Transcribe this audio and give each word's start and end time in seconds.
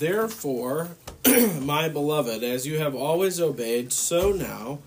Therefore, 0.00 0.96
my 1.60 1.90
beloved, 1.90 2.42
as 2.42 2.66
you 2.66 2.78
have 2.78 2.94
always 2.94 3.38
obeyed, 3.38 3.92
so 3.92 4.32
now, 4.32 4.78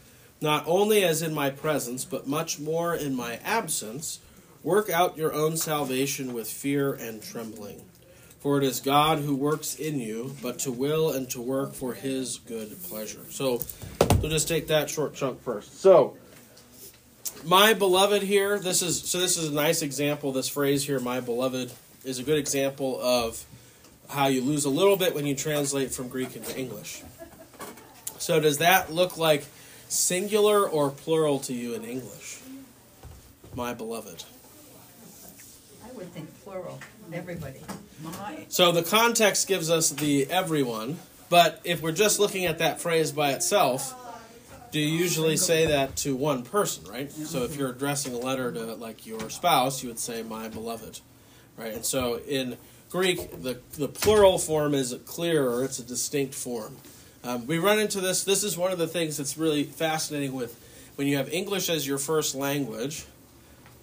not 0.42 0.64
only 0.66 1.04
as 1.04 1.22
in 1.22 1.36
my 1.36 1.52
presence, 1.52 2.04
but 2.04 2.28
much 2.28 2.60
more 2.60 2.96
in 2.96 3.14
my 3.14 3.36
absence, 3.44 4.20
work 4.64 4.90
out 4.90 5.16
your 5.16 5.32
own 5.32 5.56
salvation 5.56 6.34
with 6.34 6.50
fear 6.50 6.94
and 6.94 7.22
trembling. 7.22 7.84
For 8.40 8.58
it 8.58 8.64
is 8.64 8.80
God 8.80 9.20
who 9.20 9.36
works 9.36 9.76
in 9.76 10.00
you, 10.00 10.36
but 10.42 10.58
to 10.60 10.72
will 10.72 11.12
and 11.12 11.30
to 11.30 11.40
work 11.40 11.76
for 11.76 11.94
his 11.94 12.40
good 12.40 12.76
pleasure. 12.82 13.22
So 13.30 13.62
we'll 14.20 14.32
just 14.32 14.48
take 14.48 14.66
that 14.70 14.90
short 14.90 15.14
chunk 15.14 15.44
first. 15.44 15.80
So 15.80 16.18
my 17.46 17.76
beloved 17.76 18.24
here, 18.24 18.58
this 18.58 18.82
is 18.82 19.00
so 19.04 19.20
this 19.20 19.38
is 19.38 19.50
a 19.50 19.54
nice 19.54 19.84
example. 19.84 20.32
This 20.32 20.50
phrase 20.50 20.84
here, 20.88 21.00
my 21.00 21.20
beloved, 21.20 21.72
is 22.04 22.18
a 22.18 22.24
good 22.24 22.40
example 22.40 23.00
of 23.00 23.46
how 24.10 24.28
you 24.28 24.42
lose 24.42 24.66
a 24.66 24.70
little 24.70 24.98
bit 24.98 25.16
when 25.16 25.26
you 25.26 25.36
translate 25.36 25.92
from 25.92 26.08
Greek 26.08 26.36
into 26.36 26.58
English. 26.58 27.04
So 28.20 28.40
does 28.40 28.60
that 28.60 28.92
look 28.92 29.18
like 29.18 29.46
singular 29.90 30.68
or 30.68 30.90
plural 30.90 31.40
to 31.40 31.54
you 31.54 31.74
in 31.74 31.84
English? 31.84 32.40
My 33.56 33.74
beloved. 33.74 34.24
I 35.84 35.92
would 35.94 36.12
think 36.14 36.30
plural, 36.44 36.80
everybody. 37.12 37.60
My. 38.02 38.46
So 38.50 38.72
the 38.72 38.84
context 38.84 39.48
gives 39.48 39.70
us 39.70 39.90
the 39.90 40.30
everyone, 40.32 41.00
but 41.30 41.62
if 41.64 41.82
we're 41.82 41.92
just 41.92 42.20
looking 42.20 42.46
at 42.46 42.60
that 42.60 42.82
phrase 42.82 43.12
by 43.12 43.32
itself, 43.32 43.94
do 44.72 44.80
you 44.80 44.88
usually 44.88 45.38
say 45.38 45.68
that 45.68 45.96
to 45.98 46.16
one 46.16 46.42
person, 46.42 46.84
right? 46.86 47.12
So 47.12 47.44
if 47.44 47.56
you're 47.56 47.70
addressing 47.70 48.16
a 48.16 48.18
letter 48.18 48.52
to 48.52 48.74
like 48.74 49.06
your 49.06 49.30
spouse, 49.30 49.84
you 49.84 49.90
would 49.90 50.00
say 50.00 50.24
my 50.24 50.48
beloved, 50.48 51.00
right? 51.58 51.76
And 51.76 51.86
so 51.86 52.20
in 52.20 52.58
Greek, 52.94 53.42
the 53.42 53.58
the 53.72 53.88
plural 53.88 54.38
form 54.38 54.76
is 54.76 54.96
clearer; 55.08 55.64
it's 55.64 55.80
a 55.80 55.84
distinct 55.84 56.36
form. 56.36 56.78
Um, 57.24 57.48
we 57.48 57.58
run 57.58 57.80
into 57.80 58.00
this. 58.00 58.24
This 58.24 58.44
is 58.44 58.56
one 58.56 58.72
of 58.72 58.78
the 58.78 58.86
things 58.86 59.18
that's 59.18 59.36
really 59.36 59.64
fascinating 59.64 60.34
with 60.34 60.56
when 60.96 61.08
you 61.08 61.18
have 61.18 61.34
English 61.34 61.70
as 61.70 61.88
your 61.88 61.98
first 61.98 62.36
language. 62.36 63.06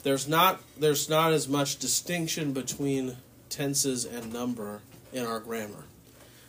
There's 0.05 0.29
not 0.29 0.61
there's 0.79 1.09
not 1.09 1.33
as 1.33 1.49
much 1.49 1.79
distinction 1.81 2.53
between 2.53 3.17
tenses 3.49 4.05
and 4.05 4.33
number 4.33 4.81
in 5.13 5.27
our 5.27 5.41
grammar, 5.41 5.87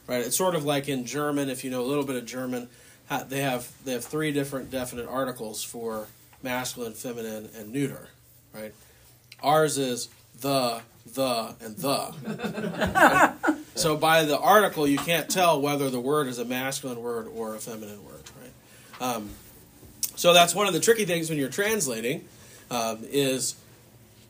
right? 0.06 0.24
It's 0.24 0.38
sort 0.38 0.54
of 0.54 0.64
like 0.64 0.88
in 0.88 1.08
German. 1.08 1.50
If 1.50 1.64
you 1.64 1.72
know 1.72 1.82
a 1.82 1.90
little 1.90 2.06
bit 2.06 2.16
of 2.16 2.28
German, 2.28 2.70
they 3.28 3.42
have 3.42 3.72
they 3.86 3.94
have 3.94 4.06
three 4.06 4.32
different 4.32 4.70
definite 4.70 5.08
articles 5.08 5.64
for 5.64 6.10
masculine, 6.44 6.94
feminine, 6.94 7.50
and 7.58 7.74
neuter, 7.74 8.10
right? 8.54 8.76
Ours 9.42 9.80
is 9.80 10.10
the, 10.40 10.82
the, 11.14 11.56
and 11.62 11.76
the. 11.78 13.36
Right? 13.44 13.58
So 13.76 13.98
by 13.98 14.26
the 14.26 14.38
article, 14.38 14.88
you 14.88 14.98
can't 14.98 15.30
tell 15.30 15.62
whether 15.62 15.90
the 15.90 16.00
word 16.00 16.28
is 16.28 16.40
a 16.40 16.46
masculine 16.46 17.02
word 17.02 17.28
or 17.36 17.56
a 17.56 17.60
feminine 17.60 18.04
word, 18.06 18.22
right? 18.40 19.16
Um, 19.16 19.30
so 20.16 20.34
that's 20.34 20.54
one 20.54 20.68
of 20.68 20.74
the 20.74 20.80
tricky 20.80 21.06
things 21.06 21.30
when 21.30 21.40
you're 21.40 21.50
translating 21.50 22.28
um, 22.70 23.00
is 23.04 23.56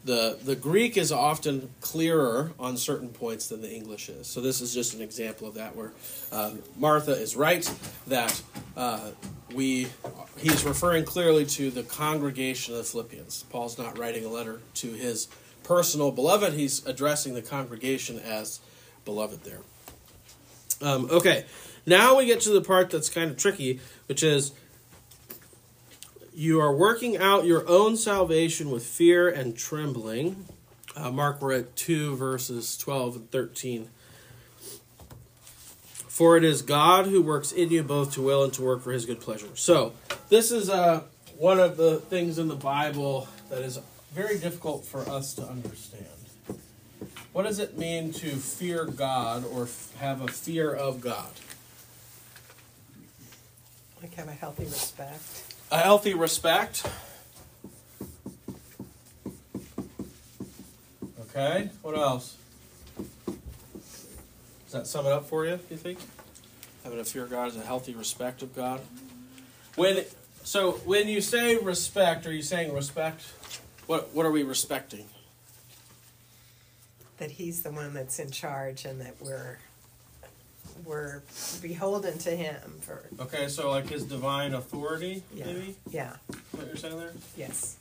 the 0.04 0.38
the 0.44 0.56
Greek 0.56 0.98
is 0.98 1.12
often 1.12 1.70
clearer 1.80 2.54
on 2.60 2.78
certain 2.78 3.10
points 3.10 3.48
than 3.48 3.62
the 3.62 3.72
English 3.72 4.10
is. 4.10 4.28
So 4.28 4.42
this 4.42 4.62
is 4.62 4.74
just 4.74 4.94
an 4.94 5.02
example 5.02 5.48
of 5.48 5.56
that, 5.56 5.76
where 5.76 5.92
um, 6.32 6.62
Martha 6.78 7.12
is 7.12 7.36
right 7.36 7.70
that 8.08 8.42
uh, 8.76 9.12
we 9.54 9.88
he's 10.38 10.64
referring 10.64 11.06
clearly 11.06 11.46
to 11.48 11.70
the 11.70 11.84
congregation 11.84 12.74
of 12.74 12.80
the 12.80 12.84
Philippians. 12.84 13.44
Paul's 13.50 13.78
not 13.78 13.98
writing 13.98 14.26
a 14.26 14.30
letter 14.30 14.62
to 14.76 14.88
his 14.88 15.28
personal 15.64 16.12
beloved; 16.12 16.54
he's 16.54 16.86
addressing 16.86 17.34
the 17.34 17.42
congregation 17.42 18.20
as 18.20 18.60
beloved 19.06 19.44
there. 19.44 19.60
Um, 20.82 21.08
okay, 21.12 21.46
now 21.86 22.18
we 22.18 22.26
get 22.26 22.42
to 22.42 22.50
the 22.52 22.62
part 22.62 22.90
that's 22.90 23.10
kind 23.10 23.30
of 23.30 23.38
tricky, 23.38 23.80
which 24.08 24.24
is 24.24 24.52
you 26.34 26.60
are 26.62 26.74
working 26.74 27.18
out 27.18 27.46
your 27.46 27.68
own 27.68 27.98
salvation 27.98 28.72
with 28.72 28.86
fear 28.86 29.28
and 29.30 29.56
trembling. 29.56 30.46
Uh, 30.96 31.12
Mark, 31.12 31.42
we're 31.42 31.54
at 31.54 31.76
2 31.76 32.16
verses 32.16 32.78
12 32.78 33.16
and 33.16 33.32
13. 33.32 33.90
For 36.08 36.38
it 36.38 36.44
is 36.44 36.62
God 36.62 37.08
who 37.08 37.22
works 37.22 37.52
in 37.52 37.70
you 37.70 37.84
both 37.84 38.14
to 38.14 38.22
will 38.22 38.44
and 38.44 38.54
to 38.54 38.62
work 38.62 38.82
for 38.82 38.92
his 38.92 39.06
good 39.06 39.22
pleasure. 39.22 39.48
So, 39.56 39.94
this 40.30 40.52
is 40.52 40.70
uh, 40.70 41.04
one 41.38 41.60
of 41.60 41.78
the 41.78 41.98
things 41.98 42.38
in 42.38 42.48
the 42.48 42.56
Bible 42.56 43.28
that 43.50 43.62
is 43.62 43.80
very 44.14 44.38
difficult 44.38 44.86
for 44.86 45.02
us 45.10 45.34
to 45.36 45.44
understand. 45.44 46.06
What 47.34 47.44
does 47.44 47.60
it 47.60 47.78
mean 47.78 48.12
to 48.14 48.30
fear 48.36 48.86
God 48.86 49.46
or 49.46 49.64
f- 49.64 49.94
have 50.00 50.22
a 50.22 50.28
fear 50.28 50.74
of 50.74 51.00
God? 51.00 51.32
Like 54.02 54.14
have 54.16 54.28
a 54.28 54.34
healthy 54.34 54.66
respect. 54.66 55.56
A 55.72 55.78
healthy 55.78 56.14
respect. 56.14 56.86
Okay, 61.22 61.70
what 61.82 61.96
else? 61.96 62.36
Does 63.26 64.74
that 64.74 64.88
sum 64.88 65.06
it 65.06 65.14
up 65.14 65.28
for 65.28 65.46
you, 65.46 65.60
you 65.70 65.78
think? 65.78 66.00
Having 66.84 67.00
a 67.00 67.06
fear 67.06 67.24
of 67.24 67.30
God 67.30 67.48
is 67.48 67.56
a 67.56 67.62
healthy 67.62 67.94
respect 67.94 68.42
of 68.42 68.54
God. 68.54 68.82
When 69.76 70.04
so 70.44 70.72
when 70.84 71.08
you 71.08 71.22
say 71.22 71.56
respect, 71.56 72.26
are 72.26 72.34
you 72.34 72.42
saying 72.42 72.74
respect? 72.74 73.24
What 73.92 74.16
what 74.16 74.26
are 74.26 74.32
we 74.32 74.44
respecting? 74.44 75.04
That 77.18 77.30
he's 77.30 77.62
the 77.62 77.72
one 77.72 77.94
that's 77.94 78.20
in 78.20 78.32
charge 78.32 78.86
and 78.86 79.02
that 79.02 79.16
we're 79.20 79.60
we're 80.86 81.24
beholden 81.62 82.18
to 82.20 82.30
him 82.30 82.56
for 82.80 83.04
Okay, 83.20 83.50
so 83.50 83.70
like 83.70 83.90
his 83.90 84.06
divine 84.06 84.54
authority, 84.54 85.24
yeah. 85.34 85.46
maybe? 85.48 85.76
Yeah. 85.90 86.16
What 86.52 86.68
you're 86.68 86.78
saying 86.78 87.00
there? 87.00 87.12
Yes. 87.36 87.76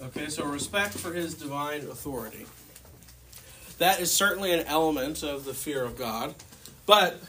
Okay, 0.00 0.28
so 0.28 0.44
respect 0.44 0.94
for 0.94 1.12
his 1.12 1.34
divine 1.34 1.80
authority. 1.80 2.46
That 3.78 3.98
is 3.98 4.12
certainly 4.12 4.52
an 4.52 4.64
element 4.68 5.24
of 5.24 5.44
the 5.44 5.52
fear 5.52 5.82
of 5.82 5.98
God. 5.98 6.36
But 6.86 7.20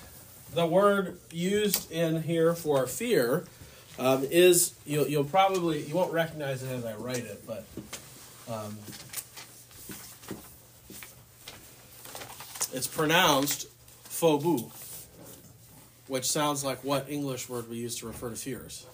the 0.54 0.68
word 0.68 1.18
used 1.32 1.92
in 1.92 2.22
here 2.22 2.54
for 2.54 2.86
fear 2.86 3.46
um, 3.98 4.28
is, 4.30 4.76
you'll, 4.86 5.08
you'll 5.08 5.24
probably, 5.24 5.82
you 5.88 5.96
won't 5.96 6.14
recognize 6.14 6.62
it 6.62 6.70
as 6.70 6.86
I 6.86 6.94
write 6.94 7.26
it, 7.26 7.48
but 7.48 7.66
um, 8.50 8.78
it's 12.74 12.88
pronounced 12.88 13.68
phobu, 14.10 14.72
which 16.08 16.26
sounds 16.30 16.64
like 16.64 16.84
what 16.84 17.10
English 17.10 17.50
word 17.50 17.70
we 17.70 17.78
use 17.78 17.98
to 17.98 18.08
refer 18.08 18.30
to 18.30 18.36
fears. 18.36 18.86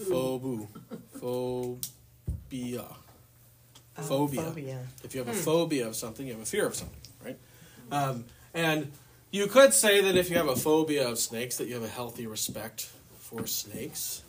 Phobu. 0.00 0.68
Phobia. 1.20 2.84
Oh, 3.98 4.02
Phobia. 4.02 4.42
phobia. 4.42 4.78
If 5.04 5.14
you 5.14 5.22
have 5.22 5.28
a 5.28 5.38
phobia 5.38 5.86
of 5.86 5.96
something, 5.96 6.26
you 6.26 6.32
have 6.32 6.42
a 6.42 6.46
fear 6.46 6.66
of 6.66 6.74
something, 6.74 7.00
right? 7.24 7.38
Um, 7.90 8.24
and 8.54 8.90
you 9.30 9.46
could 9.46 9.74
say 9.74 10.00
that 10.00 10.16
if 10.16 10.30
you 10.30 10.36
have 10.36 10.48
a 10.48 10.56
phobia 10.56 11.08
of 11.08 11.18
snakes, 11.18 11.56
that 11.58 11.66
you 11.68 11.74
have 11.74 11.82
a 11.82 11.88
healthy 11.88 12.26
respect 12.26 12.90
for 13.18 13.46
snakes. 13.46 14.22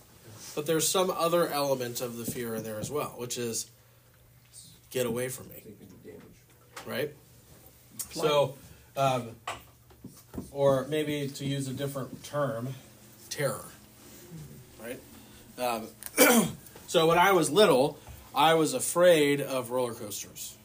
But 0.56 0.66
there's 0.66 0.88
some 0.88 1.10
other 1.10 1.48
element 1.48 2.02
of 2.02 2.18
the 2.18 2.26
fear 2.26 2.56
in 2.56 2.64
there 2.64 2.80
as 2.80 2.92
well, 2.92 3.16
which 3.18 3.38
is 3.38 3.70
get 4.92 5.06
away 5.06 5.30
from 5.30 5.50
me, 5.50 5.64
right? 6.86 7.12
So, 8.12 8.54
um, 8.96 9.30
or 10.52 10.86
maybe 10.88 11.28
to 11.28 11.46
use 11.46 11.68
a 11.68 11.74
different 11.74 12.24
term, 12.24 12.76
terror, 13.30 13.66
right? 14.82 15.00
Um, 15.58 15.88
so 16.88 17.08
when 17.08 17.18
I 17.18 17.32
was 17.32 17.50
little, 17.50 17.98
I 18.36 18.54
was 18.54 18.74
afraid 18.74 19.42
of 19.42 19.72
roller 19.72 19.94
coasters. 19.94 20.56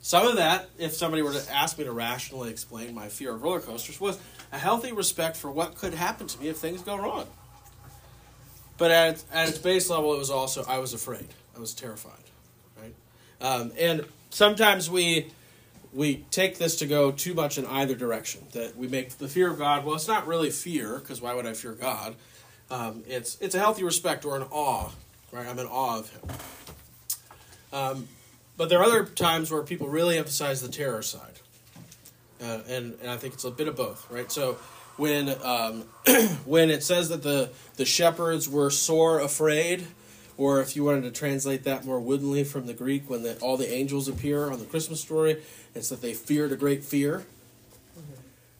Some 0.00 0.26
of 0.26 0.36
that, 0.36 0.68
if 0.78 0.94
somebody 0.94 1.22
were 1.22 1.34
to 1.34 1.52
ask 1.54 1.76
me 1.76 1.84
to 1.84 1.92
rationally 1.92 2.50
explain 2.50 2.94
my 2.94 3.08
fear 3.08 3.34
of 3.34 3.42
roller 3.42 3.60
coasters, 3.60 4.00
was 4.00 4.18
a 4.52 4.58
healthy 4.58 4.92
respect 4.92 5.36
for 5.36 5.50
what 5.50 5.74
could 5.74 5.92
happen 5.92 6.26
to 6.26 6.40
me 6.40 6.48
if 6.48 6.56
things 6.56 6.80
go 6.82 6.96
wrong. 6.96 7.26
But 8.78 8.92
at 8.92 9.10
its, 9.10 9.24
at 9.32 9.48
its 9.48 9.58
base 9.58 9.90
level, 9.90 10.14
it 10.14 10.18
was 10.18 10.30
also 10.30 10.64
I 10.66 10.78
was 10.78 10.94
afraid. 10.94 11.26
I 11.56 11.60
was 11.60 11.74
terrified, 11.74 12.12
right? 12.80 12.94
Um, 13.40 13.72
and 13.78 14.04
sometimes 14.30 14.88
we 14.88 15.32
we 15.92 16.24
take 16.30 16.58
this 16.58 16.76
to 16.76 16.86
go 16.86 17.10
too 17.10 17.34
much 17.34 17.58
in 17.58 17.66
either 17.66 17.94
direction. 17.94 18.46
That 18.52 18.76
we 18.76 18.86
make 18.86 19.18
the 19.18 19.28
fear 19.28 19.50
of 19.50 19.58
God. 19.58 19.84
Well, 19.84 19.96
it's 19.96 20.08
not 20.08 20.26
really 20.26 20.50
fear 20.50 20.98
because 20.98 21.20
why 21.20 21.34
would 21.34 21.46
I 21.46 21.54
fear 21.54 21.72
God? 21.72 22.14
Um, 22.70 23.02
it's 23.08 23.36
it's 23.40 23.56
a 23.56 23.58
healthy 23.58 23.82
respect 23.82 24.24
or 24.24 24.36
an 24.36 24.44
awe, 24.50 24.90
right? 25.32 25.46
I'm 25.46 25.58
in 25.58 25.66
awe 25.66 25.98
of 25.98 26.10
Him. 26.10 26.22
Um, 27.72 28.08
but 28.56 28.68
there 28.68 28.78
are 28.78 28.84
other 28.84 29.04
times 29.04 29.50
where 29.50 29.62
people 29.62 29.88
really 29.88 30.18
emphasize 30.18 30.62
the 30.62 30.68
terror 30.68 31.02
side, 31.02 31.40
uh, 32.40 32.60
and 32.68 32.96
and 33.00 33.10
I 33.10 33.16
think 33.16 33.34
it's 33.34 33.44
a 33.44 33.50
bit 33.50 33.66
of 33.66 33.76
both, 33.76 34.08
right? 34.10 34.30
So 34.30 34.58
when 34.98 35.34
um, 35.42 35.82
when 36.44 36.70
it 36.70 36.82
says 36.82 37.08
that 37.08 37.22
the 37.22 37.50
the 37.76 37.84
shepherds 37.84 38.48
were 38.48 38.70
sore 38.70 39.20
afraid, 39.20 39.86
or 40.36 40.60
if 40.60 40.76
you 40.76 40.84
wanted 40.84 41.02
to 41.02 41.10
translate 41.10 41.64
that 41.64 41.84
more 41.84 42.00
woodenly 42.00 42.44
from 42.44 42.66
the 42.66 42.74
Greek, 42.74 43.08
when 43.08 43.22
the, 43.22 43.38
all 43.38 43.56
the 43.56 43.72
angels 43.72 44.08
appear 44.08 44.50
on 44.50 44.58
the 44.58 44.64
Christmas 44.66 45.00
story, 45.00 45.42
it's 45.74 45.88
that 45.88 46.02
they 46.02 46.14
feared 46.14 46.52
a 46.52 46.56
great 46.56 46.84
fear. 46.84 47.24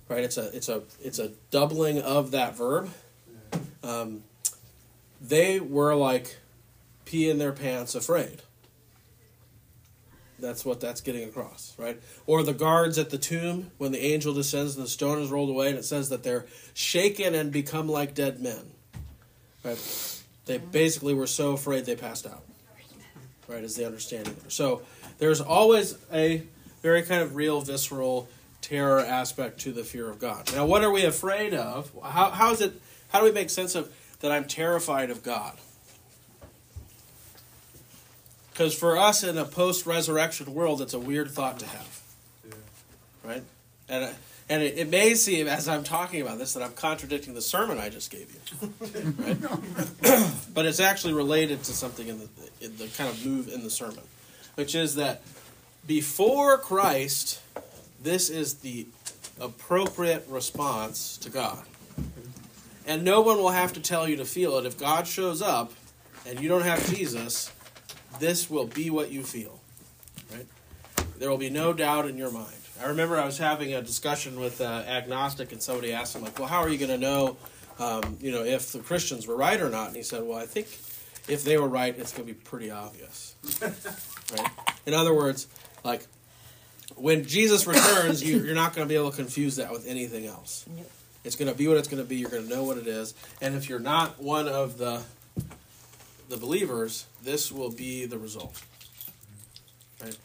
right? 0.08 0.25
It's 0.25 0.37
a 0.38 0.56
it's 0.56 0.69
a 0.69 0.82
it's 1.02 1.19
a 1.19 1.32
doubling 1.50 2.00
of 2.00 2.31
that 2.31 2.56
verb. 2.56 2.90
Um, 3.82 4.23
they 5.20 5.58
were 5.61 5.94
like 5.94 6.38
pee 7.05 7.29
in 7.29 7.38
their 7.38 7.52
pants, 7.52 7.94
afraid. 7.94 8.43
That's 10.38 10.64
what 10.64 10.81
that's 10.81 11.00
getting 11.00 11.29
across, 11.29 11.75
right? 11.79 12.00
Or 12.26 12.43
the 12.43 12.52
guards 12.52 12.96
at 12.96 13.11
the 13.11 13.19
tomb 13.19 13.73
when 13.79 13.90
the 13.90 14.00
angel 14.00 14.32
descends 14.32 14.76
and 14.76 14.85
the 14.85 14.88
stone 14.88 15.20
is 15.20 15.31
rolled 15.31 15.50
away, 15.50 15.69
and 15.69 15.79
it 15.79 15.85
says 15.85 16.11
that 16.11 16.23
they're 16.23 16.46
shaken 16.75 17.35
and 17.35 17.50
become 17.50 17.88
like 17.88 18.14
dead 18.14 18.40
men. 18.40 18.70
Right? 19.64 20.23
They 20.46 20.58
basically 20.58 21.14
were 21.14 21.26
so 21.26 21.52
afraid 21.52 21.85
they 21.87 21.96
passed 21.96 22.26
out. 22.26 22.44
Right, 23.49 23.64
is 23.64 23.76
the 23.76 23.87
understanding. 23.87 24.37
So 24.49 24.82
there's 25.19 25.40
always 25.40 25.96
a 26.12 26.43
very 26.82 27.02
kind 27.02 27.23
of 27.23 27.35
real, 27.35 27.61
visceral 27.62 28.29
terror 28.61 29.00
aspect 29.00 29.61
to 29.61 29.73
the 29.73 29.85
fear 29.85 30.08
of 30.11 30.19
God. 30.19 30.52
Now, 30.55 30.67
what 30.67 30.85
are 30.85 30.90
we 30.90 31.05
afraid 31.05 31.55
of? 31.55 31.90
How, 32.02 32.31
how 32.31 32.52
is 32.52 32.61
it? 32.61 32.75
How 33.08 33.20
do 33.20 33.25
we 33.25 33.32
make 33.32 33.49
sense 33.49 33.75
of 33.75 33.93
that? 34.20 34.31
I'm 34.31 34.44
terrified 34.44 35.11
of 35.11 35.23
God. 35.23 35.56
Because 38.59 38.75
for 38.75 38.99
us 38.99 39.23
in 39.23 39.39
a 39.39 39.45
post-resurrection 39.45 40.53
world, 40.53 40.83
it's 40.83 40.93
a 40.93 40.99
weird 40.99 41.31
thought 41.31 41.61
to 41.61 41.67
have, 41.67 42.03
right? 43.23 43.45
And 43.89 44.13
and 44.49 44.63
it, 44.65 44.79
it, 44.79 44.89
may 44.89 45.15
seem 45.15 45.47
as 45.47 45.69
I'm 45.69 45.85
talking 45.85 46.23
about 46.23 46.39
this 46.39 46.55
that 46.55 46.65
I'm 46.65 46.73
contradicting 46.73 47.35
the 47.35 47.41
sermon 47.41 47.79
I 47.79 47.89
just 47.89 48.11
gave 48.11 48.35
you, 48.35 48.73
right? 49.19 50.33
but 50.55 50.67
it's 50.67 50.81
actually 50.81 51.13
related 51.13 51.63
to 51.65 51.73
something 51.73 52.09
in 52.09 52.19
the 52.19 52.29
in 52.61 52.77
the 52.79 52.89
kind 52.89 53.09
of 53.09 53.25
move 53.25 53.47
in 53.47 53.63
the 53.63 53.71
sermon, 53.71 54.03
which 54.57 54.75
is 54.75 54.97
that 54.97 55.23
before 55.87 56.59
Christ, 56.59 57.41
this 58.03 58.29
is 58.29 58.55
the 58.55 58.89
appropriate 59.41 60.27
response 60.29 61.17
to 61.19 61.31
God. 61.31 61.63
And 62.89 63.05
no 63.05 63.21
one 63.21 63.37
will 63.37 63.51
have 63.51 63.73
to 63.75 63.81
tell 63.81 64.09
you 64.09 64.17
to 64.17 64.25
feel 64.25 64.59
it. 64.59 64.67
If 64.67 64.77
God 64.77 65.07
shows 65.07 65.43
up 65.43 65.73
and 66.27 66.41
you 66.41 66.49
don't 66.49 66.63
have 66.63 66.85
Jesus, 66.91 67.53
this 68.19 68.50
will 68.50 68.67
be 68.67 68.91
what 68.91 69.11
you 69.11 69.23
feel. 69.23 69.61
Right? 70.32 70.47
There 71.19 71.31
will 71.31 71.38
be 71.38 71.50
no 71.50 71.73
doubt 71.73 72.09
in 72.09 72.17
your 72.17 72.31
mind. 72.31 72.55
I 72.81 72.87
remember 72.87 73.17
I 73.17 73.25
was 73.25 73.38
having 73.38 73.75
a 73.75 73.82
discussion 73.82 74.38
with 74.38 74.61
uh, 74.61 74.85
agnostic, 74.87 75.53
and 75.53 75.61
somebody 75.61 75.93
asked 75.93 76.15
him, 76.15 76.23
like, 76.23 76.38
"Well, 76.38 76.49
how 76.49 76.61
are 76.61 76.69
you 76.69 76.79
going 76.79 76.91
to 76.91 76.99
know, 76.99 77.37
um, 77.79 78.19
you 78.20 78.31
know, 78.31 78.44
if 78.44 78.73
the 78.73 78.79
Christians 78.79 79.26
were 79.26 79.37
right 79.37 79.61
or 79.61 79.69
not?" 79.69 79.88
And 79.88 79.97
he 79.97 80.03
said, 80.03 80.23
"Well, 80.23 80.38
I 80.38 80.47
think 80.47 80.69
if 81.29 81.43
they 81.43 81.59
were 81.59 81.69
right, 81.69 81.97
it's 81.99 82.12
going 82.12 82.29
to 82.29 82.32
be 82.32 82.38
pretty 82.38 82.70
obvious." 82.70 83.35
right? 83.62 84.50
In 84.87 84.94
other 84.94 85.12
words, 85.12 85.49
like 85.85 86.06
when 86.94 87.25
Jesus 87.25 87.67
returns, 87.67 88.23
you, 88.23 88.49
are 88.50 88.55
not 88.55 88.75
going 88.75 88.87
to 88.87 88.88
be 88.88 88.97
able 88.97 89.11
to 89.11 89.17
confuse 89.17 89.56
that 89.56 89.73
with 89.73 89.87
anything 89.87 90.26
else. 90.26 90.64
It's 91.25 91.37
going 91.37 91.50
to 91.50 91.56
be 91.56 91.67
what 91.67 91.76
it's 91.76 91.88
going 91.88 92.03
to 92.03 92.09
be. 92.09 92.17
You're 92.17 92.31
going 92.31 92.44
to 92.44 92.49
know 92.49 92.62
what 92.62 92.79
it 92.79 92.87
is, 92.87 93.14
and 93.41 93.56
if 93.56 93.69
you're 93.69 93.81
not 93.81 94.23
one 94.23 94.47
of 94.47 94.79
the 94.79 95.03
the 96.29 96.37
believers, 96.37 97.07
this 97.23 97.51
will 97.51 97.71
be 97.71 98.07
the 98.07 98.19
result. 98.19 98.63
Right? 100.03 100.17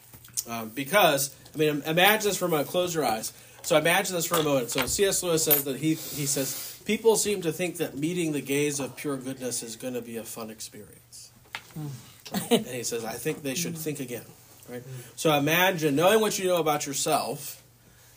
Um, 0.48 0.68
because, 0.70 1.34
I 1.54 1.58
mean, 1.58 1.82
imagine 1.86 2.28
this 2.28 2.36
for 2.36 2.44
a 2.44 2.48
moment. 2.48 2.68
Close 2.68 2.94
your 2.94 3.04
eyes. 3.04 3.32
So 3.62 3.78
imagine 3.78 4.14
this 4.14 4.26
for 4.26 4.36
a 4.36 4.42
moment. 4.42 4.70
So 4.70 4.86
C.S. 4.86 5.22
Lewis 5.22 5.44
says 5.44 5.64
that 5.64 5.76
he, 5.76 5.94
he 5.94 6.26
says, 6.26 6.80
people 6.84 7.16
seem 7.16 7.40
to 7.42 7.52
think 7.52 7.78
that 7.78 7.96
meeting 7.96 8.32
the 8.32 8.42
gaze 8.42 8.78
of 8.78 8.94
pure 8.94 9.16
goodness 9.16 9.62
is 9.62 9.76
going 9.76 9.94
to 9.94 10.02
be 10.02 10.18
a 10.18 10.24
fun 10.24 10.50
experience. 10.50 11.32
Right? 11.74 12.50
and 12.50 12.66
he 12.66 12.82
says, 12.82 13.04
I 13.04 13.12
think 13.12 13.42
they 13.42 13.54
should 13.54 13.76
think 13.76 14.00
again. 14.00 14.24
Right? 14.68 14.82
So 15.16 15.32
imagine 15.34 15.96
knowing 15.96 16.20
what 16.20 16.38
you 16.38 16.46
know 16.46 16.56
about 16.56 16.86
yourself 16.86 17.62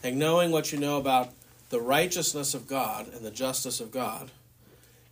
and 0.04 0.18
knowing 0.18 0.52
what 0.52 0.72
you 0.72 0.80
know 0.80 0.98
about 0.98 1.34
the 1.70 1.80
righteousness 1.80 2.54
of 2.54 2.68
God 2.68 3.08
and 3.14 3.26
the 3.26 3.32
justice 3.32 3.80
of 3.80 3.92
God. 3.92 4.32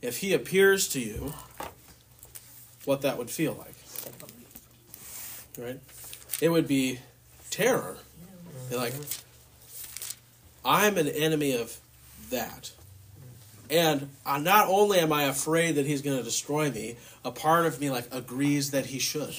If 0.01 0.17
he 0.17 0.33
appears 0.33 0.87
to 0.89 0.99
you 0.99 1.33
what 2.85 3.01
that 3.01 3.17
would 3.17 3.29
feel 3.29 3.53
like. 3.53 3.75
Right? 5.57 5.79
It 6.41 6.49
would 6.49 6.67
be 6.67 6.99
terror. 7.49 7.97
You're 8.69 8.79
like, 8.79 8.93
I'm 10.63 10.97
an 10.97 11.07
enemy 11.07 11.55
of 11.55 11.77
that. 12.29 12.71
And 13.69 14.09
not 14.25 14.67
only 14.67 14.99
am 14.99 15.11
I 15.11 15.23
afraid 15.23 15.75
that 15.75 15.85
he's 15.85 16.01
going 16.01 16.17
to 16.17 16.23
destroy 16.23 16.69
me, 16.69 16.97
a 17.23 17.31
part 17.31 17.65
of 17.65 17.79
me 17.79 17.89
like 17.89 18.07
agrees 18.11 18.71
that 18.71 18.87
he 18.87 18.99
should. 18.99 19.35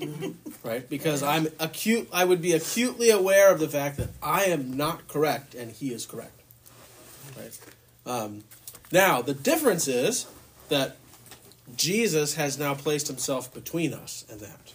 right? 0.64 0.88
Because 0.88 1.22
I'm 1.22 1.48
acute 1.58 2.08
I 2.12 2.24
would 2.24 2.40
be 2.40 2.52
acutely 2.52 3.10
aware 3.10 3.52
of 3.52 3.60
the 3.60 3.68
fact 3.68 3.98
that 3.98 4.08
I 4.22 4.44
am 4.44 4.76
not 4.76 5.08
correct 5.08 5.54
and 5.54 5.72
he 5.72 5.92
is 5.92 6.06
correct. 6.06 6.40
Right? 7.36 7.58
Um, 8.06 8.44
now, 8.92 9.22
the 9.22 9.34
difference 9.34 9.86
is 9.86 10.26
that 10.68 10.96
Jesus 11.76 12.34
has 12.34 12.58
now 12.58 12.74
placed 12.74 13.06
himself 13.06 13.52
between 13.52 13.92
us 13.92 14.24
and 14.30 14.40
that. 14.40 14.72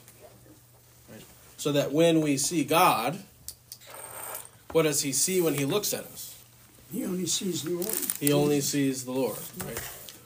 Right? 1.11 1.23
So 1.57 1.71
that 1.71 1.91
when 1.91 2.21
we 2.21 2.37
see 2.37 2.63
God, 2.63 3.19
what 4.71 4.83
does 4.83 5.01
he 5.01 5.11
see 5.11 5.41
when 5.41 5.55
he 5.55 5.65
looks 5.65 5.93
at 5.93 6.03
us? 6.05 6.35
He 6.91 7.05
only 7.05 7.25
sees 7.25 7.63
the 7.63 7.71
Lord. 7.71 7.95
He 8.19 8.33
only 8.33 8.61
sees 8.61 9.05
the 9.05 9.11
Lord, 9.11 9.39
right? 9.65 9.81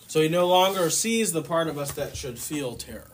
So 0.08 0.22
he 0.22 0.28
no 0.28 0.48
longer 0.48 0.90
sees 0.90 1.32
the 1.32 1.44
part 1.44 1.68
of 1.68 1.78
us 1.78 1.92
that 1.94 2.18
should 2.18 2.40
feel 2.40 2.76
terror. 2.76 3.12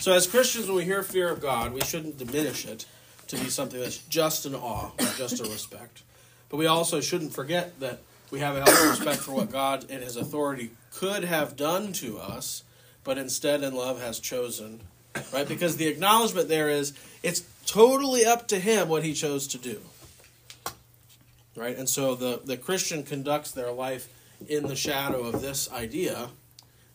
So 0.00 0.12
as 0.12 0.26
Christians, 0.26 0.66
when 0.66 0.76
we 0.76 0.84
hear 0.84 1.02
fear 1.02 1.30
of 1.30 1.40
God, 1.40 1.74
we 1.74 1.82
shouldn't 1.82 2.18
diminish 2.18 2.66
it 2.66 2.86
to 3.28 3.36
be 3.36 3.50
something 3.50 3.78
that's 3.78 3.98
just 3.98 4.46
an 4.46 4.54
awe 4.54 4.90
or 4.98 5.06
just 5.16 5.40
a 5.40 5.44
respect. 5.44 6.02
But 6.48 6.56
we 6.56 6.66
also 6.66 7.00
shouldn't 7.00 7.34
forget 7.34 7.78
that 7.80 8.00
we 8.30 8.40
have 8.40 8.56
a 8.56 8.64
healthy 8.64 8.88
respect 8.88 9.20
for 9.20 9.32
what 9.32 9.50
God 9.50 9.86
and 9.90 10.02
his 10.02 10.16
authority 10.16 10.70
could 10.92 11.24
have 11.24 11.56
done 11.56 11.92
to 11.94 12.18
us 12.18 12.62
but 13.08 13.16
instead 13.16 13.62
in 13.62 13.74
love 13.74 14.02
has 14.02 14.20
chosen. 14.20 14.80
Right? 15.32 15.48
Because 15.48 15.78
the 15.78 15.86
acknowledgement 15.86 16.50
there 16.50 16.68
is 16.68 16.92
it's 17.22 17.42
totally 17.64 18.26
up 18.26 18.46
to 18.48 18.60
him 18.60 18.90
what 18.90 19.02
he 19.02 19.14
chose 19.14 19.46
to 19.46 19.56
do. 19.56 19.80
Right? 21.56 21.74
And 21.74 21.88
so 21.88 22.14
the, 22.14 22.42
the 22.44 22.58
Christian 22.58 23.02
conducts 23.02 23.50
their 23.50 23.72
life 23.72 24.08
in 24.46 24.66
the 24.66 24.76
shadow 24.76 25.22
of 25.22 25.40
this 25.40 25.72
idea 25.72 26.28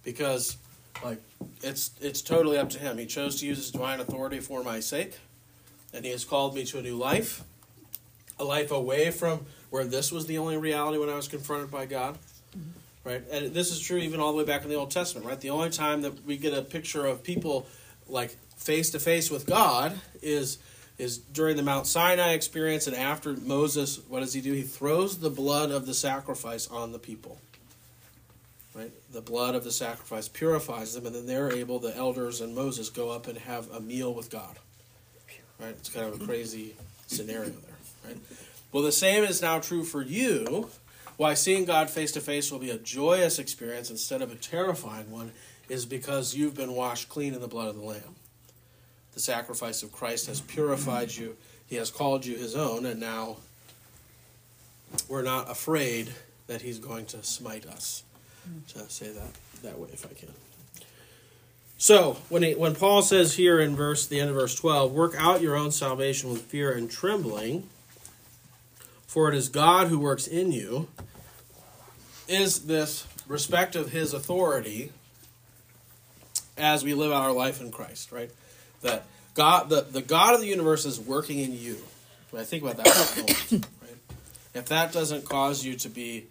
because 0.04 0.58
like 1.04 1.18
it's 1.64 1.90
it's 2.00 2.22
totally 2.22 2.60
up 2.60 2.70
to 2.70 2.80
him. 2.80 3.00
He 3.00 3.08
chose 3.08 3.40
to 3.40 3.48
use 3.48 3.58
his 3.58 3.72
divine 3.72 4.00
authority 4.00 4.40
for 4.40 4.62
my 4.62 4.82
sake, 4.82 5.18
and 5.96 6.06
he 6.06 6.12
has 6.12 6.24
called 6.24 6.54
me 6.54 6.64
to 6.66 6.78
a 6.78 6.84
new 6.84 6.96
life, 6.96 7.44
a 8.38 8.44
life 8.44 8.70
away 8.70 9.10
from 9.10 9.48
where 9.72 9.84
this 9.84 10.12
was 10.12 10.28
the 10.28 10.38
only 10.38 10.58
reality 10.58 11.00
when 11.00 11.10
I 11.10 11.16
was 11.16 11.28
confronted 11.28 11.72
by 11.72 11.88
God 11.88 12.20
mm-hmm. 12.56 12.70
Right? 13.04 13.24
And 13.32 13.54
this 13.54 13.72
is 13.72 13.80
true 13.80 13.98
even 13.98 14.20
all 14.20 14.32
the 14.32 14.38
way 14.38 14.46
back 14.46 14.64
in 14.64 14.70
the 14.70 14.76
Old 14.76 14.92
Testament, 14.92 15.28
right? 15.28 15.40
The 15.40 15.50
only 15.50 15.70
time 15.70 16.02
that 16.02 16.26
we 16.26 16.38
get 16.38 16.54
a 16.54 16.62
picture 16.62 17.06
of 17.06 17.24
people 17.24 17.68
like 18.08 18.38
face 18.58 18.92
to 18.92 19.00
face 19.00 19.30
with 19.30 19.46
God 19.46 20.00
is 20.22 20.58
is 21.00 21.18
during 21.18 21.58
the 21.58 21.64
Mount 21.64 21.88
Sinai 21.88 22.34
experience 22.34 22.86
and 22.86 22.96
after 22.96 23.34
Moses, 23.34 24.00
what 24.08 24.20
does 24.20 24.34
he 24.34 24.42
do? 24.42 24.54
He 24.54 24.62
throws 24.62 25.18
the 25.18 25.32
blood 25.32 25.72
of 25.72 25.88
the 25.88 25.94
sacrifice 25.94 26.68
on 26.68 26.92
the 26.92 27.00
people. 27.00 27.40
Right? 28.76 28.92
The 29.12 29.22
blood 29.22 29.56
of 29.56 29.64
the 29.64 29.72
sacrifice 29.72 30.28
purifies 30.28 30.94
them 30.94 31.08
and 31.08 31.16
then 31.16 31.26
they're 31.26 31.52
able 31.52 31.80
the 31.80 31.96
elders 31.96 32.42
and 32.42 32.56
Moses 32.56 32.90
go 32.90 33.10
up 33.10 33.28
and 33.28 33.38
have 33.40 33.72
a 33.72 33.80
meal 33.80 34.14
with 34.14 34.30
God. 34.30 34.60
Right? 35.60 35.72
It's 35.72 35.90
kind 35.90 36.06
of 36.06 36.22
a 36.22 36.26
crazy 36.26 36.76
scenario 37.08 37.50
there, 37.50 37.76
right? 38.06 38.18
Well, 38.72 38.84
the 38.84 38.92
same 38.92 39.24
is 39.24 39.42
now 39.42 39.60
true 39.60 39.84
for 39.84 40.02
you 40.02 40.70
why 41.18 41.34
seeing 41.34 41.66
God 41.66 41.90
face 41.90 42.12
to 42.14 42.22
face 42.22 42.52
will 42.52 42.60
be 42.60 42.72
a 42.72 42.78
joyous 42.78 43.40
experience 43.40 43.90
instead 43.90 44.22
of 44.22 44.32
a 44.32 44.36
terrifying 44.36 45.12
one 45.12 45.32
is 45.70 45.86
because 45.86 46.36
you've 46.36 46.56
been 46.56 46.74
washed 46.74 47.10
clean 47.10 47.34
in 47.34 47.42
the 47.42 47.48
blood 47.48 47.70
of 47.70 47.76
the 47.76 47.84
Lamb. 47.84 48.16
The 49.14 49.20
sacrifice 49.20 49.84
of 49.84 49.92
Christ 49.92 50.28
has 50.28 50.42
purified 50.42 51.16
you, 51.16 51.38
He 51.68 51.76
has 51.76 51.92
called 51.92 52.26
you 52.26 52.36
His 52.36 52.56
own, 52.56 52.86
and 52.86 53.00
now 53.00 53.38
we're 55.08 55.22
not 55.22 55.50
afraid 55.50 56.14
that 56.48 56.62
He's 56.62 56.80
going 56.80 57.06
to 57.08 57.24
smite 57.24 57.66
us. 57.66 58.04
To 58.70 58.80
say 58.90 59.10
that 59.12 59.32
that 59.62 59.80
way, 59.80 59.88
if 59.94 60.06
I 60.06 60.14
can. 60.14 60.30
So 61.78 62.18
when 62.30 62.44
he, 62.44 62.56
when 62.56 62.76
Paul 62.76 63.02
says 63.02 63.36
here 63.36 63.60
in 63.60 63.76
verse 63.76 64.06
the 64.06 64.20
end 64.20 64.30
of 64.30 64.36
verse 64.36 64.56
twelve, 64.56 64.92
work 64.92 65.16
out 65.18 65.42
your 65.42 65.56
own 65.56 65.72
salvation 65.72 66.30
with 66.30 66.42
fear 66.42 66.72
and 66.72 66.90
trembling 66.90 67.70
for 69.14 69.30
it 69.30 69.36
is 69.36 69.48
God 69.48 69.90
who 69.90 70.00
works 70.00 70.26
in 70.26 70.52
you, 70.52 70.88
is 72.28 72.66
this 72.66 73.06
respect 73.28 73.76
of 73.76 73.92
his 73.92 74.12
authority 74.12 74.92
as 76.58 76.84
we 76.84 76.96
live 76.96 77.12
out 77.12 77.22
our 77.22 77.32
life 77.32 77.62
in 77.62 77.70
Christ, 77.70 78.12
right? 78.12 78.32
That 78.82 79.06
God, 79.36 79.70
the, 79.70 79.82
the 79.82 80.02
God 80.02 80.34
of 80.34 80.42
the 80.42 80.48
universe 80.48 80.88
is 80.88 81.00
working 81.00 81.38
in 81.38 81.56
you. 81.56 81.78
When 82.32 82.42
I 82.42 82.46
think 82.46 82.64
about 82.64 82.78
that 82.78 83.16
moment, 83.16 83.52
right? 83.84 83.98
If 84.56 84.66
that 84.70 84.92
doesn't 84.92 85.26
cause 85.30 85.64
you 85.64 85.76
to 85.76 85.90
be 85.90 86.26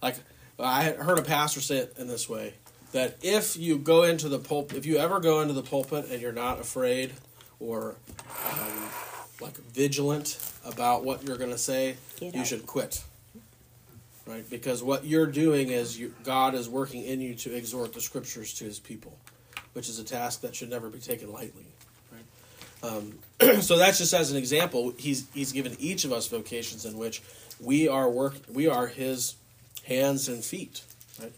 like, 0.00 0.14
I 0.60 0.92
heard 0.92 1.18
a 1.18 1.22
pastor 1.22 1.60
say 1.60 1.78
it 1.78 1.94
in 1.98 2.06
this 2.06 2.28
way 2.28 2.54
that 2.92 3.16
if 3.20 3.56
you 3.56 3.78
go 3.78 4.04
into 4.04 4.28
the 4.28 4.38
pulpit, 4.38 4.78
if 4.78 4.86
you 4.86 4.98
ever 4.98 5.18
go 5.18 5.40
into 5.40 5.54
the 5.54 5.64
pulpit 5.64 6.06
and 6.08 6.22
you're 6.22 6.30
not 6.30 6.60
afraid 6.60 7.14
or 7.58 7.96
um, 8.48 8.90
like 9.40 9.56
vigilant 9.72 10.38
about 10.64 11.04
what 11.04 11.24
you're 11.26 11.36
going 11.38 11.50
to 11.50 11.58
say, 11.58 11.96
Get 12.18 12.34
you 12.34 12.40
out. 12.40 12.46
should 12.46 12.66
quit. 12.66 13.02
right? 14.26 14.48
Because 14.50 14.82
what 14.82 15.04
you're 15.04 15.26
doing 15.26 15.68
is 15.70 15.98
you, 15.98 16.14
God 16.24 16.54
is 16.54 16.68
working 16.68 17.04
in 17.04 17.20
you 17.20 17.34
to 17.36 17.54
exhort 17.54 17.92
the 17.92 18.00
scriptures 18.00 18.52
to 18.54 18.64
His 18.64 18.78
people, 18.78 19.16
which 19.74 19.88
is 19.88 19.98
a 19.98 20.04
task 20.04 20.40
that 20.42 20.54
should 20.56 20.70
never 20.70 20.88
be 20.90 20.98
taken 20.98 21.32
lightly. 21.32 21.66
Right? 22.12 22.90
Um, 22.90 23.18
so 23.60 23.76
that's 23.78 23.98
just 23.98 24.12
as 24.12 24.30
an 24.32 24.36
example. 24.36 24.92
He's 24.98 25.28
He's 25.32 25.52
given 25.52 25.76
each 25.78 26.04
of 26.04 26.12
us 26.12 26.26
vocations 26.28 26.84
in 26.84 26.98
which 26.98 27.22
we 27.60 27.88
are 27.88 28.08
work 28.10 28.34
we 28.52 28.66
are 28.68 28.86
His 28.88 29.34
hands 29.84 30.28
and 30.28 30.44
feet. 30.44 30.82
Right? 31.20 31.32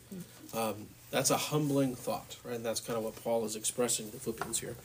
Um, 0.54 0.86
that's 1.10 1.30
a 1.30 1.36
humbling 1.36 1.96
thought, 1.96 2.36
right? 2.44 2.54
And 2.56 2.64
that's 2.64 2.80
kind 2.80 2.96
of 2.96 3.04
what 3.04 3.20
Paul 3.22 3.44
is 3.44 3.56
expressing 3.56 4.10
to 4.12 4.16
Philippians 4.18 4.60
here. 4.60 4.76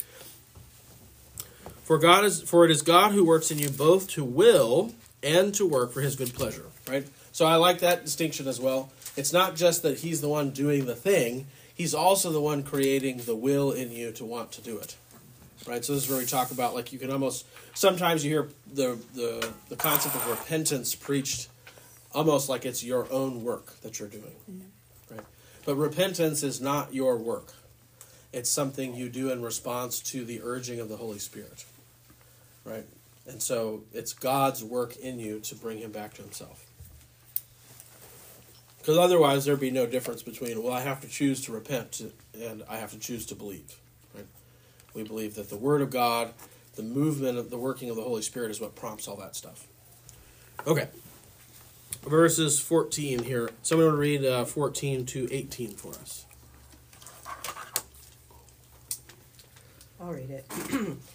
For 1.86 2.00
God 2.00 2.26
is 2.26 2.42
for 2.42 2.66
it 2.66 2.72
is 2.72 2.82
God 2.82 3.12
who 3.12 3.24
works 3.24 3.52
in 3.52 3.60
you 3.60 3.70
both 3.70 4.08
to 4.10 4.24
will 4.24 4.92
and 5.22 5.54
to 5.54 5.68
work 5.68 5.94
for 5.94 6.02
his 6.02 6.16
good 6.16 6.34
pleasure, 6.34 6.66
right? 6.90 7.08
So 7.32 7.46
I 7.46 7.58
like 7.58 7.80
that 7.80 8.04
distinction 8.04 8.48
as 8.48 8.60
well. 8.60 8.92
It's 9.16 9.32
not 9.32 9.56
just 9.56 9.84
that 9.84 10.00
he's 10.00 10.20
the 10.20 10.28
one 10.28 10.50
doing 10.50 10.88
the 10.88 10.96
thing, 10.96 11.46
he's 11.76 11.94
also 11.94 12.32
the 12.32 12.42
one 12.42 12.64
creating 12.64 13.18
the 13.18 13.36
will 13.36 13.72
in 13.72 13.92
you 13.92 14.12
to 14.14 14.26
want 14.26 14.52
to 14.54 14.62
do 14.62 14.80
it. 14.80 14.96
Right? 15.68 15.86
So 15.86 15.94
this 15.94 16.06
is 16.06 16.10
where 16.10 16.18
we 16.18 16.26
talk 16.26 16.50
about 16.50 16.74
like 16.74 16.92
you 16.92 16.98
can 16.98 17.12
almost 17.12 17.46
sometimes 17.76 18.26
you 18.26 18.32
hear 18.32 18.50
the 18.74 18.98
the, 19.14 19.52
the 19.70 19.76
concept 19.76 20.16
of 20.16 20.28
repentance 20.28 20.96
preached 20.96 21.50
almost 22.16 22.50
like 22.50 22.66
it's 22.66 22.84
your 22.84 23.08
own 23.12 23.44
work 23.44 23.80
that 23.82 24.00
you're 24.00 24.10
doing. 24.10 24.36
Right? 25.12 25.22
But 25.68 25.76
repentance 25.76 26.42
is 26.42 26.60
not 26.60 26.96
your 26.96 27.16
work. 27.16 27.54
It's 28.34 28.50
something 28.50 28.96
you 28.96 29.08
do 29.08 29.30
in 29.30 29.44
response 29.44 30.00
to 30.00 30.26
the 30.26 30.42
urging 30.44 30.80
of 30.80 30.90
the 30.90 30.98
Holy 30.98 31.20
Spirit. 31.20 31.64
Right? 32.66 32.86
And 33.28 33.42
so 33.42 33.84
it's 33.94 34.14
God's 34.14 34.64
work 34.64 34.98
in 34.98 35.20
you 35.20 35.40
to 35.42 35.56
bring 35.56 35.80
him 35.80 35.92
back 35.92 36.14
to 36.16 36.22
himself. 36.22 36.66
Because 38.78 38.98
otherwise, 39.00 39.46
there'd 39.46 39.60
be 39.60 39.72
no 39.72 39.88
difference 39.88 40.22
between, 40.22 40.62
well, 40.62 40.74
I 40.74 40.82
have 40.82 41.02
to 41.02 41.08
choose 41.08 41.42
to 41.46 41.52
repent 41.52 41.94
to, 41.94 42.12
and 42.40 42.64
I 42.70 42.78
have 42.78 42.92
to 42.92 43.00
choose 43.00 43.26
to 43.28 43.36
believe. 43.36 43.80
Right? 44.14 44.28
We 44.94 45.02
believe 45.02 45.34
that 45.36 45.50
the 45.50 45.58
Word 45.58 45.82
of 45.82 45.90
God, 45.90 46.34
the 46.76 46.84
movement 46.84 47.40
of 47.40 47.50
the 47.50 47.58
working 47.58 47.90
of 47.90 47.96
the 47.96 48.04
Holy 48.04 48.22
Spirit 48.22 48.52
is 48.52 48.62
what 48.62 48.76
prompts 48.76 49.08
all 49.08 49.16
that 49.18 49.36
stuff. 49.36 49.66
Okay. 50.68 50.88
Verses 52.04 52.60
14 52.60 53.24
here. 53.24 53.50
Someone 53.64 53.88
want 53.88 53.96
to 53.96 54.00
read 54.00 54.24
uh, 54.24 54.46
14 54.46 55.08
to 55.08 55.28
18 55.32 55.72
for 55.72 55.90
us. 55.94 56.26
I'll 60.00 60.12
read 60.12 60.30
it. 60.30 60.46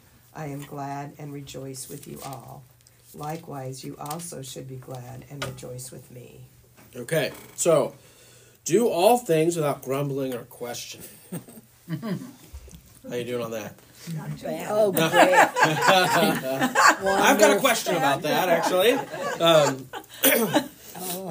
I 0.33 0.47
am 0.47 0.61
glad 0.61 1.13
and 1.17 1.33
rejoice 1.33 1.89
with 1.89 2.07
you 2.07 2.19
all. 2.25 2.63
Likewise, 3.13 3.83
you 3.83 3.97
also 3.99 4.41
should 4.41 4.67
be 4.67 4.77
glad 4.77 5.25
and 5.29 5.43
rejoice 5.45 5.91
with 5.91 6.09
me. 6.11 6.41
Okay, 6.95 7.31
so 7.55 7.93
do 8.65 8.87
all 8.87 9.17
things 9.17 9.55
without 9.55 9.83
grumbling 9.83 10.33
or 10.33 10.43
questioning. 10.43 11.07
How 11.89 13.15
you 13.15 13.23
doing 13.23 13.43
on 13.43 13.51
that? 13.51 13.75
Not 14.15 14.41
bad. 14.41 14.67
Oh, 14.69 14.91
great. 14.91 15.11
I've 17.03 17.39
got 17.39 17.57
a 17.57 17.59
question 17.59 17.95
about 17.95 18.21
that 18.23 18.49
actually. 18.49 18.93
Um, 19.39 19.89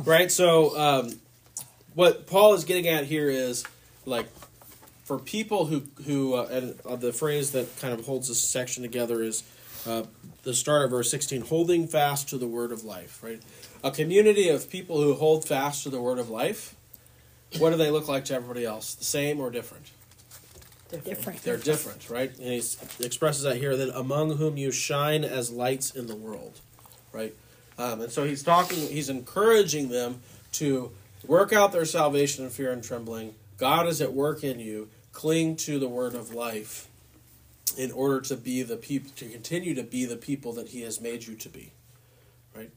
right, 0.05 0.31
so 0.31 0.79
um, 0.79 1.13
what 1.95 2.27
Paul 2.27 2.55
is 2.55 2.65
getting 2.65 2.89
at 2.89 3.05
here 3.05 3.29
is 3.29 3.65
like 4.07 4.27
for 5.11 5.19
people 5.19 5.67
who 5.67 5.83
who 6.07 6.35
uh, 6.35 6.47
and 6.53 6.81
uh, 6.87 6.95
the 6.95 7.13
phrase 7.13 7.51
that 7.51 7.77
kind 7.81 7.93
of 7.93 8.07
holds 8.07 8.29
this 8.29 8.41
section 8.41 8.85
together 8.85 9.25
is 9.25 9.43
uh, 9.85 10.05
the 10.45 10.55
start 10.55 10.85
of 10.85 10.91
verse 10.93 11.11
16 11.11 11.41
holding 11.41 11.89
fast 11.89 12.29
to 12.29 12.39
the 12.39 12.47
word 12.47 12.71
of 12.71 12.85
life 12.85 13.21
right? 13.21 13.43
A 13.83 13.91
community 13.91 14.49
of 14.49 14.71
people 14.71 15.03
who 15.03 15.15
hold 15.15 15.45
fast 15.45 15.83
to 15.83 15.91
the 15.91 16.01
word 16.01 16.21
of 16.21 16.31
life 16.31 16.77
what 17.59 17.71
do 17.71 17.77
they 17.77 17.91
look 17.91 18.07
like 18.07 18.25
to 18.27 18.35
everybody 18.35 18.65
else? 18.65 18.95
The 18.95 19.03
same 19.03 19.41
or 19.41 19.51
different? 19.51 19.91
Different. 20.91 21.43
they're 21.43 21.57
different 21.57 22.09
right? 22.09 22.31
And 22.39 22.47
he 22.47 22.63
expresses 23.05 23.43
that 23.43 23.57
here 23.57 23.77
that 23.77 23.99
among 23.99 24.37
whom 24.37 24.57
you 24.57 24.71
shine 24.71 25.25
as 25.25 25.51
lights 25.51 25.91
in 25.91 26.07
the 26.07 26.15
world 26.15 26.61
right? 27.13 27.35
Um, 27.79 28.03
and 28.03 28.13
so 28.13 28.23
he's 28.23 28.45
talking 28.45 28.79
he's 28.79 29.09
encouraging 29.09 29.89
them 29.89 30.21
to 30.53 30.93
work 31.27 31.53
out 31.53 31.73
their 31.73 31.85
salvation 31.85 32.45
in 32.45 32.51
fear 32.53 32.71
and 32.71 32.85
trembling. 32.85 33.35
God 33.59 33.89
is 33.89 34.01
at 34.01 34.13
work 34.13 34.45
in 34.45 34.61
you 34.61 34.89
cling 35.13 35.57
to 35.57 35.79
the 35.79 35.89
word 35.89 36.15
of 36.15 36.33
life 36.35 36.89
in 37.77 37.91
order 37.93 38.21
to 38.21 38.37
be 38.37 38.63
the 38.63 38.77
people 38.77 39.11
to 39.17 39.29
continue 39.29 39.75
to 39.75 39.83
be 39.83 40.05
the 40.05 40.17
people 40.17 40.53
that 40.53 40.69
he 40.69 40.83
has 40.83 41.01
made 41.01 41.27
you 41.27 41.35
to 41.37 41.49
be 41.49 41.73
right? 42.57 42.71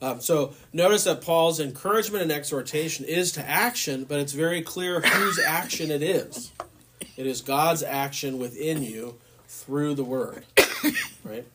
Um, 0.00 0.20
so 0.20 0.54
notice 0.72 1.04
that 1.04 1.22
paul's 1.22 1.60
encouragement 1.60 2.22
and 2.22 2.32
exhortation 2.32 3.04
is 3.04 3.32
to 3.32 3.48
action 3.48 4.04
but 4.04 4.20
it's 4.20 4.32
very 4.32 4.62
clear 4.62 5.00
whose 5.00 5.38
action 5.38 5.90
it 5.90 6.02
is. 6.02 6.52
It 7.16 7.26
is 7.26 7.40
god's 7.40 7.82
action 7.82 8.38
within 8.38 8.82
you 8.82 9.16
through 9.48 9.94
the 9.94 10.04
word 10.04 10.44
right? 11.24 11.46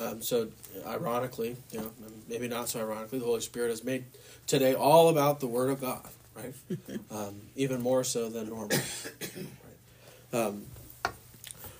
Um, 0.00 0.22
so 0.22 0.48
ironically 0.86 1.56
you 1.72 1.80
know 1.80 1.90
maybe 2.28 2.48
not 2.48 2.68
so 2.68 2.80
ironically 2.80 3.18
the 3.18 3.24
holy 3.24 3.40
spirit 3.40 3.70
has 3.70 3.82
made 3.82 4.04
today 4.46 4.74
all 4.74 5.08
about 5.08 5.40
the 5.40 5.46
word 5.46 5.70
of 5.70 5.80
god 5.80 6.08
right? 6.36 6.54
Um, 7.10 7.40
even 7.56 7.80
more 7.82 8.04
so 8.04 8.28
than 8.28 8.48
normal 8.48 8.78
um, 10.32 10.66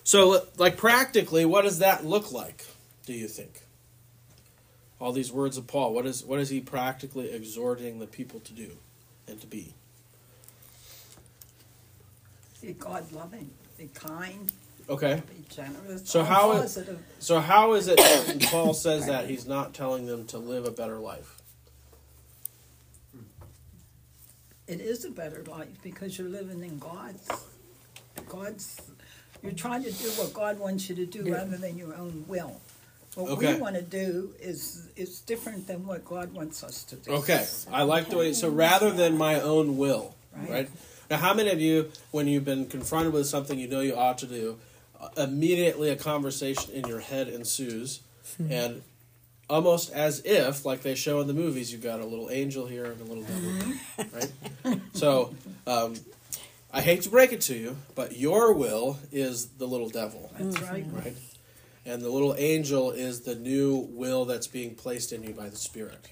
so, 0.05 0.47
like 0.57 0.77
practically, 0.77 1.45
what 1.45 1.63
does 1.63 1.79
that 1.79 2.05
look 2.05 2.33
like? 2.33 2.65
Do 3.07 3.13
you 3.13 3.29
think? 3.29 3.63
All 5.01 5.13
these 5.13 5.33
words 5.33 5.57
of 5.57 5.67
Paul. 5.67 5.95
What 5.95 6.05
is 6.07 6.25
what 6.25 6.41
is 6.41 6.49
he 6.51 6.61
practically 6.61 7.31
exhorting 7.33 7.99
the 8.01 8.07
people 8.07 8.41
to 8.41 8.53
do 8.53 8.77
and 9.27 9.41
to 9.41 9.47
be? 9.47 9.75
Be 12.61 12.73
God 12.75 13.11
loving, 13.13 13.51
be 13.79 13.89
kind, 13.95 14.53
Okay. 14.89 15.23
be 15.27 15.45
generous. 15.49 16.03
So 16.09 16.23
how 16.23 16.53
is- 16.53 16.79
So 17.19 17.41
how 17.41 17.73
is 17.73 17.89
it 17.89 17.99
when 18.27 18.39
Paul 18.51 18.75
says 18.75 19.07
that 19.07 19.29
he's 19.31 19.47
not 19.47 19.73
telling 19.73 20.05
them 20.07 20.27
to 20.27 20.39
live 20.39 20.67
a 20.67 20.71
better 20.71 20.99
life? 20.99 21.37
It 24.67 24.81
is 24.81 25.05
a 25.05 25.11
better 25.11 25.43
life 25.45 25.81
because 25.83 26.19
you're 26.19 26.29
living 26.29 26.63
in 26.63 26.79
God's. 26.79 27.27
God's. 28.31 28.81
You're 29.43 29.53
trying 29.53 29.83
to 29.85 29.91
do 29.93 30.09
what 30.21 30.33
God 30.35 30.59
wants 30.59 30.89
you 30.89 30.95
to 30.97 31.07
do 31.07 31.33
rather 31.33 31.57
than 31.57 31.77
your 31.79 31.95
own 31.95 32.25
will. 32.29 32.61
What 33.15 33.31
Okay. 33.33 33.55
we 33.55 33.61
want 33.61 33.75
to 33.77 33.83
do 33.83 34.33
is 34.41 34.89
is 34.97 35.21
different 35.21 35.67
than 35.67 35.87
what 35.87 36.05
God 36.05 36.33
wants 36.33 36.63
us 36.63 36.85
to 36.85 36.97
do. 36.97 37.11
Okay, 37.13 37.47
I 37.73 37.83
like 37.83 38.09
the 38.09 38.17
way. 38.17 38.33
So 38.33 38.49
rather 38.49 38.91
than 38.91 39.17
my 39.19 39.41
own 39.41 39.77
will, 39.79 40.15
Right. 40.37 40.51
right? 40.51 40.71
Now, 41.11 41.17
how 41.17 41.35
many 41.35 41.51
of 41.51 41.61
you, 41.61 41.91
when 42.13 42.29
you've 42.29 42.45
been 42.45 42.67
confronted 42.67 43.13
with 43.13 43.27
something 43.27 43.59
you 43.59 43.67
know 43.67 43.81
you 43.81 43.97
ought 43.97 44.19
to 44.19 44.27
do, 44.27 44.59
uh, 45.01 45.09
immediately 45.17 45.89
a 45.91 45.97
conversation 45.97 46.73
in 46.73 46.87
your 46.87 47.01
head 47.01 47.27
ensues, 47.29 48.01
and 48.39 48.83
almost 49.49 49.91
as 49.93 50.23
if, 50.25 50.65
like 50.65 50.83
they 50.83 50.95
show 50.95 51.21
in 51.21 51.27
the 51.27 51.35
movies, 51.35 51.73
you've 51.73 51.83
got 51.83 51.99
a 52.01 52.05
little 52.05 52.31
angel 52.31 52.67
here 52.67 52.85
and 52.85 53.01
a 53.01 53.05
little 53.05 53.25
devil, 53.25 53.53
right? 54.15 54.81
So, 54.93 55.35
um, 55.67 55.95
I 56.73 56.83
hate 56.83 57.03
to 57.03 57.09
break 57.09 57.33
it 57.33 57.41
to 57.43 57.55
you, 57.55 57.77
but 57.95 58.17
your 58.17 58.53
will 58.53 58.99
is 59.11 59.49
the 59.49 59.67
little 59.67 59.89
devil, 59.89 60.31
That's 60.39 60.61
right. 60.63 60.87
right? 60.91 61.17
And 61.85 62.03
the 62.03 62.11
little 62.11 62.35
angel 62.39 62.91
is 62.93 63.23
the 63.23 63.35
new 63.35 63.89
will 63.91 64.25
that's 64.25 64.47
being 64.47 64.75
placed 64.75 65.13
in 65.13 65.23
you 65.23 65.33
by 65.33 65.49
the 65.49 65.57
Spirit. 65.57 66.11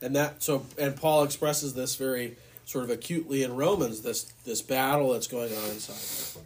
And 0.00 0.16
that 0.16 0.42
so 0.42 0.64
and 0.78 0.96
Paul 0.96 1.24
expresses 1.24 1.74
this 1.74 1.96
very 1.96 2.36
sort 2.64 2.84
of 2.84 2.90
acutely 2.90 3.42
in 3.42 3.56
Romans 3.56 4.02
this 4.02 4.24
this 4.44 4.62
battle 4.62 5.12
that's 5.12 5.26
going 5.26 5.54
on 5.54 5.70
inside. 5.70 6.42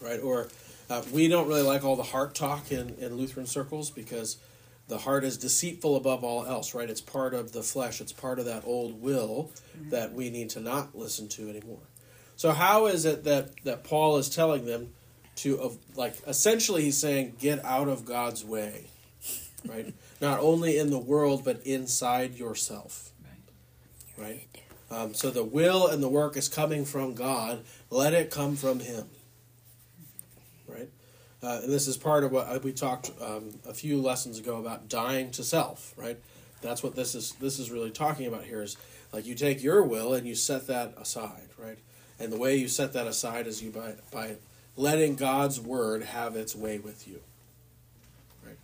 Right? 0.00 0.20
Or 0.20 0.48
uh, 0.88 1.02
we 1.12 1.28
don't 1.28 1.48
really 1.48 1.62
like 1.62 1.84
all 1.84 1.96
the 1.96 2.02
heart 2.02 2.34
talk 2.34 2.70
in, 2.70 2.94
in 3.00 3.16
Lutheran 3.16 3.46
circles 3.46 3.90
because 3.90 4.38
the 4.88 4.98
heart 4.98 5.24
is 5.24 5.36
deceitful 5.36 5.96
above 5.96 6.22
all 6.22 6.46
else, 6.46 6.74
right? 6.74 6.88
It's 6.88 7.00
part 7.00 7.34
of 7.34 7.52
the 7.52 7.62
flesh, 7.62 8.00
it's 8.00 8.12
part 8.12 8.38
of 8.38 8.44
that 8.44 8.62
old 8.64 9.02
will 9.02 9.50
that 9.90 10.12
we 10.12 10.30
need 10.30 10.50
to 10.50 10.60
not 10.60 10.96
listen 10.96 11.28
to 11.30 11.48
anymore. 11.48 11.80
So 12.36 12.52
how 12.52 12.86
is 12.86 13.04
it 13.04 13.24
that, 13.24 13.64
that 13.64 13.84
Paul 13.84 14.18
is 14.18 14.28
telling 14.28 14.66
them 14.66 14.90
to 15.36 15.58
of 15.60 15.78
like 15.96 16.16
essentially 16.26 16.82
he's 16.82 16.98
saying 16.98 17.36
get 17.38 17.64
out 17.64 17.88
of 17.88 18.04
God's 18.04 18.44
way, 18.44 18.86
right? 19.66 19.94
Not 20.20 20.40
only 20.40 20.78
in 20.78 20.90
the 20.90 20.98
world 20.98 21.44
but 21.44 21.60
inside 21.66 22.34
yourself. 22.34 23.10
right? 24.16 24.46
Um, 24.90 25.14
so 25.14 25.30
the 25.30 25.44
will 25.44 25.88
and 25.88 26.02
the 26.02 26.08
work 26.08 26.36
is 26.36 26.48
coming 26.48 26.84
from 26.84 27.14
God. 27.14 27.64
Let 27.90 28.14
it 28.14 28.30
come 28.30 28.56
from 28.56 28.80
Him, 28.80 29.06
right? 30.66 30.88
Uh, 31.42 31.60
and 31.62 31.72
this 31.72 31.88
is 31.88 31.96
part 31.96 32.24
of 32.24 32.32
what 32.32 32.62
we 32.62 32.72
talked 32.72 33.10
um, 33.20 33.58
a 33.68 33.74
few 33.74 34.00
lessons 34.00 34.38
ago 34.38 34.58
about 34.58 34.88
dying 34.88 35.30
to 35.32 35.42
self, 35.42 35.92
right? 35.96 36.18
That's 36.62 36.82
what 36.82 36.94
this 36.94 37.14
is. 37.14 37.32
This 37.32 37.58
is 37.58 37.70
really 37.70 37.90
talking 37.90 38.26
about 38.26 38.44
here. 38.44 38.62
Is 38.62 38.76
like 39.12 39.26
you 39.26 39.34
take 39.34 39.62
your 39.62 39.82
will 39.82 40.14
and 40.14 40.26
you 40.26 40.34
set 40.34 40.66
that 40.68 40.94
aside, 40.96 41.48
right? 41.58 41.78
And 42.18 42.32
the 42.32 42.36
way 42.36 42.56
you 42.56 42.68
set 42.68 42.92
that 42.94 43.06
aside 43.06 43.46
is 43.46 43.62
you 43.62 43.70
by 43.70 43.94
by 44.10 44.36
letting 44.76 45.16
God's 45.16 45.60
word 45.60 46.02
have 46.02 46.36
its 46.36 46.54
way 46.54 46.78
with 46.78 47.08
you, 47.08 47.20
right? 48.44 48.56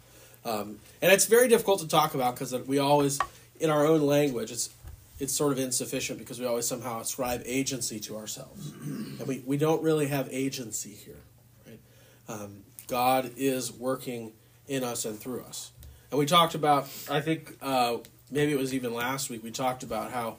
Um, 0.45 0.79
and 1.01 1.13
it's 1.13 1.27
very 1.27 1.49
difficult 1.49 1.81
to 1.81 1.89
talk 1.89 2.15
about 2.15 2.35
because 2.35 2.55
we 2.67 2.79
always, 2.79 3.19
in 3.61 3.71
our 3.71 3.87
own 3.87 4.03
language, 4.03 4.51
it's 4.51 4.71
it's 5.19 5.33
sort 5.33 5.53
of 5.53 5.59
insufficient 5.59 6.19
because 6.19 6.41
we 6.41 6.47
always 6.47 6.67
somehow 6.67 7.01
ascribe 7.01 7.43
agency 7.45 8.01
to 8.01 8.17
ourselves, 8.17 8.73
and 8.73 9.27
we, 9.27 9.43
we 9.47 9.57
don't 9.57 9.83
really 9.83 10.09
have 10.09 10.29
agency 10.31 10.91
here. 10.91 11.21
Right? 11.67 11.81
Um, 12.29 12.65
God 12.89 13.33
is 13.37 13.73
working 13.73 14.33
in 14.67 14.83
us 14.83 15.05
and 15.05 15.19
through 15.19 15.43
us, 15.43 15.73
and 16.11 16.19
we 16.19 16.27
talked 16.27 16.55
about. 16.55 16.89
I 17.11 17.21
think 17.21 17.57
uh, 17.61 17.99
maybe 18.31 18.53
it 18.53 18.59
was 18.59 18.75
even 18.75 18.95
last 18.95 19.31
week. 19.31 19.45
We 19.45 19.51
talked 19.51 19.83
about 19.83 20.11
how 20.11 20.37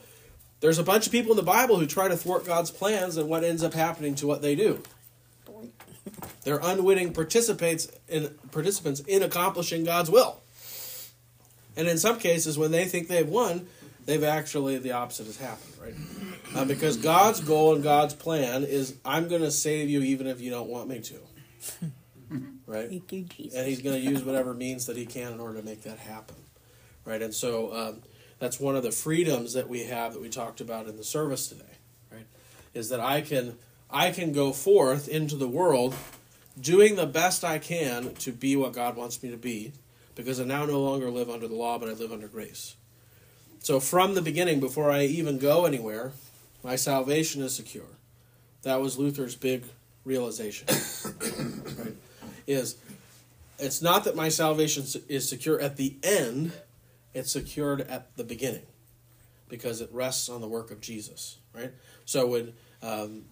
there's 0.63 0.79
a 0.79 0.84
bunch 0.84 1.05
of 1.05 1.12
people 1.12 1.32
in 1.32 1.36
the 1.36 1.43
Bible 1.43 1.77
who 1.77 1.86
try 1.86 2.08
to 2.08 2.15
thwart 2.15 2.46
God's 2.46 2.72
plans, 2.72 3.17
and 3.17 3.27
what 3.27 3.43
ends 3.43 3.63
up 3.63 3.74
happening 3.74 4.15
to 4.15 4.25
what 4.25 4.41
they 4.41 4.55
do. 4.55 4.82
They're 6.46 6.62
unwitting 6.63 7.12
participants 7.12 7.89
in 8.08 8.34
participants 8.50 9.01
in 9.01 9.24
accomplishing 9.24 9.84
God's 9.84 10.10
will. 10.10 10.39
And 11.75 11.89
in 11.89 11.98
some 11.98 12.17
cases, 12.17 12.58
when 12.58 12.72
they 12.72 12.86
think 12.86 13.10
they've 13.10 13.27
won, 13.27 13.67
they've 14.05 14.24
actually 14.24 14.77
the 14.77 14.93
opposite 14.93 15.25
has 15.25 15.36
happened, 15.36 15.74
right? 15.82 15.96
Uh, 16.55 16.63
because 16.63 16.96
God's 16.96 17.41
goal 17.41 17.75
and 17.75 17.84
God's 17.84 18.13
plan 18.13 18.63
is, 18.63 18.96
I'm 19.03 19.27
going 19.27 19.41
to 19.41 19.51
save 19.51 19.89
you 19.89 20.00
even 20.01 20.27
if 20.27 20.39
you 20.39 20.50
don't 20.50 20.70
want 20.70 20.88
me 20.88 21.01
to, 21.01 21.20
right? 22.67 22.88
Thank 22.88 23.12
you, 23.12 23.24
Jesus. 23.24 23.53
And 23.53 23.67
He's 23.67 23.82
going 23.82 24.01
to 24.01 24.10
use 24.10 24.24
whatever 24.24 24.53
means 24.53 24.86
that 24.86 24.96
He 24.96 25.05
can 25.05 25.34
in 25.34 25.41
order 25.41 25.60
to 25.60 25.65
make 25.65 25.82
that 25.82 25.98
happen, 25.98 26.38
right? 27.03 27.22
And 27.22 27.34
so 27.34 27.75
um, 27.75 28.01
that's 28.43 28.59
one 28.59 28.75
of 28.75 28.83
the 28.83 28.91
freedoms 28.91 29.53
that 29.53 29.69
we 29.69 29.85
have 29.85 30.12
that 30.12 30.21
we 30.21 30.27
talked 30.27 30.59
about 30.59 30.85
in 30.88 30.97
the 30.97 31.03
service 31.03 31.47
today, 31.47 31.63
right? 32.12 32.25
Is 32.73 32.89
that 32.89 33.00
I 33.00 33.21
can 33.21 33.57
I 33.89 34.12
can 34.12 34.33
go 34.33 34.51
forth 34.51 35.07
into 35.07 35.38
the 35.38 35.47
world 35.47 35.95
doing 36.59 36.97
the 36.97 37.05
best 37.05 37.45
I 37.45 37.57
can 37.57 38.13
to 38.15 38.33
be 38.33 38.57
what 38.57 38.73
God 38.73 38.97
wants 38.97 39.23
me 39.23 39.31
to 39.31 39.38
be, 39.38 39.71
because 40.15 40.41
I 40.41 40.43
now 40.43 40.65
no 40.65 40.81
longer 40.81 41.09
live 41.09 41.29
under 41.29 41.47
the 41.47 41.55
law, 41.55 41.79
but 41.79 41.88
I 41.88 41.93
live 41.93 42.12
under 42.12 42.27
grace. 42.27 42.75
So 43.59 43.79
from 43.79 44.13
the 44.13 44.21
beginning, 44.21 44.59
before 44.59 44.91
I 44.91 45.05
even 45.05 45.38
go 45.38 45.63
anywhere, 45.63 46.12
my 46.63 46.75
salvation 46.75 47.41
is 47.43 47.55
secure. 47.55 47.95
That 48.63 48.81
was 48.81 48.97
Luther's 48.97 49.38
big 49.38 49.63
realization. 50.03 50.67
right? 51.77 51.95
Is 52.45 52.75
it's 53.57 53.81
not 53.81 54.03
that 54.03 54.17
my 54.17 54.27
salvation 54.27 54.83
is 55.07 55.29
secure 55.29 55.62
at 55.62 55.77
the 55.77 55.95
end, 56.03 56.51
it's 57.13 57.32
secured 57.32 57.82
at 57.82 58.15
the 58.17 58.24
beginning 58.24 58.65
because 59.50 59.82
it 59.82 59.89
rests 59.91 60.29
on 60.29 60.41
the 60.41 60.48
work 60.48 60.72
of 60.72 60.82
Jesus, 60.82 61.38
right? 61.53 61.72
So 62.05 62.27
when 62.27 62.53
um, 62.82 63.25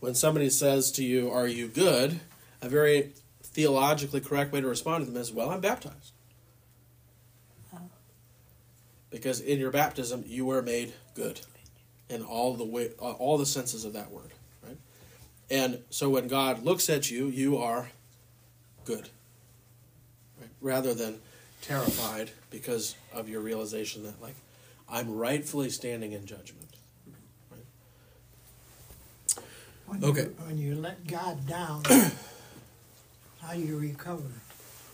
when 0.00 0.14
somebody 0.14 0.50
says 0.50 0.90
to 0.92 1.04
you, 1.04 1.30
"Are 1.30 1.46
you 1.46 1.68
good?" 1.68 2.20
a 2.62 2.68
very 2.68 3.12
theologically 3.42 4.20
correct 4.20 4.52
way 4.52 4.60
to 4.60 4.66
respond 4.66 5.04
to 5.04 5.10
them 5.10 5.20
is, 5.20 5.32
"Well, 5.32 5.50
I'm 5.50 5.60
baptized." 5.60 6.12
because 9.16 9.40
in 9.40 9.58
your 9.58 9.70
baptism 9.70 10.24
you 10.26 10.44
were 10.44 10.62
made 10.62 10.92
good 11.14 11.40
in 12.08 12.22
all 12.22 12.54
the 12.54 12.64
way 12.64 12.90
all 12.98 13.38
the 13.38 13.46
senses 13.46 13.84
of 13.84 13.92
that 13.94 14.10
word 14.10 14.30
right 14.62 14.76
and 15.50 15.78
so 15.90 16.10
when 16.10 16.28
god 16.28 16.62
looks 16.62 16.90
at 16.90 17.10
you 17.10 17.26
you 17.28 17.56
are 17.56 17.90
good 18.84 19.08
right? 20.38 20.50
rather 20.60 20.92
than 20.92 21.18
terrified 21.62 22.30
because 22.50 22.94
of 23.12 23.28
your 23.28 23.40
realization 23.40 24.02
that 24.04 24.20
like 24.22 24.36
i'm 24.88 25.16
rightfully 25.16 25.70
standing 25.70 26.12
in 26.12 26.26
judgment 26.26 26.68
right? 27.50 27.60
When 29.86 30.04
Okay. 30.04 30.22
You, 30.22 30.34
when 30.46 30.58
you 30.58 30.74
let 30.74 31.06
God 31.06 31.46
down, 31.46 31.82
how 33.40 33.52
do 33.54 33.60
you 33.60 33.78
recover? 33.78 34.24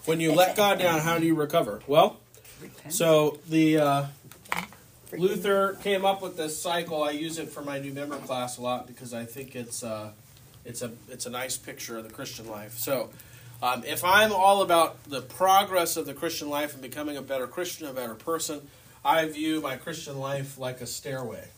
when 0.05 0.19
you 0.21 0.33
let 0.33 0.57
god 0.57 0.79
down 0.81 0.99
how 1.01 1.19
do 1.19 1.27
you 1.27 1.35
recover 1.35 1.81
well 1.87 2.19
Repent. 2.61 2.95
So 2.95 3.39
the 3.49 3.79
uh, 3.79 4.07
Luther 5.13 5.75
came 5.83 6.05
up 6.05 6.23
with 6.23 6.37
this 6.37 6.61
cycle. 6.61 7.03
I 7.03 7.11
use 7.11 7.39
it 7.39 7.49
for 7.51 7.63
my 7.63 7.79
new 7.81 7.93
member 7.93 8.17
class 8.19 8.57
a 8.57 8.63
lot 8.63 8.87
because 8.87 9.13
I 9.13 9.25
think 9.25 9.57
it's 9.57 9.83
uh, 9.83 10.13
it's 10.65 10.81
a 10.81 10.93
it's 11.09 11.27
a 11.27 11.31
nice 11.31 11.57
picture 11.57 11.99
of 11.99 12.05
the 12.05 12.11
Christian 12.15 12.49
life. 12.49 12.79
So 12.79 13.11
um, 13.63 13.85
if 13.85 14.05
I'm 14.05 14.33
all 14.33 14.63
about 14.63 15.05
the 15.05 15.23
progress 15.23 15.97
of 15.97 16.05
the 16.05 16.15
Christian 16.15 16.51
life 16.51 16.73
and 16.73 16.83
becoming 16.83 17.17
a 17.17 17.23
better 17.23 17.47
Christian, 17.47 17.87
a 17.87 17.93
better 17.93 18.15
person, 18.15 18.69
I 19.05 19.27
view 19.29 19.61
my 19.61 19.77
Christian 19.77 20.19
life 20.19 20.59
like 20.59 20.81
a 20.81 20.87
stairway. 20.87 21.49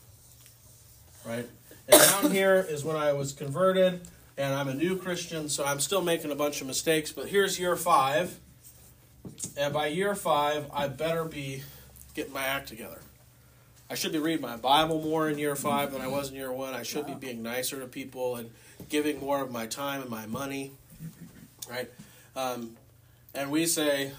Right, 1.27 1.49
and 1.88 2.03
down 2.03 2.31
here 2.31 2.64
is 2.69 2.85
when 2.85 2.97
I 2.97 3.14
was 3.14 3.33
converted, 3.33 4.07
and 4.37 4.55
I'm 4.55 4.69
a 4.69 4.75
new 4.75 4.97
Christian, 4.97 5.49
so 5.49 5.64
I'm 5.64 5.81
still 5.81 6.03
making 6.03 6.31
a 6.31 6.35
bunch 6.35 6.61
of 6.61 6.67
mistakes. 6.67 7.11
But 7.12 7.29
here's 7.29 7.59
year 7.59 7.77
five. 7.77 8.38
And 9.57 9.73
by 9.73 9.87
year 9.87 10.14
five, 10.14 10.67
I 10.73 10.88
better 10.88 11.25
be 11.25 11.62
getting 12.14 12.35
my 12.35 12.45
act 12.45 12.69
together. 12.69 13.01
I 13.88 13.95
should 13.95 14.12
be 14.12 14.19
reading 14.19 14.43
my 14.43 14.57
Bible 14.57 15.01
more 15.01 15.29
in 15.29 15.38
year 15.38 15.57
five 15.57 15.93
than 15.93 16.01
I 16.01 16.09
was 16.09 16.31
in 16.31 16.37
year 16.37 16.53
one. 16.53 16.75
I 16.75 16.83
should 16.83 17.07
be 17.07 17.14
being 17.14 17.43
nicer 17.43 17.81
to 17.81 17.87
people 17.87 18.37
and 18.37 18.51
giving 18.88 19.21
more 19.21 19.43
of 19.43 19.51
my 19.51 19.67
time 19.67 20.01
and 20.01 20.11
my 20.11 20.27
money. 20.27 20.73
Right? 21.70 21.90
Um, 22.37 22.77
and 23.35 23.50
we 23.50 23.66
say 23.66 24.12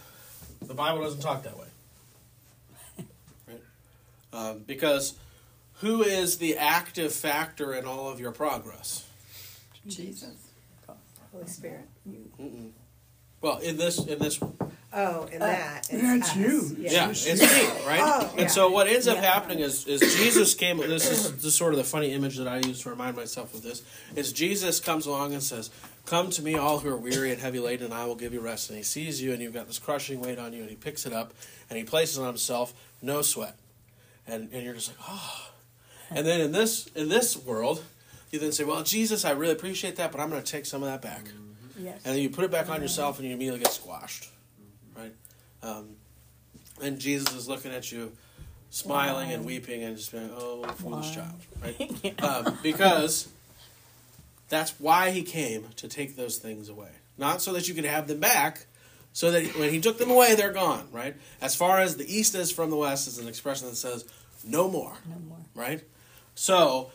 the 0.61 0.73
Bible 0.73 1.01
doesn't 1.01 1.21
talk 1.21 1.43
that 1.43 1.57
way. 1.57 1.67
Right? 3.47 3.61
Um, 4.33 4.59
because 4.65 5.15
who 5.81 6.03
is 6.03 6.37
the 6.37 6.57
active 6.57 7.13
factor 7.13 7.73
in 7.73 7.85
all 7.85 8.09
of 8.09 8.19
your 8.19 8.31
progress? 8.31 9.07
Jesus. 9.87 10.35
Holy 11.31 11.47
Spirit. 11.47 11.87
Mm-mm. 12.09 12.71
Well, 13.41 13.57
in 13.57 13.77
this 13.77 13.99
in 14.05 14.19
this 14.19 14.39
Oh, 14.97 15.27
and 15.29 15.41
that. 15.41 15.89
it's 15.91 16.01
That's 16.01 16.29
us. 16.31 16.35
you. 16.37 16.75
Yeah, 16.79 17.09
It's 17.09 17.25
it's 17.27 17.41
me, 17.41 17.85
right? 17.85 17.99
Oh, 18.01 18.29
and 18.31 18.41
yeah. 18.41 18.47
so 18.47 18.69
what 18.71 18.87
ends 18.87 19.09
up 19.09 19.17
happening 19.17 19.59
is, 19.59 19.85
is 19.87 19.99
Jesus 20.15 20.53
came. 20.53 20.77
This 20.77 21.11
is 21.11 21.33
this 21.35 21.43
is 21.45 21.55
sort 21.55 21.73
of 21.73 21.77
the 21.77 21.83
funny 21.83 22.13
image 22.13 22.37
that 22.37 22.47
I 22.47 22.59
use 22.59 22.81
to 22.83 22.89
remind 22.89 23.17
myself 23.17 23.53
of 23.53 23.61
this. 23.61 23.83
Is 24.15 24.31
Jesus 24.31 24.79
comes 24.79 25.05
along 25.05 25.33
and 25.33 25.43
says, 25.43 25.69
"Come 26.05 26.29
to 26.31 26.41
me, 26.41 26.55
all 26.55 26.79
who 26.79 26.89
are 26.89 26.97
weary 26.97 27.31
and 27.31 27.41
heavy 27.41 27.59
laden, 27.59 27.85
and 27.85 27.93
I 27.93 28.05
will 28.05 28.15
give 28.15 28.33
you 28.33 28.41
rest." 28.41 28.69
And 28.69 28.77
he 28.77 28.83
sees 28.83 29.21
you, 29.21 29.33
and 29.33 29.41
you've 29.41 29.53
got 29.53 29.67
this 29.67 29.79
crushing 29.79 30.21
weight 30.21 30.39
on 30.39 30.53
you, 30.53 30.61
and 30.61 30.69
he 30.69 30.75
picks 30.75 31.05
it 31.05 31.13
up 31.13 31.33
and 31.69 31.77
he 31.77 31.83
places 31.83 32.17
it 32.17 32.21
on 32.21 32.27
himself, 32.27 32.73
no 33.01 33.21
sweat, 33.21 33.55
and 34.27 34.49
and 34.53 34.63
you're 34.63 34.73
just 34.73 34.89
like, 34.89 34.97
oh. 35.09 35.51
And 36.11 36.25
then 36.25 36.39
in 36.41 36.51
this 36.51 36.87
in 36.95 37.09
this 37.09 37.35
world, 37.35 37.83
you 38.31 38.39
then 38.39 38.51
say, 38.51 38.63
"Well, 38.63 38.83
Jesus, 38.83 39.25
I 39.25 39.31
really 39.31 39.53
appreciate 39.53 39.95
that, 39.95 40.11
but 40.11 40.21
I'm 40.21 40.29
going 40.29 40.43
to 40.43 40.51
take 40.51 40.65
some 40.65 40.83
of 40.83 40.89
that 40.89 41.01
back." 41.01 41.25
Yes. 41.77 42.01
and 42.05 42.15
then 42.15 42.21
you 42.21 42.29
put 42.29 42.45
it 42.45 42.51
back 42.51 42.69
on 42.69 42.81
yourself 42.81 43.19
and 43.19 43.27
you 43.27 43.33
immediately 43.33 43.59
get 43.59 43.73
squashed 43.73 44.29
right 44.97 45.13
um, 45.61 45.89
and 46.81 46.97
jesus 46.99 47.33
is 47.35 47.49
looking 47.49 47.71
at 47.71 47.91
you 47.91 48.13
smiling 48.69 49.31
and 49.33 49.45
weeping 49.45 49.83
and 49.83 49.97
just 49.97 50.11
being 50.11 50.29
oh 50.37 50.63
foolish 50.77 51.07
Why? 51.07 51.13
child 51.15 51.41
right 51.61 52.23
um, 52.23 52.57
because 52.63 53.27
that's 54.49 54.79
why 54.79 55.11
he 55.11 55.21
came 55.23 55.67
to 55.75 55.87
take 55.87 56.15
those 56.15 56.37
things 56.37 56.69
away 56.69 56.89
not 57.17 57.41
so 57.41 57.53
that 57.53 57.67
you 57.67 57.73
could 57.73 57.85
have 57.85 58.07
them 58.07 58.19
back 58.19 58.65
so 59.13 59.31
that 59.31 59.45
when 59.57 59.69
he 59.69 59.79
took 59.79 59.97
them 59.97 60.11
away 60.11 60.35
they're 60.35 60.51
gone 60.53 60.87
right 60.91 61.15
as 61.41 61.55
far 61.55 61.79
as 61.79 61.97
the 61.97 62.13
east 62.17 62.35
is 62.35 62.51
from 62.51 62.69
the 62.69 62.75
west 62.77 63.07
is 63.07 63.17
an 63.17 63.27
expression 63.27 63.67
that 63.67 63.75
says 63.75 64.05
no 64.43 64.69
more 64.69 64.93
No 65.09 65.19
more. 65.27 65.37
right? 65.55 65.81
So 66.35 66.91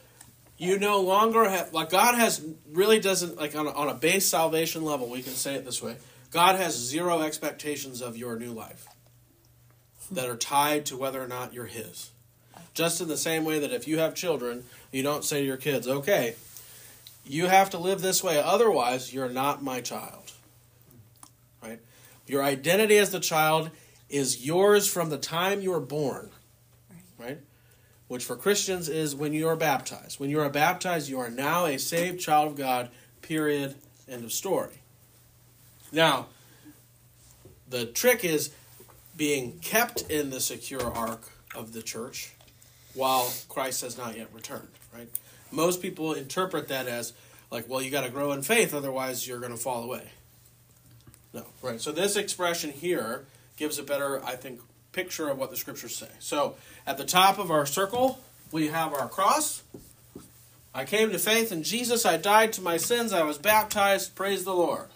you 0.58 0.78
no 0.78 1.00
longer 1.00 1.48
have 1.48 1.72
like 1.72 1.88
God 1.90 2.14
has 2.16 2.44
really 2.70 3.00
doesn't 3.00 3.38
like 3.38 3.56
on 3.56 3.66
a, 3.66 3.70
on 3.70 3.88
a 3.88 3.94
base 3.94 4.26
salvation 4.26 4.84
level. 4.84 5.08
We 5.08 5.22
can 5.22 5.32
say 5.32 5.54
it 5.54 5.64
this 5.64 5.82
way: 5.82 5.96
God 6.30 6.56
has 6.56 6.76
zero 6.76 7.22
expectations 7.22 8.02
of 8.02 8.18
your 8.18 8.36
new 8.38 8.52
life 8.52 8.86
that 10.10 10.28
are 10.28 10.36
tied 10.36 10.84
to 10.86 10.98
whether 10.98 11.22
or 11.22 11.26
not 11.26 11.54
you're 11.54 11.64
His. 11.64 12.10
Just 12.74 13.00
in 13.00 13.08
the 13.08 13.16
same 13.16 13.46
way 13.46 13.58
that 13.58 13.72
if 13.72 13.88
you 13.88 13.98
have 14.00 14.14
children, 14.14 14.64
you 14.92 15.02
don't 15.02 15.24
say 15.24 15.40
to 15.40 15.46
your 15.46 15.56
kids, 15.56 15.88
"Okay, 15.88 16.34
you 17.24 17.46
have 17.46 17.70
to 17.70 17.78
live 17.78 18.00
this 18.00 18.22
way, 18.22 18.40
otherwise 18.40 19.12
you're 19.12 19.28
not 19.28 19.62
my 19.62 19.80
child." 19.80 20.32
Right? 21.62 21.80
Your 22.26 22.42
identity 22.42 22.98
as 22.98 23.10
the 23.10 23.20
child 23.20 23.70
is 24.08 24.44
yours 24.44 24.88
from 24.88 25.10
the 25.10 25.18
time 25.18 25.60
you 25.60 25.70
were 25.70 25.80
born. 25.80 26.30
Right? 27.18 27.38
which 28.10 28.24
for 28.24 28.34
Christians 28.34 28.88
is 28.88 29.14
when 29.14 29.32
you 29.32 29.46
are 29.46 29.54
baptized. 29.54 30.18
When 30.18 30.30
you 30.30 30.40
are 30.40 30.48
baptized, 30.50 31.08
you 31.08 31.20
are 31.20 31.30
now 31.30 31.66
a 31.66 31.78
saved 31.78 32.18
child 32.18 32.48
of 32.48 32.56
God, 32.56 32.90
period, 33.22 33.76
end 34.08 34.24
of 34.24 34.32
story. 34.32 34.82
Now, 35.92 36.26
the 37.68 37.86
trick 37.86 38.24
is 38.24 38.50
being 39.16 39.60
kept 39.60 40.10
in 40.10 40.30
the 40.30 40.40
secure 40.40 40.92
ark 40.92 41.22
of 41.54 41.72
the 41.72 41.82
church 41.82 42.32
while 42.94 43.32
Christ 43.48 43.82
has 43.82 43.96
not 43.96 44.16
yet 44.16 44.26
returned, 44.34 44.66
right? 44.92 45.08
Most 45.50 45.82
people 45.82 46.12
interpret 46.12 46.68
that 46.68 46.86
as 46.86 47.12
like, 47.50 47.68
well, 47.68 47.82
you 47.82 47.90
got 47.90 48.04
to 48.04 48.10
grow 48.10 48.32
in 48.32 48.42
faith, 48.42 48.72
otherwise 48.74 49.26
you're 49.26 49.40
going 49.40 49.52
to 49.52 49.58
fall 49.58 49.82
away. 49.82 50.10
No, 51.32 51.44
right. 51.62 51.80
So 51.80 51.92
this 51.92 52.16
expression 52.16 52.70
here 52.70 53.24
gives 53.56 53.78
a 53.78 53.82
better, 53.82 54.24
I 54.24 54.36
think, 54.36 54.60
picture 54.92 55.28
of 55.28 55.38
what 55.38 55.50
the 55.50 55.56
scriptures 55.56 55.94
say. 55.94 56.08
So 56.18 56.56
at 56.86 56.96
the 56.96 57.04
top 57.04 57.38
of 57.38 57.50
our 57.50 57.66
circle, 57.66 58.20
we 58.50 58.68
have 58.68 58.92
our 58.92 59.08
cross. 59.08 59.62
I 60.74 60.84
came 60.84 61.10
to 61.10 61.18
faith 61.18 61.52
in 61.52 61.62
Jesus. 61.62 62.06
I 62.06 62.16
died 62.16 62.52
to 62.54 62.62
my 62.62 62.76
sins. 62.76 63.12
I 63.12 63.22
was 63.22 63.38
baptized. 63.38 64.14
Praise 64.14 64.44
the 64.44 64.54
Lord. 64.54 64.86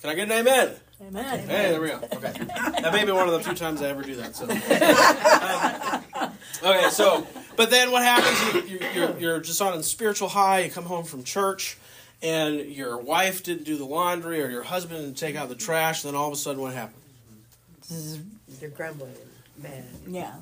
Can 0.00 0.10
I 0.10 0.14
get 0.14 0.30
an 0.30 0.32
amen? 0.32 0.76
Amen. 1.00 1.40
Hey, 1.40 1.46
there 1.46 1.80
we 1.80 1.88
go. 1.88 2.00
Okay, 2.14 2.32
that 2.80 2.92
may 2.92 3.04
be 3.04 3.12
one 3.12 3.28
of 3.28 3.34
the 3.34 3.40
few 3.40 3.54
times 3.54 3.82
I 3.82 3.88
ever 3.88 4.02
do 4.02 4.14
that. 4.16 4.34
So, 4.34 4.46
Um, 6.16 6.32
okay, 6.62 6.88
so 6.90 7.26
but 7.56 7.70
then 7.70 7.90
what 7.90 8.02
happens? 8.02 8.70
You, 8.70 8.78
you, 8.78 8.86
you're, 8.94 9.18
you're 9.18 9.40
just 9.40 9.60
on 9.60 9.78
a 9.78 9.82
spiritual 9.82 10.28
high. 10.28 10.60
You 10.60 10.70
come 10.70 10.84
home 10.84 11.04
from 11.04 11.22
church, 11.22 11.76
and 12.22 12.60
your 12.60 12.96
wife 12.98 13.42
didn't 13.42 13.64
do 13.64 13.76
the 13.76 13.84
laundry, 13.84 14.42
or 14.42 14.48
your 14.48 14.62
husband 14.62 15.00
didn't 15.02 15.18
take 15.18 15.36
out 15.36 15.50
the 15.50 15.54
trash. 15.54 16.02
Then 16.02 16.14
all 16.14 16.28
of 16.28 16.32
a 16.32 16.36
sudden, 16.36 16.62
what 16.62 16.72
happens? 16.72 18.20
You're 18.60 18.70
grumbling, 18.70 19.14
man. 19.62 19.84
Yeah. 20.06 20.34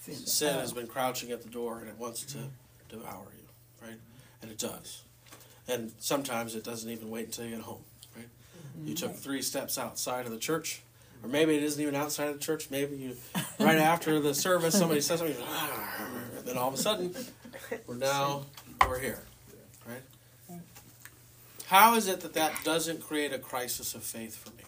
Sin 0.00 0.54
has 0.54 0.72
been 0.72 0.86
crouching 0.86 1.32
at 1.32 1.42
the 1.42 1.48
door, 1.50 1.80
and 1.80 1.88
it 1.88 1.98
wants 1.98 2.22
to 2.26 2.38
devour 2.88 3.26
you, 3.36 3.86
right? 3.86 3.98
And 4.40 4.50
it 4.50 4.58
does. 4.58 5.02
And 5.66 5.92
sometimes 5.98 6.54
it 6.54 6.64
doesn't 6.64 6.88
even 6.88 7.10
wait 7.10 7.26
until 7.26 7.44
you 7.44 7.50
get 7.56 7.60
home, 7.60 7.82
right? 7.82 7.86
You 8.84 8.94
took 8.94 9.14
three 9.16 9.42
steps 9.42 9.76
outside 9.78 10.24
of 10.26 10.32
the 10.32 10.38
church, 10.38 10.82
or 11.22 11.28
maybe 11.28 11.56
it 11.56 11.62
isn't 11.62 11.80
even 11.80 11.94
outside 11.94 12.28
of 12.28 12.34
the 12.34 12.40
church. 12.44 12.70
Maybe 12.70 12.96
you, 12.96 13.16
right 13.58 13.78
after 13.78 14.20
the 14.20 14.34
service, 14.34 14.78
somebody 14.78 15.00
says 15.00 15.18
something, 15.18 15.36
and 16.38 16.46
then 16.46 16.56
all 16.56 16.68
of 16.68 16.74
a 16.74 16.78
sudden, 16.78 17.14
we're 17.86 17.96
now 17.96 18.44
we're 18.86 18.98
here, 19.00 19.20
right? 19.86 20.02
How 21.66 21.94
is 21.96 22.08
it 22.08 22.20
that 22.20 22.34
that 22.34 22.52
doesn't 22.64 23.02
create 23.02 23.32
a 23.32 23.38
crisis 23.38 23.94
of 23.94 24.02
faith 24.02 24.36
for 24.36 24.50
me? 24.50 24.64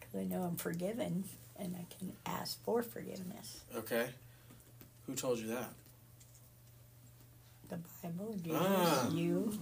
Because 0.00 0.20
I 0.20 0.24
know 0.24 0.42
I'm 0.42 0.56
forgiven 0.56 1.24
and 1.58 1.76
I 1.76 1.86
can 1.98 2.12
ask 2.26 2.62
for 2.64 2.82
forgiveness. 2.82 3.60
Okay, 3.76 4.06
who 5.06 5.14
told 5.14 5.38
you 5.38 5.46
that? 5.48 5.70
The 7.70 7.78
Bible, 8.02 8.36
Jesus, 8.42 8.60
Ah. 8.62 9.08
you. 9.10 9.58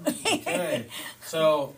Okay, 0.83 0.91
so 1.25 1.75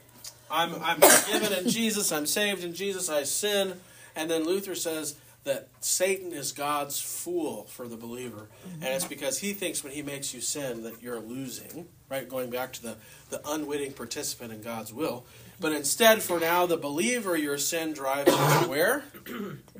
I'm 0.51 0.75
I'm 0.83 1.01
forgiven 1.01 1.53
in 1.53 1.69
Jesus. 1.69 2.13
I'm 2.13 2.27
saved 2.27 2.65
in 2.65 2.75
Jesus. 2.75 3.09
I 3.09 3.25
sin, 3.25 3.81
and 4.15 4.31
then 4.31 4.45
Luther 4.45 4.75
says 4.75 5.17
that 5.45 5.69
Satan 5.81 6.33
is 6.33 6.53
God's 6.53 7.01
fool 7.01 7.65
for 7.65 7.87
the 7.87 7.97
believer, 7.97 8.49
and 8.65 8.85
it's 8.85 9.05
because 9.05 9.39
he 9.39 9.53
thinks 9.53 9.85
when 9.85 9.93
he 9.93 10.03
makes 10.03 10.33
you 10.33 10.41
sin 10.41 10.83
that 10.85 11.03
you're 11.03 11.21
losing. 11.21 11.87
Right, 12.11 12.29
going 12.29 12.51
back 12.51 12.73
to 12.75 12.83
the 12.83 12.97
the 13.31 13.41
unwitting 13.49 13.93
participant 13.93 14.53
in 14.53 14.63
God's 14.63 14.93
will. 14.93 15.25
But 15.61 15.73
instead, 15.73 16.23
for 16.23 16.41
now, 16.41 16.67
the 16.67 16.77
believer, 16.77 17.37
your 17.37 17.59
sin 17.59 17.93
drives 17.93 18.31
you 18.31 18.37
to 18.37 18.69
where? 18.69 19.05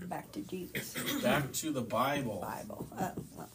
Back 0.09 0.31
to 0.33 0.41
Jesus. 0.41 0.95
Back 1.23 1.53
to 1.55 1.73
the 1.73 1.81
Bible. 1.83 2.41
Bible. 2.41 2.89
Oh, 2.99 3.11
well, 3.37 3.49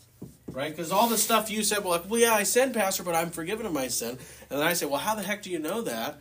right? 0.51 0.75
Because 0.75 0.91
all 0.91 1.07
the 1.07 1.17
stuff 1.17 1.49
you 1.49 1.63
said, 1.63 1.79
well, 1.79 1.91
like, 1.91 2.09
well, 2.09 2.19
yeah, 2.19 2.33
I 2.33 2.43
sinned, 2.43 2.73
Pastor, 2.73 3.03
but 3.03 3.15
I'm 3.15 3.31
forgiven 3.31 3.65
of 3.65 3.73
my 3.73 3.87
sin. 3.87 4.17
And 4.49 4.59
then 4.59 4.67
I 4.67 4.73
say, 4.73 4.85
well, 4.85 4.99
how 4.99 5.15
the 5.15 5.23
heck 5.23 5.41
do 5.41 5.49
you 5.49 5.59
know 5.59 5.81
that? 5.81 6.19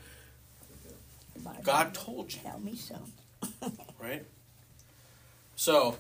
Bible. 1.48 1.62
God 1.62 1.94
told 1.94 2.32
you, 2.32 2.40
Tell 2.42 2.58
me 2.58 2.74
so. 2.74 2.96
right? 4.00 4.24
So, 5.56 5.96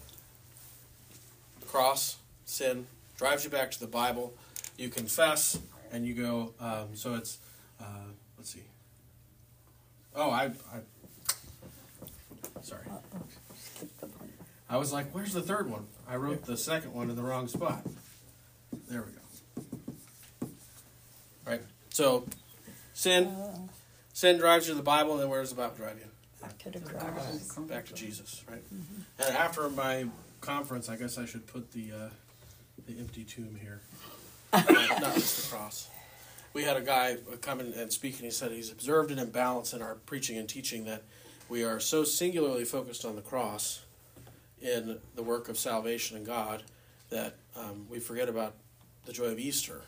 cross, 1.66 2.16
sin, 2.44 2.86
drives 3.16 3.44
you 3.44 3.50
back 3.50 3.70
to 3.72 3.80
the 3.80 3.86
Bible. 3.86 4.34
You 4.76 4.88
confess, 4.88 5.58
and 5.90 6.06
you 6.06 6.14
go, 6.14 6.52
um, 6.60 6.94
so 6.94 7.14
it's, 7.14 7.38
uh, 7.80 7.84
let's 8.36 8.50
see. 8.50 8.62
Oh, 10.14 10.30
I, 10.30 10.44
I, 10.44 10.80
sorry. 12.62 12.82
Uh-oh. 12.90 13.22
Skip 13.56 14.00
the 14.00 14.06
one. 14.06 14.32
I 14.68 14.76
was 14.76 14.92
like, 14.92 15.12
where's 15.12 15.32
the 15.32 15.42
third 15.42 15.70
one? 15.70 15.86
I 16.08 16.16
wrote 16.16 16.44
the 16.44 16.56
second 16.56 16.92
one 16.94 17.10
in 17.10 17.16
the 17.16 17.22
wrong 17.22 17.48
spot. 17.48 17.84
There 18.88 19.02
we 19.02 19.12
go. 19.12 20.50
Right? 21.46 21.62
So, 21.90 22.26
sin. 22.94 23.34
Sin 24.12 24.38
drives 24.38 24.66
you 24.66 24.72
to 24.72 24.76
the 24.76 24.82
Bible, 24.82 25.12
and 25.12 25.22
then 25.22 25.28
where 25.28 25.40
does 25.40 25.50
the 25.50 25.56
Bible 25.56 25.76
drive 25.76 25.98
you? 25.98 26.08
back 26.40 26.58
to 26.58 26.70
the 26.70 26.80
cross. 26.80 27.58
Back 27.58 27.86
to 27.86 27.94
Jesus, 27.94 28.44
right? 28.50 28.62
And 29.18 29.36
after 29.36 29.68
my 29.68 30.06
conference, 30.40 30.88
I 30.88 30.96
guess 30.96 31.18
I 31.18 31.26
should 31.26 31.46
put 31.46 31.72
the 31.72 31.92
uh, 31.92 32.08
the 32.86 32.98
empty 32.98 33.24
tomb 33.24 33.58
here, 33.60 33.80
not 34.52 35.00
not 35.00 35.14
just 35.14 35.50
the 35.50 35.56
cross. 35.56 35.88
We 36.54 36.64
had 36.64 36.76
a 36.76 36.80
guy 36.80 37.18
come 37.40 37.60
in 37.60 37.72
and 37.74 37.92
speak, 37.92 38.16
and 38.16 38.24
he 38.24 38.30
said 38.30 38.50
he's 38.50 38.72
observed 38.72 39.10
an 39.10 39.18
imbalance 39.18 39.72
in 39.72 39.82
our 39.82 39.96
preaching 40.06 40.38
and 40.38 40.48
teaching 40.48 40.84
that 40.84 41.02
we 41.48 41.64
are 41.64 41.78
so 41.78 42.04
singularly 42.04 42.64
focused 42.64 43.04
on 43.04 43.16
the 43.16 43.22
cross 43.22 43.84
in 44.60 44.98
the 45.14 45.22
work 45.22 45.48
of 45.48 45.58
salvation 45.58 46.16
in 46.16 46.24
God 46.24 46.62
that 47.10 47.36
um, 47.56 47.86
we 47.88 48.00
forget 48.00 48.28
about 48.28 48.54
the 49.08 49.14
joy 49.14 49.24
of 49.24 49.38
Easter. 49.38 49.80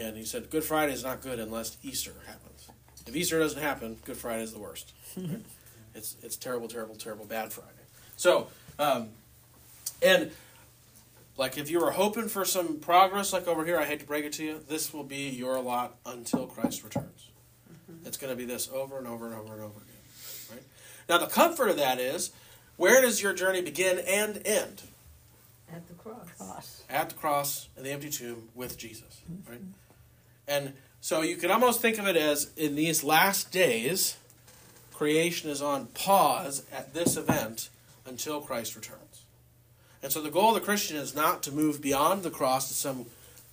And 0.00 0.16
he 0.16 0.24
said 0.24 0.48
Good 0.48 0.64
Friday 0.64 0.92
is 0.92 1.02
not 1.02 1.20
good 1.20 1.40
unless 1.40 1.76
Easter 1.82 2.12
happens. 2.26 2.68
If 3.06 3.14
Easter 3.14 3.38
doesn't 3.40 3.60
happen, 3.60 3.98
Good 4.04 4.16
Friday 4.16 4.42
is 4.44 4.52
the 4.52 4.60
worst. 4.60 4.92
right? 5.16 5.42
It's 5.94 6.16
it's 6.22 6.36
terrible, 6.36 6.68
terrible, 6.68 6.94
terrible, 6.94 7.26
bad 7.26 7.52
Friday. 7.52 7.70
So, 8.16 8.46
um, 8.78 9.08
and 10.00 10.30
like 11.36 11.58
if 11.58 11.70
you 11.70 11.80
were 11.80 11.90
hoping 11.90 12.28
for 12.28 12.44
some 12.44 12.78
progress, 12.78 13.32
like 13.32 13.48
over 13.48 13.64
here, 13.64 13.78
I 13.78 13.84
hate 13.84 14.00
to 14.00 14.06
break 14.06 14.24
it 14.24 14.32
to 14.34 14.44
you, 14.44 14.60
this 14.68 14.92
will 14.92 15.04
be 15.04 15.28
your 15.30 15.60
lot 15.60 15.96
until 16.06 16.46
Christ 16.46 16.84
returns. 16.84 17.30
It's 18.04 18.16
going 18.16 18.30
to 18.30 18.36
be 18.36 18.44
this 18.44 18.70
over 18.72 18.98
and 18.98 19.06
over 19.06 19.26
and 19.26 19.34
over 19.34 19.54
and 19.54 19.62
over 19.62 19.80
again. 19.80 20.52
Right? 20.52 20.62
Now, 21.08 21.18
the 21.18 21.26
comfort 21.26 21.68
of 21.68 21.76
that 21.78 21.98
is, 21.98 22.30
where 22.76 23.00
does 23.02 23.22
your 23.22 23.32
journey 23.34 23.60
begin 23.60 23.98
and 23.98 24.40
end? 24.44 24.82
At 25.74 25.88
the 25.88 25.94
cross. 25.94 26.28
Cross. 26.38 26.82
At 26.88 27.08
the 27.10 27.14
cross 27.16 27.68
and 27.76 27.84
the 27.84 27.90
empty 27.90 28.10
tomb 28.10 28.48
with 28.54 28.78
Jesus. 28.78 29.22
Mm-hmm. 29.30 29.50
Right? 29.50 29.60
And 30.46 30.74
so 31.00 31.22
you 31.22 31.36
can 31.36 31.50
almost 31.50 31.80
think 31.80 31.98
of 31.98 32.06
it 32.06 32.16
as 32.16 32.50
in 32.56 32.76
these 32.76 33.02
last 33.02 33.50
days, 33.50 34.16
creation 34.92 35.50
is 35.50 35.60
on 35.60 35.86
pause 35.86 36.64
at 36.72 36.94
this 36.94 37.16
event 37.16 37.70
until 38.06 38.40
Christ 38.40 38.76
returns. 38.76 39.24
And 40.02 40.12
so 40.12 40.20
the 40.20 40.30
goal 40.30 40.50
of 40.50 40.54
the 40.54 40.60
Christian 40.60 40.96
is 40.96 41.14
not 41.14 41.42
to 41.44 41.52
move 41.52 41.80
beyond 41.80 42.22
the 42.22 42.30
cross 42.30 42.68
to 42.68 42.74
some 42.74 43.06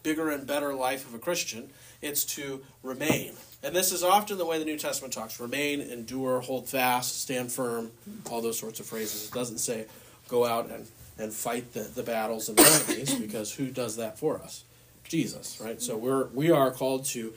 bigger 0.04 0.30
and 0.30 0.46
better 0.46 0.74
life 0.74 1.08
of 1.08 1.14
a 1.14 1.20
Christian, 1.20 1.70
it's 2.02 2.26
to 2.26 2.62
remain. 2.84 3.34
And 3.64 3.76
this 3.76 3.92
is 3.92 4.04
often 4.04 4.38
the 4.38 4.46
way 4.46 4.58
the 4.58 4.66
New 4.66 4.78
Testament 4.78 5.14
talks 5.14 5.40
remain, 5.40 5.82
endure, 5.82 6.42
hold 6.42 6.68
fast, 6.68 7.22
stand 7.22 7.52
firm, 7.52 7.92
all 8.30 8.42
those 8.42 8.58
sorts 8.58 8.80
of 8.80 8.86
phrases. 8.86 9.28
It 9.28 9.34
doesn't 9.34 9.60
say 9.60 9.86
go 10.28 10.46
out 10.46 10.70
and, 10.70 10.88
and 11.18 11.34
fight 11.34 11.74
the, 11.74 11.82
the 11.82 12.04
battles 12.04 12.50
and 12.50 12.58
the 12.58 12.84
enemies, 12.88 13.14
because 13.20 13.54
who 13.54 13.68
does 13.68 13.96
that 13.98 14.18
for 14.18 14.40
us? 14.42 14.64
Jesus, 15.04 15.60
right? 15.62 15.82
So 15.82 15.98
we're 15.98 16.28
we 16.28 16.52
are 16.52 16.72
called 16.72 17.06
to 17.06 17.34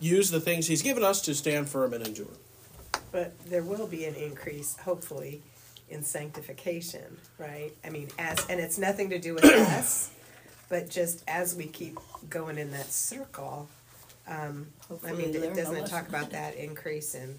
use 0.00 0.30
the 0.30 0.40
things 0.40 0.66
He's 0.66 0.82
given 0.82 1.04
us 1.04 1.20
to 1.22 1.34
stand 1.34 1.68
firm 1.68 1.92
and 1.92 2.06
endure. 2.06 2.26
But 3.12 3.38
there 3.46 3.62
will 3.62 3.86
be 3.86 4.04
an 4.04 4.14
increase, 4.14 4.76
hopefully, 4.78 5.42
in 5.90 6.02
sanctification, 6.02 7.18
right? 7.38 7.72
I 7.84 7.90
mean, 7.90 8.08
as 8.18 8.46
and 8.48 8.60
it's 8.60 8.78
nothing 8.78 9.10
to 9.10 9.18
do 9.18 9.34
with 9.34 9.44
us, 9.44 10.10
but 10.68 10.88
just 10.88 11.22
as 11.28 11.54
we 11.54 11.66
keep 11.66 11.98
going 12.30 12.58
in 12.58 12.70
that 12.72 12.90
circle. 12.90 13.68
Um, 14.26 14.66
I 15.06 15.12
mean, 15.12 15.34
it 15.34 15.54
doesn't 15.54 15.72
lesson. 15.72 15.84
talk 15.86 16.06
about 16.06 16.30
that 16.32 16.54
increase 16.56 17.14
in 17.14 17.38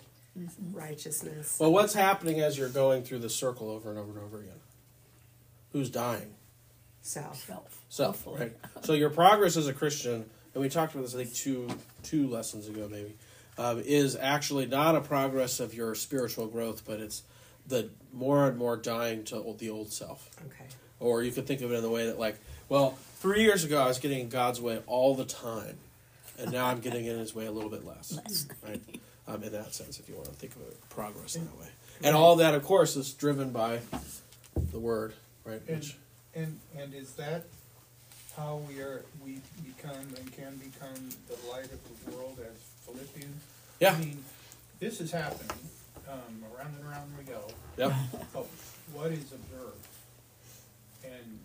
righteousness. 0.72 1.58
Well, 1.60 1.72
what's 1.72 1.94
happening 1.94 2.42
as 2.42 2.58
you're 2.58 2.70
going 2.70 3.04
through 3.04 3.20
the 3.20 3.30
circle 3.30 3.70
over 3.70 3.90
and 3.90 4.00
over 4.00 4.12
and 4.12 4.20
over 4.20 4.40
again? 4.40 4.60
Who's 5.72 5.90
dying? 5.90 6.34
Self. 7.02 7.46
Self. 7.46 7.82
Self, 7.90 8.24
Hopefully. 8.24 8.52
right? 8.52 8.58
So 8.86 8.94
your 8.94 9.10
progress 9.10 9.58
as 9.58 9.68
a 9.68 9.74
Christian, 9.74 10.26
and 10.54 10.62
we 10.62 10.70
talked 10.70 10.94
about 10.94 11.04
this 11.04 11.16
I 11.16 11.20
think 11.24 11.34
two 11.34 11.68
two 12.04 12.28
lessons 12.28 12.68
ago 12.68 12.88
maybe, 12.90 13.16
um, 13.58 13.80
is 13.86 14.16
actually 14.16 14.66
not 14.66 14.96
a 14.96 15.02
progress 15.02 15.60
of 15.60 15.74
your 15.74 15.96
spiritual 15.96 16.48
growth, 16.48 16.84
but 16.86 17.00
it's 17.00 17.24
the 17.68 17.90
more 18.14 18.48
and 18.48 18.58
more 18.58 18.78
dying 18.78 19.24
to 19.26 19.56
the 19.58 19.70
old 19.70 19.92
self. 19.92 20.30
Okay. 20.46 20.66
Or 21.00 21.22
you 21.24 21.32
could 21.32 21.46
think 21.46 21.62
of 21.62 21.72
it 21.72 21.76
in 21.76 21.82
the 21.84 21.90
way 21.90 22.08
that 22.08 22.20
like, 22.20 22.38
well, 22.68 22.98
three 23.20 23.44
years 23.44 23.64
ago 23.64 23.82
I 23.82 23.88
was 23.88 24.00
getting 24.00 24.20
in 24.20 24.30
God's 24.30 24.60
way 24.62 24.82
all 24.88 25.14
the 25.16 25.26
time, 25.26 25.78
and 26.38 26.52
now 26.52 26.66
I'm 26.68 26.80
getting 26.80 27.06
in 27.06 27.18
His 27.20 27.34
way 27.36 27.46
a 27.46 27.52
little 27.52 27.70
bit 27.70 27.86
less, 27.86 28.14
Less. 28.16 28.48
right? 28.68 28.82
Um, 29.28 29.44
in 29.44 29.52
that 29.52 29.74
sense, 29.74 30.00
if 30.00 30.10
you 30.10 30.16
want 30.16 30.28
to 30.28 30.34
think 30.34 30.56
of 30.56 30.64
it, 30.64 30.78
progress 30.90 31.36
in 31.36 31.46
that 31.46 31.58
way, 31.58 31.68
and 32.04 32.16
all 32.16 32.38
that, 32.38 32.54
of 32.56 32.64
course, 32.64 32.96
is 32.96 33.14
driven 33.14 33.52
by 33.52 33.80
the 34.72 34.80
Word, 34.80 35.14
right? 35.50 35.62
And, 35.68 35.78
Which 35.78 35.98
and, 36.36 36.60
and 36.78 36.94
is 36.94 37.14
that 37.14 37.46
how 38.36 38.62
we 38.68 38.80
are, 38.82 39.04
we 39.24 39.40
become 39.66 39.92
and 40.18 40.32
can 40.36 40.58
become 40.58 41.10
the 41.28 41.38
light 41.52 41.66
of 41.66 42.06
the 42.06 42.12
world 42.16 42.38
as 42.40 42.58
Philippians? 42.86 43.42
Yeah. 43.80 43.94
I 43.94 43.98
mean, 43.98 44.24
this 44.80 45.02
is 45.02 45.12
happening, 45.12 45.50
um, 46.10 46.44
around 46.56 46.76
and 46.80 46.90
around 46.90 47.12
we 47.18 47.24
go, 47.24 47.42
Yep. 47.78 47.94
but 48.34 48.46
what 48.94 49.12
is 49.12 49.32
observed? 49.32 49.86
And 51.04 51.40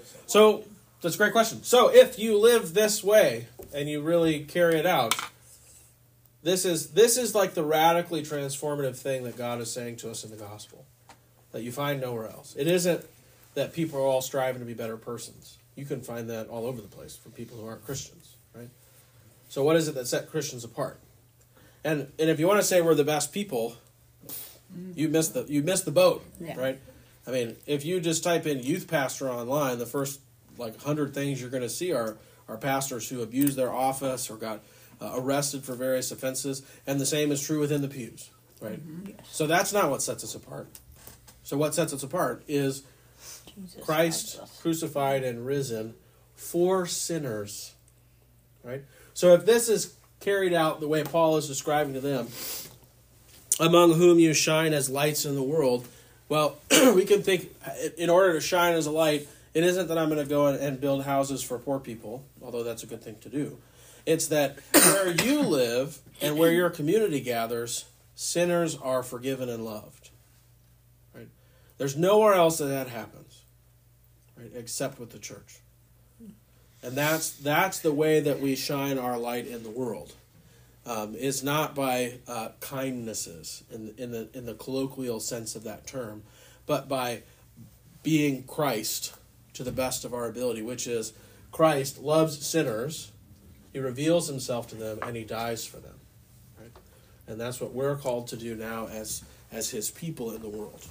process 0.00 0.14
of 0.14 0.30
So 0.30 0.64
that's 1.00 1.14
a 1.14 1.18
great 1.18 1.32
question. 1.32 1.62
So 1.62 1.88
if 1.92 2.18
you 2.18 2.38
live 2.38 2.74
this 2.74 3.02
way 3.02 3.46
and 3.74 3.88
you 3.88 4.00
really 4.00 4.40
carry 4.40 4.76
it 4.76 4.86
out, 4.86 5.14
this 6.42 6.64
is 6.64 6.92
this 6.92 7.16
is 7.16 7.34
like 7.34 7.54
the 7.54 7.62
radically 7.62 8.22
transformative 8.22 8.96
thing 8.96 9.24
that 9.24 9.36
God 9.36 9.60
is 9.60 9.70
saying 9.70 9.96
to 9.96 10.10
us 10.10 10.24
in 10.24 10.30
the 10.30 10.36
gospel 10.36 10.86
that 11.52 11.62
you 11.62 11.72
find 11.72 12.00
nowhere 12.00 12.28
else. 12.28 12.54
It 12.56 12.66
isn't 12.66 13.04
that 13.54 13.72
people 13.72 13.98
are 13.98 14.04
all 14.04 14.22
striving 14.22 14.60
to 14.60 14.66
be 14.66 14.74
better 14.74 14.96
persons. 14.96 15.58
You 15.76 15.84
can 15.84 16.00
find 16.02 16.28
that 16.30 16.48
all 16.48 16.66
over 16.66 16.80
the 16.80 16.88
place 16.88 17.16
from 17.16 17.32
people 17.32 17.58
who 17.58 17.66
aren't 17.66 17.84
Christians, 17.84 18.34
right? 18.54 18.68
So 19.48 19.64
what 19.64 19.76
is 19.76 19.88
it 19.88 19.94
that 19.96 20.06
set 20.06 20.30
Christians 20.30 20.64
apart? 20.64 21.00
And 21.82 22.08
and 22.18 22.28
if 22.30 22.38
you 22.38 22.46
want 22.46 22.60
to 22.60 22.66
say 22.66 22.80
we're 22.82 22.94
the 22.94 23.04
best 23.04 23.32
people, 23.32 23.76
you 24.94 25.08
missed 25.08 25.34
the 25.34 25.44
you 25.48 25.62
missed 25.62 25.84
the 25.84 25.90
boat, 25.90 26.24
Yeah. 26.40 26.58
right? 26.58 26.78
I 27.26 27.30
mean, 27.32 27.56
if 27.66 27.84
you 27.84 28.00
just 28.00 28.22
type 28.24 28.46
in 28.46 28.60
youth 28.62 28.86
pastor 28.88 29.28
online, 29.30 29.78
the 29.78 29.86
first 29.86 30.20
like 30.58 30.80
hundred 30.82 31.14
things 31.14 31.40
you're 31.40 31.50
going 31.50 31.62
to 31.62 31.68
see 31.70 31.92
are 31.92 32.18
are 32.48 32.56
pastors 32.58 33.08
who 33.08 33.22
abused 33.22 33.56
their 33.56 33.72
office 33.72 34.30
or 34.30 34.36
got 34.36 34.60
uh, 35.00 35.12
arrested 35.14 35.64
for 35.64 35.74
various 35.74 36.10
offenses, 36.10 36.62
and 36.86 37.00
the 37.00 37.06
same 37.06 37.32
is 37.32 37.42
true 37.42 37.60
within 37.60 37.80
the 37.80 37.88
pews, 37.88 38.30
right? 38.60 38.80
So 39.30 39.46
that's 39.46 39.72
not 39.72 39.90
what 39.90 40.02
sets 40.02 40.22
us 40.24 40.34
apart. 40.34 40.68
So 41.50 41.56
what 41.56 41.74
sets 41.74 41.92
us 41.92 42.04
apart 42.04 42.44
is 42.46 42.84
Jesus 43.44 43.84
Christ 43.84 44.40
crucified 44.60 45.24
and 45.24 45.44
risen 45.44 45.94
for 46.36 46.86
sinners, 46.86 47.74
right? 48.62 48.84
So 49.14 49.34
if 49.34 49.46
this 49.46 49.68
is 49.68 49.94
carried 50.20 50.52
out 50.52 50.78
the 50.78 50.86
way 50.86 51.02
Paul 51.02 51.38
is 51.38 51.48
describing 51.48 51.94
to 51.94 52.00
them, 52.00 52.28
among 53.58 53.94
whom 53.94 54.20
you 54.20 54.32
shine 54.32 54.72
as 54.72 54.88
lights 54.88 55.24
in 55.24 55.34
the 55.34 55.42
world, 55.42 55.88
well, 56.28 56.56
we 56.94 57.04
can 57.04 57.20
think 57.24 57.52
in 57.98 58.10
order 58.10 58.34
to 58.34 58.40
shine 58.40 58.74
as 58.74 58.86
a 58.86 58.92
light, 58.92 59.26
it 59.52 59.64
isn't 59.64 59.88
that 59.88 59.98
I'm 59.98 60.08
going 60.08 60.22
to 60.22 60.30
go 60.30 60.46
and- 60.46 60.60
and 60.60 60.80
build 60.80 61.02
houses 61.02 61.42
for 61.42 61.58
poor 61.58 61.80
people, 61.80 62.22
although 62.40 62.62
that's 62.62 62.84
a 62.84 62.86
good 62.86 63.02
thing 63.02 63.16
to 63.22 63.28
do. 63.28 63.58
It's 64.06 64.28
that 64.28 64.60
where 64.72 65.10
you 65.10 65.40
live 65.40 65.98
and 66.22 66.38
where 66.38 66.52
your 66.52 66.70
community 66.70 67.18
gathers, 67.20 67.86
sinners 68.14 68.76
are 68.76 69.02
forgiven 69.02 69.48
and 69.48 69.64
loved. 69.64 69.99
There's 71.80 71.96
nowhere 71.96 72.34
else 72.34 72.58
that 72.58 72.66
that 72.66 72.88
happens, 72.88 73.40
right? 74.36 74.50
Except 74.54 75.00
with 75.00 75.12
the 75.12 75.18
church. 75.18 75.60
And 76.82 76.94
that's 76.94 77.30
that's 77.30 77.78
the 77.78 77.90
way 77.90 78.20
that 78.20 78.38
we 78.38 78.54
shine 78.54 78.98
our 78.98 79.16
light 79.16 79.46
in 79.46 79.62
the 79.62 79.70
world. 79.70 80.12
Um, 80.84 81.14
is 81.14 81.42
not 81.42 81.74
by 81.74 82.18
uh, 82.28 82.50
kindnesses 82.60 83.64
in 83.72 83.94
in 83.96 84.10
the 84.12 84.28
in 84.34 84.44
the 84.44 84.52
colloquial 84.52 85.20
sense 85.20 85.56
of 85.56 85.64
that 85.64 85.86
term, 85.86 86.22
but 86.66 86.86
by 86.86 87.22
being 88.02 88.42
Christ 88.42 89.14
to 89.54 89.64
the 89.64 89.72
best 89.72 90.04
of 90.04 90.12
our 90.12 90.28
ability, 90.28 90.60
which 90.60 90.86
is 90.86 91.14
Christ 91.50 91.98
loves 91.98 92.44
sinners, 92.44 93.10
he 93.72 93.78
reveals 93.78 94.28
himself 94.28 94.68
to 94.68 94.74
them, 94.74 94.98
and 95.00 95.16
he 95.16 95.24
dies 95.24 95.64
for 95.64 95.78
them. 95.78 95.98
Right? 96.60 96.72
And 97.26 97.40
that's 97.40 97.58
what 97.58 97.72
we're 97.72 97.96
called 97.96 98.28
to 98.28 98.36
do 98.36 98.54
now 98.54 98.86
as 98.88 99.24
as 99.50 99.70
his 99.70 99.90
people 99.90 100.32
in 100.32 100.42
the 100.42 100.50
world. 100.50 100.86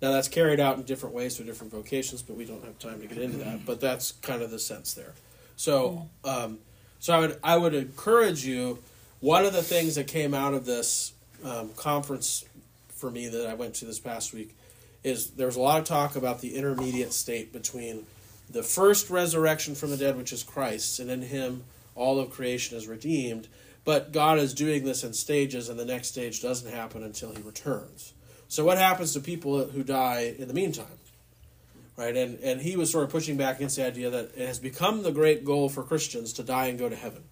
Now 0.00 0.12
that's 0.12 0.28
carried 0.28 0.60
out 0.60 0.76
in 0.78 0.84
different 0.84 1.14
ways 1.14 1.36
through 1.36 1.46
different 1.46 1.72
vocations, 1.72 2.22
but 2.22 2.36
we 2.36 2.44
don't 2.44 2.64
have 2.64 2.78
time 2.78 3.00
to 3.00 3.06
get 3.06 3.18
into 3.18 3.38
that. 3.38 3.66
But 3.66 3.80
that's 3.80 4.12
kind 4.12 4.42
of 4.42 4.50
the 4.50 4.58
sense 4.58 4.94
there. 4.94 5.14
So, 5.56 6.08
um, 6.24 6.58
so 6.98 7.14
I 7.14 7.18
would 7.20 7.38
I 7.44 7.56
would 7.56 7.74
encourage 7.74 8.44
you. 8.44 8.78
One 9.20 9.44
of 9.44 9.52
the 9.52 9.62
things 9.62 9.96
that 9.96 10.06
came 10.06 10.32
out 10.32 10.54
of 10.54 10.64
this 10.64 11.12
um, 11.44 11.70
conference 11.76 12.46
for 12.88 13.10
me 13.10 13.28
that 13.28 13.46
I 13.46 13.52
went 13.52 13.74
to 13.76 13.84
this 13.84 13.98
past 13.98 14.32
week 14.32 14.56
is 15.04 15.32
there 15.32 15.46
was 15.46 15.56
a 15.56 15.60
lot 15.60 15.78
of 15.78 15.84
talk 15.84 16.16
about 16.16 16.40
the 16.40 16.56
intermediate 16.56 17.12
state 17.12 17.52
between 17.52 18.06
the 18.48 18.62
first 18.62 19.10
resurrection 19.10 19.74
from 19.74 19.90
the 19.90 19.96
dead, 19.96 20.16
which 20.16 20.32
is 20.32 20.42
Christ, 20.42 20.98
and 20.98 21.10
in 21.10 21.22
Him 21.22 21.64
all 21.94 22.18
of 22.18 22.30
creation 22.30 22.76
is 22.76 22.88
redeemed. 22.88 23.48
But 23.84 24.12
God 24.12 24.38
is 24.38 24.52
doing 24.52 24.84
this 24.84 25.04
in 25.04 25.14
stages, 25.14 25.68
and 25.68 25.78
the 25.78 25.84
next 25.84 26.08
stage 26.08 26.42
doesn't 26.42 26.70
happen 26.70 27.02
until 27.02 27.34
He 27.34 27.42
returns. 27.42 28.12
So, 28.50 28.64
what 28.64 28.78
happens 28.78 29.12
to 29.12 29.20
people 29.20 29.64
who 29.64 29.84
die 29.84 30.34
in 30.36 30.48
the 30.48 30.54
meantime? 30.54 30.98
Right, 31.96 32.16
and 32.16 32.40
and 32.40 32.60
he 32.60 32.76
was 32.76 32.90
sort 32.90 33.04
of 33.04 33.10
pushing 33.10 33.36
back 33.36 33.56
against 33.56 33.76
the 33.76 33.86
idea 33.86 34.10
that 34.10 34.32
it 34.36 34.44
has 34.44 34.58
become 34.58 35.04
the 35.04 35.12
great 35.12 35.44
goal 35.44 35.68
for 35.68 35.84
Christians 35.84 36.32
to 36.32 36.42
die 36.42 36.66
and 36.66 36.76
go 36.76 36.88
to 36.88 36.96
heaven. 36.96 37.22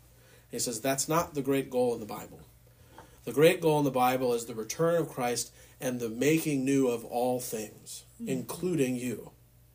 He 0.48 0.60
says 0.60 0.80
that's 0.80 1.08
not 1.08 1.34
the 1.34 1.42
great 1.42 1.70
goal 1.70 1.92
in 1.92 1.98
the 1.98 2.06
Bible. 2.06 2.38
The 3.24 3.32
great 3.32 3.60
goal 3.60 3.80
in 3.80 3.84
the 3.84 3.90
Bible 3.90 4.32
is 4.32 4.46
the 4.46 4.54
return 4.54 4.94
of 4.94 5.08
Christ 5.08 5.52
and 5.80 5.98
the 5.98 6.08
making 6.08 6.64
new 6.64 6.86
of 6.86 7.04
all 7.04 7.40
things, 7.40 8.04
including 8.24 8.94
you. 8.94 9.32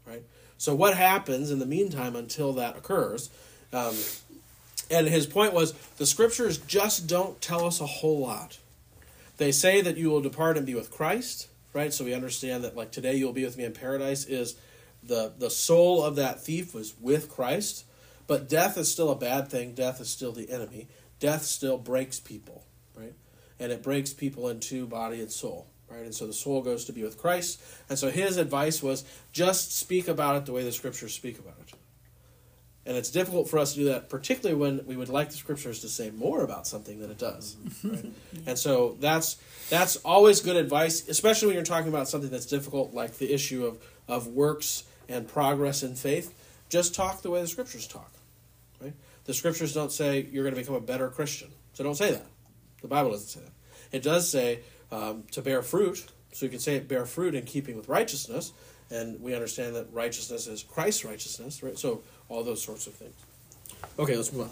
Right. 0.08 0.24
So 0.58 0.74
what 0.74 0.96
happens 0.96 1.52
in 1.52 1.60
the 1.60 1.66
meantime 1.66 2.16
until 2.16 2.54
that 2.54 2.78
occurs? 2.78 3.30
Um, 3.74 3.96
and 4.90 5.08
his 5.08 5.28
point 5.28 5.54
was 5.54 5.74
the 5.98 6.06
scriptures 6.06 6.58
just 6.58 7.06
don't 7.06 7.42
tell 7.42 7.66
us 7.66 7.82
a 7.82 7.86
whole 7.86 8.22
lot. 8.22 8.60
They 9.38 9.52
say 9.52 9.82
that 9.82 9.98
you 9.98 10.10
will 10.10 10.22
depart 10.22 10.58
and 10.58 10.65
be 10.65 10.76
with 10.76 10.91
Christ, 10.91 11.48
right? 11.74 11.93
So 11.93 12.06
we 12.06 12.13
understand 12.13 12.63
that 12.63 12.76
like 12.76 12.91
today 12.91 13.15
you'll 13.15 13.34
be 13.34 13.46
with 13.46 13.58
me 13.58 13.63
in 13.63 13.74
paradise 13.74 14.26
is 14.26 14.56
the 15.02 15.34
the 15.38 15.50
soul 15.50 16.04
of 16.04 16.15
that 16.15 16.41
thief 16.41 16.74
was 16.74 16.93
with 17.00 17.30
Christ, 17.30 17.86
but 18.28 18.48
death 18.48 18.78
is 18.78 18.91
still 18.91 19.10
a 19.12 19.15
bad 19.15 19.50
thing. 19.50 19.74
Death 19.74 20.00
is 20.00 20.10
still 20.10 20.32
the 20.32 20.50
enemy. 20.50 20.88
Death 21.19 21.43
still 21.43 21.78
breaks 21.78 22.19
people, 22.19 22.65
right? 22.96 23.13
And 23.60 23.72
it 23.72 23.84
breaks 23.84 24.13
people 24.13 24.50
into 24.50 24.86
body 24.88 25.19
and 25.19 25.32
soul, 25.32 25.67
right? 25.89 26.04
And 26.04 26.13
so 26.13 26.28
the 26.28 26.34
soul 26.34 26.62
goes 26.62 26.86
to 26.86 26.93
be 26.93 27.04
with 27.04 27.17
Christ. 27.17 27.62
And 27.89 27.98
so 27.98 28.10
his 28.10 28.38
advice 28.38 28.84
was 28.84 29.04
just 29.32 29.78
speak 29.78 30.08
about 30.08 30.36
it 30.36 30.46
the 30.46 30.54
way 30.54 30.63
the 30.63 30.72
scriptures 30.72 31.13
speak 31.13 31.39
about 31.39 31.56
it. 31.60 31.62
And 32.86 32.98
it's 32.98 33.10
difficult 33.10 33.50
for 33.50 33.60
us 33.60 33.74
to 33.74 33.80
do 33.80 33.86
that, 33.86 34.10
particularly 34.10 34.60
when 34.60 34.86
we 34.86 34.98
would 34.98 35.08
like 35.08 35.30
the 35.30 35.38
scriptures 35.38 35.80
to 35.80 35.88
say 35.88 36.12
more 36.12 36.43
about 36.43 36.67
something 36.67 37.00
than 37.00 37.12
it 37.12 37.17
does. 37.17 37.56
Right? 37.84 38.06
and 38.46 38.60
so 38.60 38.98
that's 39.00 39.38
that's 39.69 39.96
always 39.98 40.41
good 40.41 40.58
advice, 40.58 41.08
especially 41.08 41.48
when 41.48 41.56
you're 41.56 41.63
talking 41.63 41.88
about 41.88 42.10
something 42.10 42.30
that's 42.30 42.46
difficult, 42.46 42.93
like 42.93 43.17
the 43.17 43.34
issue 43.34 43.65
of, 43.65 43.78
of 44.08 44.28
works 44.28 44.84
and 45.08 45.28
progress 45.28 45.82
in 45.82 45.96
faith. 45.96 46.34
Just 46.69 46.93
talk 46.93 47.22
the 47.22 47.30
way 47.30 47.41
the 47.41 47.48
scriptures 47.48 47.88
talk. 47.88 48.12
Right? 48.82 48.93
The 49.26 49.34
scriptures 49.34 49.74
don't 49.74 49.91
say 49.91 50.28
you're 50.30 50.43
going 50.43 50.56
to 50.56 50.60
become 50.60 50.76
a 50.76 50.82
better 50.82 51.08
Christian. 51.10 51.52
So 51.74 51.84
don't 51.84 51.96
say 51.96 52.12
that. 52.12 52.26
The 52.82 52.88
Bible 52.89 53.12
doesn't 53.12 53.28
say 53.28 53.39
that. 53.39 53.96
It 53.96 54.04
does 54.04 54.30
say 54.30 54.60
um, 54.91 55.24
to 55.32 55.41
bear 55.41 55.62
fruit. 55.62 56.06
So 56.34 56.46
you 56.46 56.50
can 56.50 56.60
say 56.60 56.76
it 56.76 56.88
bear 56.88 57.06
fruit 57.06 57.36
in 57.36 57.46
keeping 57.46 57.78
with 57.78 57.88
righteousness. 57.88 58.52
And 58.89 59.22
we 59.22 59.34
understand 59.34 59.76
that 59.76 59.88
righteousness 59.91 60.48
is 60.48 60.63
Christ's 60.63 61.06
righteousness, 61.06 61.63
right? 61.63 61.78
So 61.78 62.04
all 62.30 62.44
those 62.44 62.64
sorts 62.64 62.88
of 62.88 62.94
things. 62.94 63.14
Okay, 64.00 64.16
let's 64.16 64.32
move 64.34 64.50
on. 64.50 64.52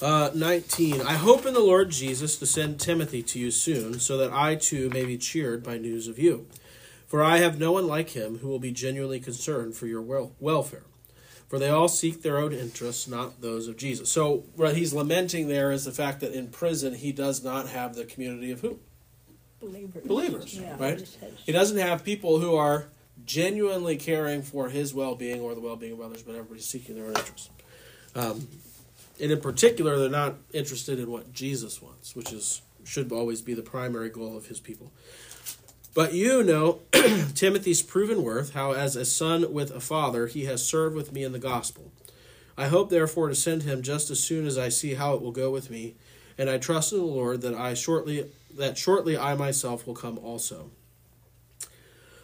Uh, 0.00 0.30
19. 0.32 1.00
I 1.00 1.14
hope 1.14 1.44
in 1.44 1.54
the 1.54 1.60
Lord 1.60 1.90
Jesus 1.90 2.36
to 2.38 2.46
send 2.46 2.78
Timothy 2.78 3.22
to 3.24 3.38
you 3.38 3.50
soon, 3.50 3.98
so 3.98 4.16
that 4.18 4.32
I 4.32 4.54
too 4.54 4.90
may 4.90 5.04
be 5.04 5.18
cheered 5.18 5.64
by 5.64 5.76
news 5.76 6.06
of 6.06 6.18
you. 6.18 6.46
For 7.08 7.22
I 7.22 7.38
have 7.38 7.58
no 7.58 7.72
one 7.72 7.86
like 7.86 8.10
him 8.10 8.38
who 8.38 8.48
will 8.48 8.58
be 8.58 8.70
genuinely 8.70 9.18
concerned 9.18 9.74
for 9.74 9.86
your 9.86 10.02
wel- 10.02 10.32
welfare. 10.38 10.84
For 11.48 11.58
they 11.58 11.70
all 11.70 11.88
seek 11.88 12.22
their 12.22 12.36
own 12.36 12.52
interests, 12.52 13.08
not 13.08 13.40
those 13.40 13.66
of 13.66 13.78
Jesus. 13.78 14.10
So 14.10 14.44
what 14.54 14.76
he's 14.76 14.92
lamenting 14.92 15.48
there 15.48 15.72
is 15.72 15.86
the 15.86 15.90
fact 15.92 16.20
that 16.20 16.34
in 16.34 16.48
prison 16.48 16.94
he 16.94 17.10
does 17.10 17.42
not 17.42 17.70
have 17.70 17.94
the 17.94 18.04
community 18.04 18.52
of 18.52 18.60
who? 18.60 18.78
Believers. 19.58 20.04
Believers, 20.04 20.58
Yeah, 20.58 20.76
right? 20.78 21.18
He 21.44 21.50
doesn't 21.50 21.78
have 21.78 22.04
people 22.04 22.38
who 22.38 22.54
are 22.54 22.88
genuinely 23.24 23.96
caring 23.96 24.42
for 24.42 24.68
his 24.68 24.94
well-being 24.94 25.40
or 25.40 25.54
the 25.54 25.60
well-being 25.60 25.92
of 25.92 26.00
others, 26.00 26.22
but 26.22 26.34
everybody's 26.34 26.66
seeking 26.66 26.94
their 26.94 27.06
own 27.06 27.16
interests. 27.16 27.50
Um, 28.14 28.48
and 29.20 29.32
in 29.32 29.40
particular, 29.40 29.98
they're 29.98 30.08
not 30.08 30.36
interested 30.52 30.98
in 30.98 31.10
what 31.10 31.32
Jesus 31.32 31.82
wants, 31.82 32.14
which 32.14 32.32
is 32.32 32.62
should 32.84 33.12
always 33.12 33.42
be 33.42 33.52
the 33.52 33.62
primary 33.62 34.08
goal 34.08 34.36
of 34.36 34.46
his 34.46 34.60
people. 34.60 34.90
But 35.94 36.14
you 36.14 36.42
know 36.42 36.80
Timothy's 37.34 37.82
proven 37.82 38.22
worth, 38.22 38.54
how 38.54 38.72
as 38.72 38.96
a 38.96 39.04
son 39.04 39.52
with 39.52 39.70
a 39.70 39.80
father 39.80 40.26
he 40.26 40.44
has 40.44 40.66
served 40.66 40.94
with 40.94 41.12
me 41.12 41.22
in 41.22 41.32
the 41.32 41.38
gospel. 41.38 41.90
I 42.56 42.68
hope 42.68 42.90
therefore 42.90 43.28
to 43.28 43.34
send 43.34 43.62
him 43.62 43.82
just 43.82 44.10
as 44.10 44.20
soon 44.20 44.46
as 44.46 44.56
I 44.56 44.68
see 44.68 44.94
how 44.94 45.14
it 45.14 45.22
will 45.22 45.32
go 45.32 45.50
with 45.50 45.70
me, 45.70 45.94
and 46.36 46.48
I 46.48 46.58
trust 46.58 46.92
in 46.92 46.98
the 46.98 47.04
Lord 47.04 47.40
that 47.42 47.54
I 47.54 47.74
shortly 47.74 48.30
that 48.56 48.78
shortly 48.78 49.16
I 49.16 49.34
myself 49.34 49.86
will 49.86 49.94
come 49.94 50.18
also. 50.18 50.70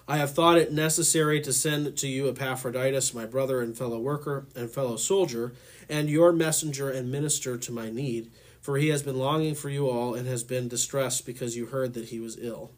I 0.06 0.18
have 0.18 0.34
thought 0.34 0.58
it 0.58 0.72
necessary 0.72 1.40
to 1.40 1.52
send 1.52 1.96
to 1.96 2.06
you 2.06 2.28
Epaphroditus, 2.28 3.14
my 3.14 3.24
brother 3.24 3.62
and 3.62 3.76
fellow 3.76 3.98
worker 3.98 4.46
and 4.54 4.70
fellow 4.70 4.96
soldier, 4.96 5.54
and 5.88 6.10
your 6.10 6.32
messenger 6.32 6.90
and 6.90 7.10
minister 7.10 7.56
to 7.56 7.72
my 7.72 7.90
need, 7.90 8.30
for 8.60 8.76
he 8.76 8.88
has 8.88 9.02
been 9.02 9.18
longing 9.18 9.54
for 9.54 9.70
you 9.70 9.88
all 9.88 10.14
and 10.14 10.26
has 10.26 10.44
been 10.44 10.68
distressed 10.68 11.24
because 11.24 11.56
you 11.56 11.66
heard 11.66 11.94
that 11.94 12.06
he 12.06 12.20
was 12.20 12.38
ill. 12.38 12.70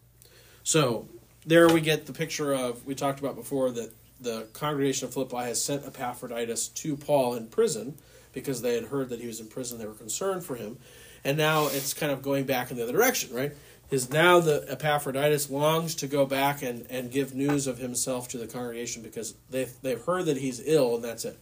So, 0.62 1.08
there 1.44 1.68
we 1.68 1.80
get 1.80 2.06
the 2.06 2.12
picture 2.12 2.52
of, 2.52 2.84
we 2.84 2.94
talked 2.94 3.20
about 3.20 3.36
before 3.36 3.70
that 3.70 3.92
the 4.20 4.48
congregation 4.52 5.06
of 5.06 5.14
Philippi 5.14 5.36
has 5.36 5.62
sent 5.62 5.86
Epaphroditus 5.86 6.68
to 6.68 6.96
Paul 6.96 7.34
in 7.34 7.46
prison 7.46 7.96
because 8.32 8.62
they 8.62 8.74
had 8.74 8.84
heard 8.84 9.08
that 9.10 9.20
he 9.20 9.26
was 9.26 9.40
in 9.40 9.46
prison. 9.46 9.78
They 9.78 9.86
were 9.86 9.94
concerned 9.94 10.44
for 10.44 10.56
him. 10.56 10.78
And 11.24 11.36
now 11.36 11.66
it's 11.66 11.94
kind 11.94 12.12
of 12.12 12.22
going 12.22 12.44
back 12.44 12.70
in 12.70 12.76
the 12.76 12.82
other 12.82 12.92
direction, 12.92 13.34
right? 13.34 13.52
Is 13.90 14.10
now 14.10 14.40
the 14.40 14.64
Epaphroditus 14.68 15.48
longs 15.50 15.94
to 15.96 16.06
go 16.06 16.26
back 16.26 16.62
and, 16.62 16.86
and 16.90 17.10
give 17.10 17.34
news 17.34 17.66
of 17.66 17.78
himself 17.78 18.28
to 18.28 18.38
the 18.38 18.46
congregation 18.46 19.02
because 19.02 19.34
they've, 19.50 19.72
they've 19.82 20.02
heard 20.04 20.26
that 20.26 20.36
he's 20.36 20.60
ill 20.66 20.96
and 20.96 21.04
that's 21.04 21.24
it. 21.24 21.38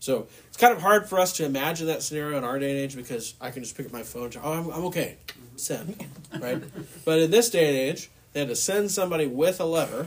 So 0.00 0.28
it's 0.46 0.56
kind 0.56 0.72
of 0.72 0.80
hard 0.80 1.08
for 1.08 1.18
us 1.18 1.32
to 1.34 1.44
imagine 1.44 1.88
that 1.88 2.02
scenario 2.02 2.38
in 2.38 2.44
our 2.44 2.58
day 2.58 2.70
and 2.70 2.78
age 2.78 2.94
because 2.94 3.34
I 3.40 3.50
can 3.50 3.64
just 3.64 3.76
pick 3.76 3.86
up 3.86 3.92
my 3.92 4.04
phone 4.04 4.24
and 4.24 4.34
say, 4.34 4.40
oh, 4.42 4.52
I'm, 4.52 4.70
I'm 4.70 4.84
okay, 4.86 5.16
send, 5.56 6.04
right? 6.38 6.62
But 7.04 7.18
in 7.18 7.30
this 7.30 7.50
day 7.50 7.66
and 7.66 7.76
age, 7.76 8.10
they 8.32 8.40
had 8.40 8.48
to 8.48 8.56
send 8.56 8.90
somebody 8.90 9.26
with 9.26 9.58
a 9.58 9.64
letter, 9.64 10.06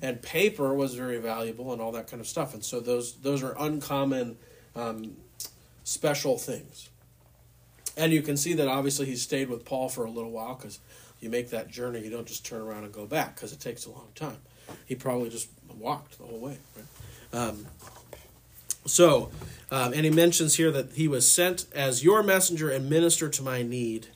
and 0.00 0.22
paper 0.22 0.72
was 0.72 0.94
very 0.94 1.18
valuable 1.18 1.72
and 1.72 1.82
all 1.82 1.92
that 1.92 2.06
kind 2.06 2.20
of 2.20 2.26
stuff. 2.26 2.54
And 2.54 2.64
so 2.64 2.80
those 2.80 3.14
those 3.16 3.42
are 3.42 3.54
uncommon, 3.58 4.38
um, 4.74 5.16
special 5.84 6.38
things. 6.38 6.88
And 7.96 8.12
you 8.12 8.22
can 8.22 8.38
see 8.38 8.54
that 8.54 8.68
obviously 8.68 9.06
he 9.06 9.16
stayed 9.16 9.50
with 9.50 9.66
Paul 9.66 9.90
for 9.90 10.04
a 10.06 10.10
little 10.10 10.30
while 10.30 10.54
because 10.54 10.78
you 11.20 11.30
make 11.30 11.50
that 11.50 11.68
journey, 11.68 12.00
you 12.00 12.10
don't 12.10 12.26
just 12.26 12.44
turn 12.44 12.60
around 12.60 12.84
and 12.84 12.92
go 12.92 13.06
back 13.06 13.34
because 13.34 13.52
it 13.52 13.60
takes 13.60 13.86
a 13.86 13.90
long 13.90 14.08
time. 14.14 14.38
He 14.86 14.94
probably 14.94 15.30
just 15.30 15.48
walked 15.78 16.18
the 16.18 16.24
whole 16.24 16.38
way. 16.38 16.58
Right? 16.76 17.40
Um, 17.40 17.66
so, 18.86 19.30
um, 19.70 19.92
and 19.92 20.04
he 20.04 20.10
mentions 20.10 20.56
here 20.56 20.70
that 20.70 20.92
he 20.92 21.06
was 21.08 21.30
sent 21.30 21.66
as 21.74 22.02
your 22.02 22.22
messenger 22.22 22.70
and 22.70 22.88
minister 22.88 23.28
to 23.28 23.42
my 23.42 23.62
need 23.62 24.08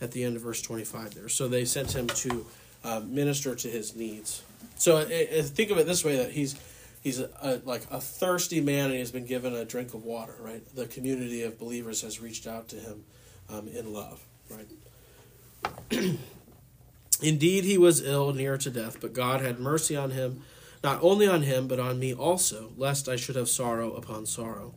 at 0.00 0.12
the 0.12 0.24
end 0.24 0.36
of 0.36 0.42
verse 0.42 0.62
25 0.62 1.14
there. 1.14 1.28
So 1.28 1.48
they 1.48 1.64
sent 1.64 1.94
him 1.94 2.06
to 2.06 2.46
um, 2.84 3.14
minister 3.14 3.54
to 3.54 3.68
his 3.68 3.96
needs. 3.96 4.42
So 4.76 4.96
uh, 4.96 5.00
uh, 5.00 5.42
think 5.42 5.70
of 5.70 5.78
it 5.78 5.86
this 5.86 6.04
way 6.04 6.16
that 6.16 6.32
he's 6.32 6.58
he's 7.02 7.20
a, 7.20 7.30
a, 7.40 7.60
like 7.64 7.82
a 7.90 8.00
thirsty 8.00 8.60
man 8.60 8.86
and 8.86 8.94
he's 8.94 9.10
been 9.10 9.26
given 9.26 9.54
a 9.54 9.64
drink 9.64 9.94
of 9.94 10.04
water, 10.04 10.34
right? 10.40 10.62
The 10.74 10.86
community 10.86 11.42
of 11.42 11.58
believers 11.58 12.02
has 12.02 12.20
reached 12.20 12.46
out 12.46 12.68
to 12.68 12.76
him 12.76 13.04
um, 13.50 13.68
in 13.68 13.92
love, 13.92 14.24
right? 14.50 14.68
Indeed, 17.22 17.64
he 17.64 17.78
was 17.78 18.04
ill, 18.04 18.32
near 18.32 18.56
to 18.58 18.70
death, 18.70 19.00
but 19.00 19.12
God 19.12 19.40
had 19.40 19.60
mercy 19.60 19.96
on 19.96 20.10
him, 20.10 20.42
not 20.82 20.98
only 21.02 21.26
on 21.26 21.42
him, 21.42 21.68
but 21.68 21.78
on 21.78 21.98
me 21.98 22.12
also, 22.12 22.72
lest 22.76 23.08
I 23.08 23.16
should 23.16 23.36
have 23.36 23.48
sorrow 23.48 23.92
upon 23.92 24.26
sorrow. 24.26 24.74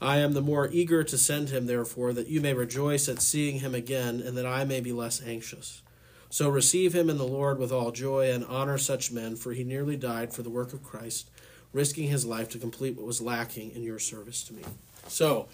I 0.00 0.18
am 0.18 0.32
the 0.32 0.40
more 0.40 0.68
eager 0.72 1.04
to 1.04 1.18
send 1.18 1.50
him, 1.50 1.66
therefore, 1.66 2.12
that 2.12 2.28
you 2.28 2.40
may 2.40 2.54
rejoice 2.54 3.08
at 3.08 3.22
seeing 3.22 3.60
him 3.60 3.74
again, 3.74 4.20
and 4.20 4.36
that 4.36 4.46
I 4.46 4.64
may 4.64 4.80
be 4.80 4.92
less 4.92 5.22
anxious. 5.22 5.82
So 6.30 6.48
receive 6.48 6.94
him 6.94 7.08
in 7.08 7.16
the 7.16 7.26
Lord 7.26 7.58
with 7.58 7.70
all 7.70 7.92
joy, 7.92 8.30
and 8.30 8.44
honor 8.44 8.78
such 8.78 9.12
men, 9.12 9.36
for 9.36 9.52
he 9.52 9.62
nearly 9.62 9.96
died 9.96 10.32
for 10.32 10.42
the 10.42 10.50
work 10.50 10.72
of 10.72 10.82
Christ, 10.82 11.28
risking 11.72 12.08
his 12.08 12.26
life 12.26 12.48
to 12.50 12.58
complete 12.58 12.96
what 12.96 13.06
was 13.06 13.20
lacking 13.20 13.70
in 13.70 13.82
your 13.82 13.98
service 13.98 14.42
to 14.44 14.54
me. 14.54 14.62
So, 15.06 15.48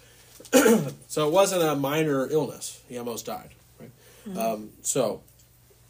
so 1.07 1.27
it 1.27 1.31
wasn't 1.31 1.61
a 1.61 1.75
minor 1.75 2.27
illness; 2.29 2.81
he 2.89 2.97
almost 2.97 3.25
died. 3.25 3.51
Right. 3.79 4.37
Um, 4.37 4.71
so, 4.81 5.21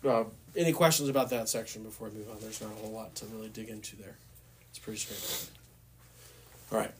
uh, 0.05 0.23
any 0.55 0.73
questions 0.73 1.09
about 1.09 1.29
that 1.29 1.49
section 1.49 1.83
before 1.83 2.09
we 2.09 2.19
move 2.19 2.29
on? 2.29 2.37
There's 2.41 2.61
not 2.61 2.71
a 2.71 2.75
whole 2.75 2.91
lot 2.91 3.15
to 3.15 3.25
really 3.27 3.49
dig 3.49 3.69
into 3.69 3.95
there. 3.95 4.17
It's 4.69 4.79
pretty 4.79 4.99
straightforward. 4.99 5.57
All 6.71 6.79
right. 6.79 6.91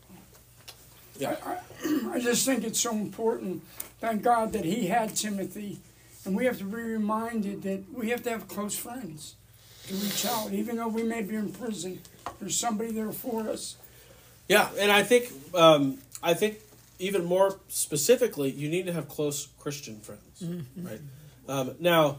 Yeah. 1.18 1.36
I 2.14 2.20
just 2.20 2.46
think 2.46 2.64
it's 2.64 2.80
so 2.80 2.92
important. 2.92 3.64
Thank 4.00 4.24
God 4.24 4.54
that 4.54 4.66
he 4.66 4.88
had 4.88 5.16
Timothy, 5.16 5.80
and 6.26 6.36
we 6.36 6.46
have 6.46 6.58
to 6.58 6.64
be 6.64 6.78
reminded 6.78 7.62
that 7.64 7.84
we 7.94 8.10
have 8.10 8.24
to 8.24 8.30
have 8.32 8.48
close 8.48 8.76
friends 8.76 9.36
to 9.88 9.94
reach 9.94 10.26
out. 10.26 10.52
Even 10.52 10.78
though 10.78 10.88
we 10.88 11.04
may 11.04 11.22
be 11.22 11.36
in 11.36 11.52
prison, 11.52 12.00
there's 12.40 12.58
somebody 12.58 12.92
there 12.92 13.12
for 13.12 13.48
us. 13.50 13.76
Yeah, 14.48 14.70
and 14.80 14.92
I 14.92 15.04
think 15.04 15.32
um, 15.54 16.00
I 16.24 16.34
think 16.34 16.60
even 17.00 17.26
more 17.26 17.60
specifically, 17.68 18.50
you 18.50 18.70
need 18.70 18.86
to 18.88 18.94
have 18.94 19.08
close 19.08 19.48
Christian 19.60 20.00
friends, 20.00 20.44
right? 20.78 21.02
Um, 21.48 21.76
now, 21.80 22.18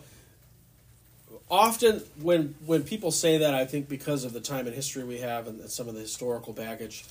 often 1.53 2.03
when 2.21 2.55
when 2.65 2.83
people 2.83 3.13
say 3.13 3.39
that, 3.39 3.55
I 3.55 3.67
think 3.67 3.89
because 3.89 4.25
of 4.25 4.33
the 4.33 4.41
time 4.41 4.67
in 4.67 4.73
history 4.73 5.05
we 5.05 5.19
have 5.19 5.47
and 5.47 5.71
some 5.71 5.87
of 5.87 5.95
the 5.95 6.01
historical 6.01 6.53
baggage, 6.55 7.05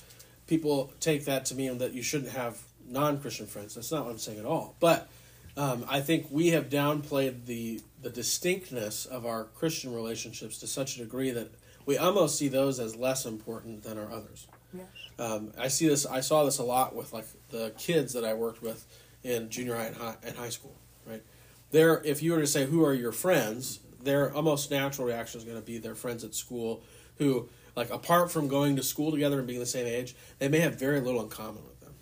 people 0.48 0.92
take 1.00 1.24
that 1.24 1.46
to 1.46 1.54
mean 1.54 1.78
that 1.78 1.94
you 1.94 2.02
shouldn't 2.02 2.32
have 2.32 2.60
non-Christian 2.86 3.46
friends. 3.46 3.76
That's 3.76 3.92
not 3.92 4.04
what 4.04 4.10
I'm 4.10 4.18
saying 4.18 4.40
at 4.40 4.44
all. 4.44 4.74
But 4.80 5.08
um, 5.56 5.86
I 5.88 6.00
think 6.00 6.26
we 6.30 6.48
have 6.48 6.68
downplayed 6.68 7.46
the 7.46 7.80
the 8.02 8.10
distinctness 8.10 9.06
of 9.06 9.24
our 9.24 9.44
Christian 9.44 9.94
relationships 9.94 10.58
to 10.58 10.66
such 10.66 10.96
a 10.96 10.98
degree 10.98 11.30
that 11.30 11.48
we 11.86 11.96
almost 11.96 12.36
see 12.36 12.48
those 12.48 12.80
as 12.80 12.96
less 12.96 13.24
important 13.24 13.84
than 13.84 13.96
our 13.96 14.10
others. 14.10 14.48
Yes. 14.74 14.86
Um, 15.18 15.52
I 15.56 15.68
see 15.68 15.86
this. 15.86 16.04
I 16.04 16.20
saw 16.20 16.44
this 16.44 16.58
a 16.58 16.64
lot 16.64 16.96
with 16.96 17.12
like 17.12 17.26
the 17.50 17.72
kids 17.78 18.12
that 18.14 18.24
I 18.24 18.34
worked 18.34 18.60
with 18.60 18.84
in 19.22 19.50
junior 19.50 19.76
high 19.76 19.84
and 19.84 19.96
high, 19.96 20.16
and 20.24 20.36
high 20.36 20.48
school. 20.48 20.74
Right 21.06 21.22
there, 21.70 22.02
if 22.04 22.22
you 22.22 22.32
were 22.32 22.40
to 22.40 22.46
say 22.46 22.66
who 22.66 22.84
are 22.84 22.94
your 22.94 23.12
friends, 23.12 23.80
their 24.02 24.34
almost 24.34 24.70
natural 24.70 25.06
reaction 25.06 25.38
is 25.38 25.44
going 25.44 25.56
to 25.58 25.62
be 25.64 25.78
their 25.78 25.94
friends 25.94 26.24
at 26.24 26.34
school 26.34 26.82
who, 27.18 27.48
like, 27.76 27.90
apart 27.90 28.30
from 28.30 28.48
going 28.48 28.76
to 28.76 28.82
school 28.82 29.10
together 29.10 29.38
and 29.38 29.46
being 29.46 29.60
the 29.60 29.66
same 29.66 29.86
age, 29.86 30.14
they 30.38 30.48
may 30.48 30.60
have 30.60 30.78
very 30.78 31.00
little 31.00 31.22
in 31.22 31.28
common 31.28 31.62
with 31.64 31.80
them 31.80 31.94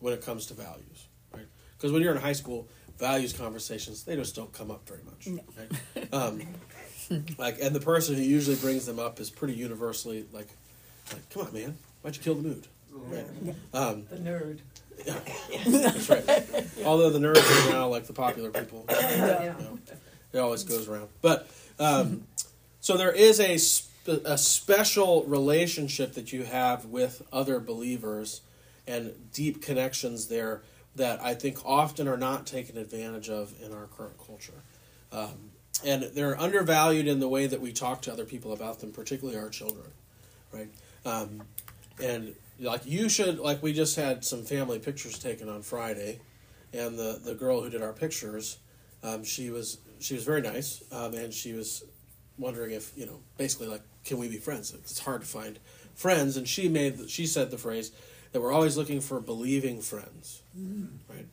when 0.00 0.12
it 0.14 0.22
comes 0.24 0.46
to 0.46 0.54
values. 0.54 1.06
Right? 1.32 1.46
Because 1.76 1.92
when 1.92 2.02
you're 2.02 2.14
in 2.14 2.20
high 2.20 2.32
school, 2.32 2.68
values 2.98 3.32
conversations 3.32 4.04
they 4.04 4.14
just 4.16 4.34
don't 4.36 4.52
come 4.52 4.70
up 4.70 4.88
very 4.88 5.00
much. 5.04 5.28
Right? 5.58 6.12
Um, 6.12 6.42
like, 7.38 7.58
and 7.60 7.74
the 7.74 7.80
person 7.80 8.14
who 8.14 8.22
usually 8.22 8.56
brings 8.56 8.86
them 8.86 8.98
up 8.98 9.20
is 9.20 9.28
pretty 9.30 9.54
universally 9.54 10.24
like, 10.32 10.48
like, 11.12 11.28
come 11.30 11.46
on, 11.46 11.52
man, 11.52 11.76
why'd 12.02 12.16
you 12.16 12.22
kill 12.22 12.34
the 12.36 12.42
mood? 12.42 12.66
Right? 12.92 13.26
Um, 13.74 14.06
The 14.10 14.16
nerd. 14.16 14.58
that's 15.66 16.08
right. 16.08 16.24
Although 16.84 17.10
the 17.10 17.18
nerds 17.18 17.68
are 17.68 17.72
now 17.72 17.88
like 17.88 18.06
the 18.06 18.12
popular 18.12 18.50
people, 18.50 18.84
Yeah. 18.88 19.56
you 19.58 19.64
know, 19.64 19.78
it 20.32 20.38
always 20.38 20.64
goes 20.64 20.88
around. 20.88 21.08
But 21.20 21.48
um, 21.78 22.26
so 22.80 22.96
there 22.96 23.12
is 23.12 23.40
a 23.40 23.58
sp- 23.58 23.90
a 24.24 24.36
special 24.36 25.22
relationship 25.24 26.14
that 26.14 26.32
you 26.32 26.42
have 26.42 26.86
with 26.86 27.22
other 27.32 27.60
believers 27.60 28.40
and 28.86 29.12
deep 29.32 29.62
connections 29.62 30.26
there 30.26 30.62
that 30.96 31.22
I 31.22 31.34
think 31.34 31.64
often 31.64 32.08
are 32.08 32.16
not 32.16 32.46
taken 32.46 32.76
advantage 32.76 33.30
of 33.30 33.54
in 33.62 33.72
our 33.72 33.86
current 33.86 34.16
culture. 34.26 34.62
Um, 35.12 35.52
and 35.84 36.02
they're 36.14 36.38
undervalued 36.38 37.06
in 37.06 37.20
the 37.20 37.28
way 37.28 37.46
that 37.46 37.60
we 37.60 37.72
talk 37.72 38.02
to 38.02 38.12
other 38.12 38.24
people 38.24 38.52
about 38.52 38.80
them, 38.80 38.92
particularly 38.92 39.38
our 39.38 39.48
children, 39.48 39.86
right? 40.52 40.68
Um, 41.04 41.42
and 42.02 42.34
like 42.60 42.84
you 42.84 43.08
should, 43.08 43.38
like 43.38 43.62
we 43.62 43.72
just 43.72 43.96
had 43.96 44.24
some 44.24 44.42
family 44.42 44.78
pictures 44.78 45.18
taken 45.18 45.48
on 45.48 45.62
Friday, 45.62 46.20
and 46.72 46.98
the 46.98 47.20
the 47.24 47.34
girl 47.34 47.62
who 47.62 47.70
did 47.70 47.82
our 47.82 47.92
pictures, 47.92 48.58
um, 49.02 49.24
she 49.24 49.50
was 49.50 49.78
she 50.02 50.14
was 50.14 50.24
very 50.24 50.42
nice, 50.42 50.82
um, 50.92 51.14
and 51.14 51.32
she 51.32 51.52
was 51.52 51.84
wondering 52.38 52.72
if 52.72 52.92
you 52.96 53.06
know 53.06 53.20
basically 53.36 53.68
like 53.68 53.82
can 54.04 54.18
we 54.18 54.28
be 54.28 54.38
friends? 54.38 54.72
It's 54.74 54.98
hard 54.98 55.20
to 55.22 55.26
find 55.26 55.58
friends, 55.94 56.36
and 56.36 56.48
she 56.48 56.68
made 56.68 57.08
she 57.08 57.26
said 57.26 57.50
the 57.50 57.58
phrase 57.58 57.92
that 58.32 58.40
we're 58.40 58.52
always 58.52 58.76
looking 58.76 59.00
for 59.00 59.20
believing 59.20 59.80
friends, 59.80 60.42
right? 61.08 61.26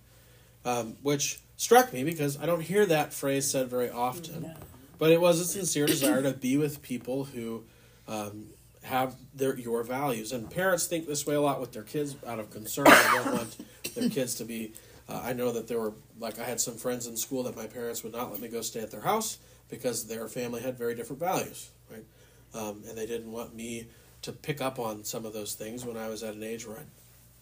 Um, 0.66 0.98
which 1.02 1.40
struck 1.58 1.94
me 1.94 2.04
because 2.04 2.38
I 2.38 2.46
don't 2.46 2.62
hear 2.62 2.86
that 2.86 3.14
phrase 3.14 3.50
said 3.50 3.70
very 3.70 3.90
often. 3.90 4.54
But 4.98 5.12
it 5.12 5.22
was 5.22 5.40
a 5.40 5.46
sincere 5.46 5.86
desire 5.86 6.22
to 6.24 6.34
be 6.34 6.58
with 6.58 6.82
people 6.82 7.24
who 7.24 7.64
um, 8.08 8.48
have 8.84 9.16
their 9.34 9.58
your 9.58 9.82
values. 9.84 10.32
And 10.34 10.50
parents 10.52 10.88
think 10.88 11.08
this 11.08 11.26
way 11.26 11.36
a 11.36 11.42
lot 11.42 11.62
with 11.62 11.72
their 11.72 11.84
kids 11.84 12.16
out 12.28 12.40
of 12.40 12.50
concern. 12.52 12.86
They 12.86 12.92
don't 13.14 13.34
want 13.34 13.58
their 13.96 14.10
kids 14.10 14.36
to 14.36 14.46
be. 14.46 14.74
Uh, 15.10 15.22
I 15.24 15.34
know 15.34 15.52
that 15.52 15.68
there 15.68 15.80
were 15.80 15.94
like 16.20 16.40
I 16.40 16.44
had 16.44 16.62
some 16.62 16.76
friends 16.76 17.08
in 17.08 17.18
school 17.18 17.44
that 17.44 17.56
my 17.56 17.66
parents 17.66 18.04
would 18.04 18.14
not 18.14 18.32
let 18.32 18.40
me 18.40 18.48
go 18.48 18.62
stay 18.62 18.82
at 18.82 18.92
their 18.92 19.02
house 19.02 19.40
because 19.70 20.08
their 20.08 20.28
family 20.28 20.62
had 20.62 20.78
very 20.78 20.94
different 20.96 21.20
values, 21.20 21.70
right? 21.90 22.06
Um, 22.54 22.84
and 22.88 22.98
they 22.98 23.06
didn't 23.06 23.32
want 23.32 23.56
me 23.56 23.88
to 24.22 24.32
pick 24.32 24.62
up 24.62 24.80
on 24.80 25.04
some 25.04 25.26
of 25.26 25.34
those 25.34 25.54
things 25.54 25.86
when 25.86 25.98
I 25.98 26.10
was 26.10 26.24
at 26.24 26.36
an 26.36 26.44
age 26.44 26.68
where 26.68 26.78
I 26.78 26.84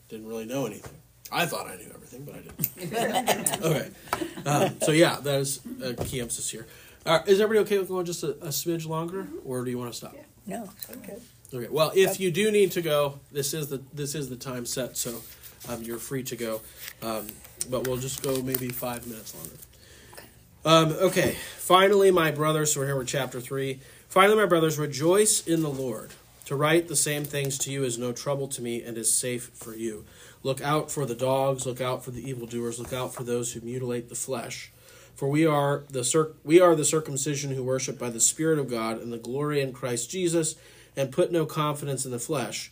didn't 0.10 0.27
really 0.27 0.45
know 0.45 0.65
anything. 0.65 0.93
I 1.31 1.46
thought 1.46 1.67
I 1.67 1.75
knew 1.75 1.91
everything, 1.94 2.23
but 2.23 2.35
I 2.35 2.39
didn't. 2.39 3.63
okay. 3.63 3.89
Um, 4.46 4.79
so 4.81 4.91
yeah, 4.91 5.17
that 5.21 5.41
is 5.41 5.60
a 5.83 5.94
key 5.94 6.21
emphasis 6.21 6.50
here. 6.50 6.67
Uh, 7.06 7.19
is 7.25 7.41
everybody 7.41 7.65
okay 7.65 7.79
with 7.79 7.89
going 7.89 8.06
just 8.06 8.23
a, 8.23 8.31
a 8.37 8.48
smidge 8.48 8.87
longer, 8.87 9.27
or 9.46 9.65
do 9.65 9.71
you 9.71 9.77
want 9.77 9.91
to 9.91 9.98
stop? 9.98 10.13
Yeah. 10.15 10.21
No, 10.46 10.69
it's 10.77 10.89
okay. 10.89 11.17
Okay. 11.54 11.67
Well, 11.69 11.91
if 11.96 12.19
you 12.19 12.31
do 12.31 12.52
need 12.52 12.71
to 12.73 12.81
go, 12.81 13.19
this 13.31 13.54
is 13.54 13.67
the 13.67 13.81
this 13.94 14.15
is 14.15 14.29
the 14.29 14.35
time 14.37 14.65
set, 14.65 14.96
so 14.96 15.21
um, 15.67 15.83
you're 15.83 15.98
free 15.98 16.23
to 16.23 16.35
go. 16.35 16.62
Um, 17.02 17.27
but 17.69 17.87
we'll 17.87 17.97
just 17.97 18.21
go 18.21 18.41
maybe 18.41 18.69
five 18.69 19.08
minutes 19.08 19.35
longer. 19.35 19.55
Um, 20.65 20.91
okay. 21.08 21.35
Finally, 21.58 22.12
my 22.12 22.31
brothers. 22.31 22.73
So 22.73 22.81
we're 22.81 22.87
here 22.87 22.97
with 22.97 23.08
chapter 23.08 23.39
three. 23.39 23.79
Finally, 24.10 24.37
my 24.37 24.45
brothers, 24.45 24.77
rejoice 24.77 25.45
in 25.47 25.62
the 25.62 25.69
Lord. 25.69 26.12
To 26.45 26.55
write 26.55 26.87
the 26.87 26.95
same 26.95 27.25
things 27.25 27.58
to 27.60 27.71
you 27.71 27.83
is 27.83 27.97
no 27.97 28.13
trouble 28.13 28.47
to 28.49 28.62
me 28.62 28.81
and 28.81 28.97
is 28.97 29.13
safe 29.13 29.51
for 29.53 29.75
you. 29.75 30.05
Look 30.43 30.62
out 30.62 30.89
for 30.89 31.05
the 31.05 31.15
dogs. 31.15 31.65
Look 31.65 31.81
out 31.81 32.05
for 32.05 32.12
the 32.12 32.27
evildoers. 32.27 32.79
Look 32.79 32.93
out 32.93 33.13
for 33.13 33.23
those 33.23 33.51
who 33.51 33.62
mutilate 33.62 34.08
the 34.08 34.15
flesh. 34.15 34.71
For 35.13 35.27
we 35.27 35.45
are 35.45 35.83
the 35.89 36.03
circ- 36.03 36.37
we 36.43 36.62
are 36.62 36.75
the 36.75 36.85
circumcision 36.85 37.51
who 37.51 37.63
worship 37.63 37.99
by 37.99 38.10
the 38.10 38.19
Spirit 38.19 38.60
of 38.60 38.69
God 38.69 39.01
and 39.01 39.12
the 39.12 39.17
glory 39.17 39.62
in 39.62 39.73
Christ 39.73 40.10
Jesus, 40.10 40.55
and 40.95 41.12
put 41.12 41.31
no 41.31 41.45
confidence 41.45 42.05
in 42.05 42.12
the 42.12 42.19
flesh. 42.19 42.71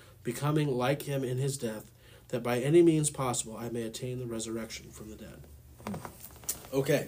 becoming 0.23 0.69
like 0.75 1.03
him 1.03 1.23
in 1.23 1.37
his 1.37 1.57
death, 1.57 1.89
that 2.29 2.43
by 2.43 2.59
any 2.59 2.81
means 2.81 3.09
possible 3.09 3.57
I 3.57 3.69
may 3.69 3.83
attain 3.83 4.19
the 4.19 4.25
resurrection 4.25 4.89
from 4.91 5.09
the 5.09 5.15
dead. 5.15 5.99
Okay, 6.73 7.07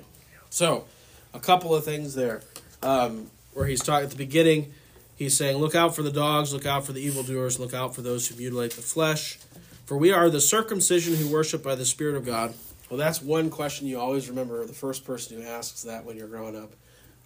so 0.49 0.85
a 1.33 1.39
couple 1.39 1.73
of 1.73 1.85
things 1.85 2.15
there. 2.15 2.41
Um, 2.81 3.31
where 3.53 3.65
he's 3.65 3.81
talking 3.81 4.05
at 4.05 4.11
the 4.11 4.17
beginning, 4.17 4.73
he's 5.15 5.37
saying, 5.37 5.57
Look 5.57 5.75
out 5.75 5.95
for 5.95 6.03
the 6.03 6.11
dogs, 6.11 6.53
look 6.53 6.65
out 6.65 6.85
for 6.85 6.91
the 6.91 7.01
evildoers, 7.01 7.59
look 7.59 7.73
out 7.73 7.95
for 7.95 8.01
those 8.01 8.27
who 8.27 8.35
mutilate 8.35 8.71
the 8.71 8.81
flesh. 8.81 9.37
For 9.85 9.97
we 9.97 10.11
are 10.11 10.29
the 10.29 10.41
circumcision 10.41 11.15
who 11.15 11.31
worship 11.31 11.63
by 11.63 11.75
the 11.75 11.85
Spirit 11.85 12.15
of 12.15 12.25
God. 12.25 12.53
Well, 12.89 12.97
that's 12.97 13.21
one 13.21 13.49
question 13.49 13.87
you 13.87 13.99
always 13.99 14.29
remember. 14.29 14.65
The 14.65 14.73
first 14.73 15.05
person 15.05 15.41
who 15.41 15.47
asks 15.47 15.83
that 15.83 16.05
when 16.05 16.17
you're 16.17 16.27
growing 16.27 16.55
up, 16.55 16.73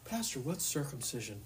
Pastor, 0.06 0.40
what's 0.40 0.66
circumcision? 0.66 1.42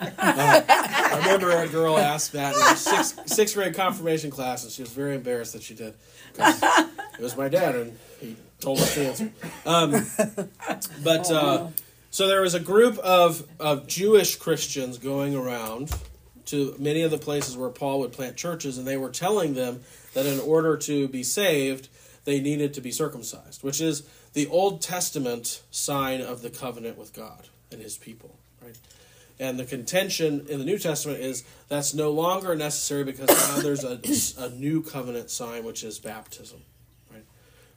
Uh, 0.00 0.08
I 0.18 1.18
remember 1.22 1.50
a 1.50 1.68
girl 1.68 1.98
asked 1.98 2.32
that 2.32 2.54
in 2.54 2.76
sixth, 2.76 3.28
sixth 3.28 3.54
grade 3.54 3.74
confirmation 3.74 4.30
class, 4.30 4.64
and 4.64 4.72
she 4.72 4.82
was 4.82 4.92
very 4.92 5.14
embarrassed 5.14 5.52
that 5.52 5.62
she 5.62 5.74
did. 5.74 5.94
It 6.38 7.20
was 7.20 7.36
my 7.36 7.48
dad, 7.48 7.74
and 7.74 7.98
he 8.20 8.36
told 8.60 8.78
us 8.78 8.94
the 8.94 9.06
answer. 9.06 9.30
Um, 9.66 10.06
but 11.04 11.30
uh, 11.30 11.68
so 12.10 12.28
there 12.28 12.40
was 12.40 12.54
a 12.54 12.60
group 12.60 12.98
of, 12.98 13.46
of 13.58 13.86
Jewish 13.86 14.36
Christians 14.36 14.98
going 14.98 15.34
around 15.36 15.90
to 16.46 16.74
many 16.78 17.02
of 17.02 17.10
the 17.10 17.18
places 17.18 17.56
where 17.56 17.70
Paul 17.70 18.00
would 18.00 18.12
plant 18.12 18.36
churches, 18.36 18.78
and 18.78 18.86
they 18.86 18.96
were 18.96 19.10
telling 19.10 19.54
them 19.54 19.80
that 20.14 20.26
in 20.26 20.40
order 20.40 20.76
to 20.76 21.08
be 21.08 21.22
saved, 21.22 21.88
they 22.24 22.40
needed 22.40 22.74
to 22.74 22.80
be 22.80 22.90
circumcised, 22.90 23.62
which 23.62 23.80
is 23.80 24.02
the 24.32 24.46
Old 24.48 24.82
Testament 24.82 25.62
sign 25.70 26.20
of 26.20 26.42
the 26.42 26.50
covenant 26.50 26.98
with 26.98 27.12
God 27.12 27.48
and 27.70 27.80
his 27.80 27.96
people, 27.96 28.36
right? 28.62 28.76
And 29.40 29.58
the 29.58 29.64
contention 29.64 30.46
in 30.50 30.58
the 30.58 30.66
New 30.66 30.78
Testament 30.78 31.20
is 31.20 31.44
that's 31.68 31.94
no 31.94 32.10
longer 32.10 32.54
necessary 32.54 33.04
because 33.04 33.28
now 33.28 33.62
there's 33.62 33.84
a, 33.84 33.98
a 34.38 34.50
new 34.50 34.82
covenant 34.82 35.30
sign, 35.30 35.64
which 35.64 35.82
is 35.82 35.98
baptism, 35.98 36.60
right? 37.10 37.24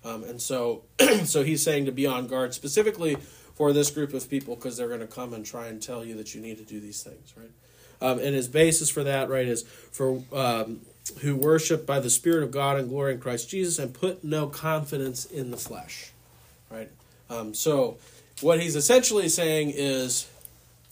Um, 0.04 0.26
and 0.26 0.42
so, 0.42 0.84
so 1.24 1.42
he's 1.42 1.64
saying 1.64 1.86
to 1.86 1.94
be 1.94 2.06
on 2.06 2.28
guard 2.28 2.54
specifically 2.54 3.16
for 3.56 3.72
this 3.72 3.90
group 3.92 4.14
of 4.14 4.30
people 4.30 4.56
because 4.56 4.76
they're 4.76 4.90
going 4.90 5.00
to 5.00 5.08
come 5.08 5.34
and 5.34 5.46
try 5.46 5.68
and 5.68 5.82
tell 5.82 6.04
you 6.04 6.16
that 6.16 6.36
you 6.36 6.42
need 6.42 6.58
to 6.58 6.66
do 6.66 6.82
these 6.82 7.02
things, 7.02 7.34
right? 7.38 7.52
Um, 8.02 8.20
and 8.20 8.36
his 8.36 8.50
basis 8.50 8.90
for 8.90 9.06
that, 9.06 9.30
right, 9.30 9.48
is 9.48 9.64
for 9.64 10.22
um, 10.34 10.82
who 11.22 11.38
worship 11.38 11.86
by 11.86 12.02
the 12.02 12.10
Spirit 12.10 12.44
of 12.44 12.52
God 12.52 12.78
and 12.78 12.90
glory 12.90 13.14
in 13.14 13.22
Christ 13.22 13.50
Jesus 13.50 13.80
and 13.80 13.94
put 13.94 14.22
no 14.22 14.48
confidence 14.48 15.24
in 15.24 15.50
the 15.50 15.58
flesh, 15.58 16.12
right? 16.70 16.90
Um, 17.30 17.54
so, 17.54 18.00
what 18.42 18.60
he's 18.60 18.76
essentially 18.76 19.30
saying 19.30 19.72
is 19.74 20.28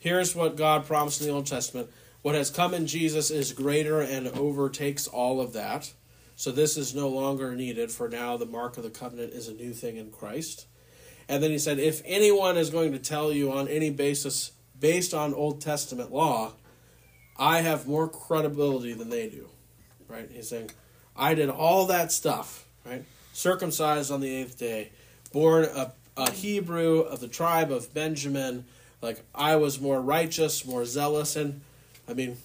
here's 0.02 0.36
what 0.36 0.58
God 0.58 0.86
promised 0.86 1.22
in 1.22 1.28
the 1.28 1.34
Old 1.34 1.48
Testament. 1.48 1.90
What 2.24 2.36
has 2.36 2.50
come 2.50 2.74
in 2.74 2.86
Jesus 2.86 3.32
is 3.32 3.54
greater 3.54 4.02
and 4.02 4.28
overtakes 4.28 5.08
all 5.08 5.40
of 5.40 5.54
that. 5.54 5.94
So, 6.36 6.52
this 6.52 6.76
is 6.76 6.96
no 6.96 7.08
longer 7.08 7.56
needed, 7.56 7.92
for 7.92 8.10
now 8.10 8.36
the 8.36 8.48
mark 8.48 8.76
of 8.78 8.84
the 8.84 8.90
covenant 8.90 9.34
is 9.34 9.48
a 9.48 9.54
new 9.54 9.74
thing 9.74 9.98
in 9.98 10.12
Christ. 10.12 10.66
And 11.30 11.42
then 11.42 11.52
he 11.52 11.60
said, 11.60 11.80
if 11.80 12.02
anyone 12.04 12.58
is 12.58 12.70
going 12.70 12.92
to 12.92 13.00
tell 13.00 13.32
you 13.32 13.52
on 13.52 13.68
any 13.68 13.90
basis 13.90 14.52
based 14.80 15.14
on 15.14 15.34
Old 15.34 15.62
Testament 15.62 16.12
law, 16.12 16.54
I 17.38 17.62
have 17.62 17.88
more 17.88 18.10
credibility 18.10 18.94
than 18.94 19.10
they 19.10 19.30
do. 19.30 19.50
Right? 20.08 20.30
He's 20.32 20.50
saying, 20.50 20.72
I 21.16 21.36
did 21.36 21.50
all 21.50 21.86
that 21.88 22.12
stuff, 22.12 22.66
right? 22.86 23.06
Circumcised 23.34 24.12
on 24.12 24.20
the 24.20 24.34
eighth 24.34 24.58
day, 24.58 24.92
born 25.32 25.66
a, 25.66 25.94
a 26.18 26.32
Hebrew 26.32 27.00
of 27.00 27.20
the 27.20 27.28
tribe 27.28 27.72
of 27.72 27.94
Benjamin. 27.94 28.66
Like, 29.02 29.24
I 29.34 29.56
was 29.56 29.80
more 29.80 30.00
righteous, 30.02 30.66
more 30.66 30.86
zealous. 30.86 31.36
And, 31.36 31.62
I 32.08 32.14
mean, 32.14 32.38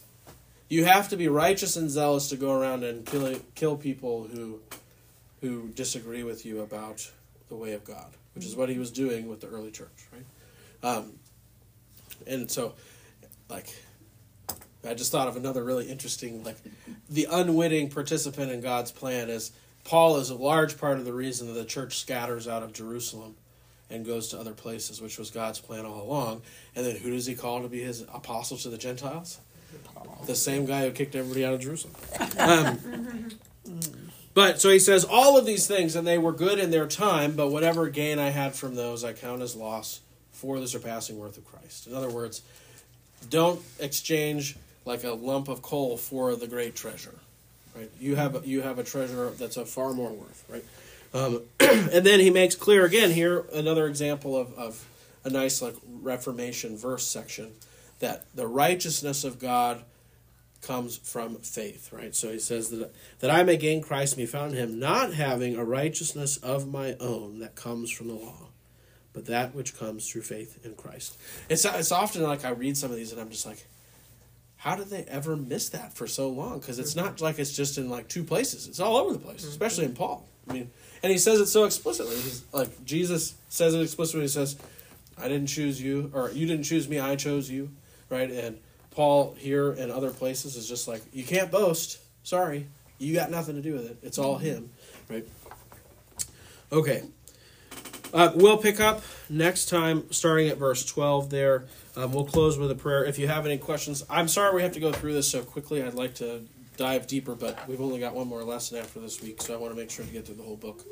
you 0.68 0.84
have 0.84 1.08
to 1.10 1.16
be 1.16 1.28
righteous 1.28 1.76
and 1.76 1.90
zealous 1.90 2.28
to 2.30 2.36
go 2.36 2.52
around 2.52 2.82
and 2.84 3.04
kill, 3.04 3.38
kill 3.54 3.76
people 3.76 4.28
who, 4.32 4.60
who 5.40 5.68
disagree 5.68 6.22
with 6.22 6.46
you 6.46 6.62
about 6.62 7.10
the 7.48 7.56
way 7.56 7.72
of 7.72 7.84
God 7.84 8.16
which 8.36 8.44
is 8.44 8.54
what 8.54 8.68
he 8.68 8.78
was 8.78 8.90
doing 8.90 9.28
with 9.28 9.40
the 9.40 9.48
early 9.48 9.70
church, 9.70 10.06
right? 10.12 10.94
Um, 10.94 11.14
and 12.26 12.50
so, 12.50 12.74
like, 13.48 13.74
I 14.86 14.92
just 14.92 15.10
thought 15.10 15.26
of 15.26 15.38
another 15.38 15.64
really 15.64 15.88
interesting, 15.88 16.44
like, 16.44 16.58
the 17.08 17.26
unwitting 17.30 17.88
participant 17.88 18.52
in 18.52 18.60
God's 18.60 18.92
plan 18.92 19.30
is 19.30 19.52
Paul 19.84 20.18
is 20.18 20.28
a 20.28 20.34
large 20.34 20.76
part 20.76 20.98
of 20.98 21.06
the 21.06 21.14
reason 21.14 21.46
that 21.46 21.54
the 21.54 21.64
church 21.64 21.98
scatters 21.98 22.46
out 22.46 22.62
of 22.62 22.74
Jerusalem 22.74 23.36
and 23.90 24.04
goes 24.04 24.28
to 24.28 24.38
other 24.38 24.52
places, 24.52 25.00
which 25.00 25.18
was 25.18 25.30
God's 25.30 25.60
plan 25.60 25.86
all 25.86 26.02
along. 26.02 26.42
And 26.74 26.84
then 26.84 26.96
who 26.96 27.10
does 27.10 27.26
he 27.26 27.34
call 27.34 27.62
to 27.62 27.68
be 27.68 27.80
his 27.80 28.02
apostle 28.02 28.56
to 28.58 28.68
the 28.68 28.78
Gentiles? 28.78 29.38
The 30.26 30.34
same 30.34 30.66
guy 30.66 30.86
who 30.86 30.92
kicked 30.92 31.14
everybody 31.14 31.44
out 31.44 31.54
of 31.54 31.60
Jerusalem. 31.60 31.94
Um, 32.38 33.28
but 34.34 34.60
so 34.60 34.70
he 34.70 34.78
says 34.78 35.04
all 35.04 35.38
of 35.38 35.46
these 35.46 35.66
things, 35.66 35.96
and 35.96 36.06
they 36.06 36.18
were 36.18 36.32
good 36.32 36.58
in 36.58 36.70
their 36.70 36.86
time, 36.86 37.32
but 37.32 37.48
whatever 37.48 37.88
gain 37.88 38.18
I 38.18 38.30
had 38.30 38.54
from 38.54 38.74
those, 38.74 39.04
I 39.04 39.12
count 39.12 39.42
as 39.42 39.54
loss 39.54 40.00
for 40.32 40.60
the 40.60 40.68
surpassing 40.68 41.18
worth 41.18 41.38
of 41.38 41.44
Christ. 41.46 41.86
In 41.86 41.94
other 41.94 42.10
words, 42.10 42.42
don't 43.30 43.62
exchange 43.78 44.56
like 44.84 45.04
a 45.04 45.12
lump 45.12 45.48
of 45.48 45.62
coal 45.62 45.96
for 45.96 46.36
the 46.36 46.46
great 46.46 46.74
treasure. 46.74 47.14
Right? 47.74 47.90
You 48.00 48.16
have 48.16 48.36
a, 48.36 48.46
you 48.46 48.62
have 48.62 48.78
a 48.78 48.84
treasure 48.84 49.30
that's 49.30 49.56
of 49.56 49.68
far 49.68 49.92
more 49.92 50.10
worth. 50.10 50.44
Right? 50.48 50.64
Um, 51.14 51.42
and 51.60 52.04
then 52.04 52.20
he 52.20 52.30
makes 52.30 52.54
clear 52.54 52.84
again 52.84 53.10
here 53.10 53.46
another 53.52 53.86
example 53.86 54.36
of, 54.36 54.52
of 54.54 54.86
a 55.24 55.30
nice 55.30 55.60
like 55.60 55.74
Reformation 55.86 56.76
verse 56.76 57.06
section 57.06 57.52
that 57.98 58.24
the 58.34 58.46
righteousness 58.46 59.24
of 59.24 59.38
God 59.38 59.82
comes 60.62 60.96
from 60.96 61.36
faith, 61.36 61.92
right? 61.92 62.14
So 62.14 62.32
he 62.32 62.38
says 62.38 62.70
that 62.70 62.94
that 63.20 63.30
I 63.30 63.42
may 63.42 63.56
gain 63.56 63.82
Christ 63.82 64.14
and 64.14 64.22
be 64.22 64.26
found 64.26 64.52
in 64.52 64.58
him, 64.58 64.78
not 64.78 65.14
having 65.14 65.56
a 65.56 65.64
righteousness 65.64 66.36
of 66.38 66.66
my 66.68 66.96
own 67.00 67.38
that 67.40 67.54
comes 67.54 67.90
from 67.90 68.08
the 68.08 68.14
law, 68.14 68.48
but 69.12 69.26
that 69.26 69.54
which 69.54 69.76
comes 69.78 70.08
through 70.08 70.22
faith 70.22 70.64
in 70.64 70.74
Christ. 70.74 71.18
It's 71.48 71.64
it's 71.64 71.92
often 71.92 72.22
like 72.22 72.44
I 72.44 72.50
read 72.50 72.76
some 72.76 72.90
of 72.90 72.96
these 72.96 73.12
and 73.12 73.20
I'm 73.20 73.30
just 73.30 73.46
like, 73.46 73.66
how 74.56 74.76
did 74.76 74.88
they 74.88 75.04
ever 75.04 75.36
miss 75.36 75.68
that 75.70 75.94
for 75.94 76.06
so 76.06 76.28
long? 76.28 76.58
Because 76.58 76.78
it's 76.78 76.96
not 76.96 77.20
like 77.20 77.38
it's 77.38 77.54
just 77.54 77.78
in 77.78 77.88
like 77.88 78.08
two 78.08 78.24
places; 78.24 78.66
it's 78.66 78.80
all 78.80 78.96
over 78.96 79.12
the 79.12 79.18
place, 79.18 79.44
especially 79.44 79.84
in 79.84 79.94
Paul. 79.94 80.26
I 80.48 80.52
mean, 80.52 80.70
and 81.02 81.12
he 81.12 81.18
says 81.18 81.40
it 81.40 81.46
so 81.46 81.64
explicitly. 81.64 82.16
He's 82.16 82.44
like 82.52 82.84
Jesus 82.84 83.34
says 83.48 83.74
it 83.74 83.82
explicitly. 83.82 84.22
He 84.22 84.28
says, 84.28 84.56
"I 85.18 85.28
didn't 85.28 85.48
choose 85.48 85.80
you, 85.80 86.10
or 86.14 86.30
you 86.30 86.46
didn't 86.46 86.64
choose 86.64 86.88
me; 86.88 86.98
I 86.98 87.16
chose 87.16 87.50
you." 87.50 87.70
Right, 88.08 88.30
and 88.30 88.58
Paul 88.96 89.34
here 89.38 89.72
and 89.72 89.92
other 89.92 90.10
places 90.10 90.56
is 90.56 90.66
just 90.66 90.88
like, 90.88 91.02
you 91.12 91.22
can't 91.22 91.50
boast. 91.50 91.98
Sorry, 92.22 92.66
you 92.98 93.14
got 93.14 93.30
nothing 93.30 93.54
to 93.54 93.60
do 93.60 93.74
with 93.74 93.90
it. 93.90 93.98
It's 94.02 94.18
all 94.18 94.38
him, 94.38 94.70
right? 95.10 95.28
Okay. 96.72 97.02
Uh, 98.14 98.32
we'll 98.34 98.56
pick 98.56 98.80
up 98.80 99.02
next 99.28 99.68
time, 99.68 100.10
starting 100.10 100.48
at 100.48 100.56
verse 100.56 100.84
12 100.86 101.28
there. 101.28 101.66
Um, 101.94 102.12
we'll 102.12 102.24
close 102.24 102.56
with 102.56 102.70
a 102.70 102.74
prayer. 102.74 103.04
If 103.04 103.18
you 103.18 103.28
have 103.28 103.44
any 103.44 103.58
questions, 103.58 104.02
I'm 104.08 104.28
sorry 104.28 104.54
we 104.54 104.62
have 104.62 104.72
to 104.72 104.80
go 104.80 104.92
through 104.92 105.12
this 105.12 105.30
so 105.30 105.42
quickly. 105.42 105.82
I'd 105.82 105.94
like 105.94 106.14
to 106.16 106.46
dive 106.76 107.06
deeper, 107.06 107.34
but 107.34 107.66
we've 107.68 107.80
only 107.80 108.00
got 108.00 108.14
one 108.14 108.28
more 108.28 108.42
lesson 108.42 108.78
after 108.78 109.00
this 109.00 109.22
week, 109.22 109.42
so 109.42 109.54
I 109.54 109.56
want 109.56 109.72
to 109.72 109.78
make 109.78 109.90
sure 109.90 110.04
to 110.04 110.10
get 110.10 110.26
through 110.26 110.36
the 110.36 110.42
whole 110.42 110.56
book. 110.56 110.84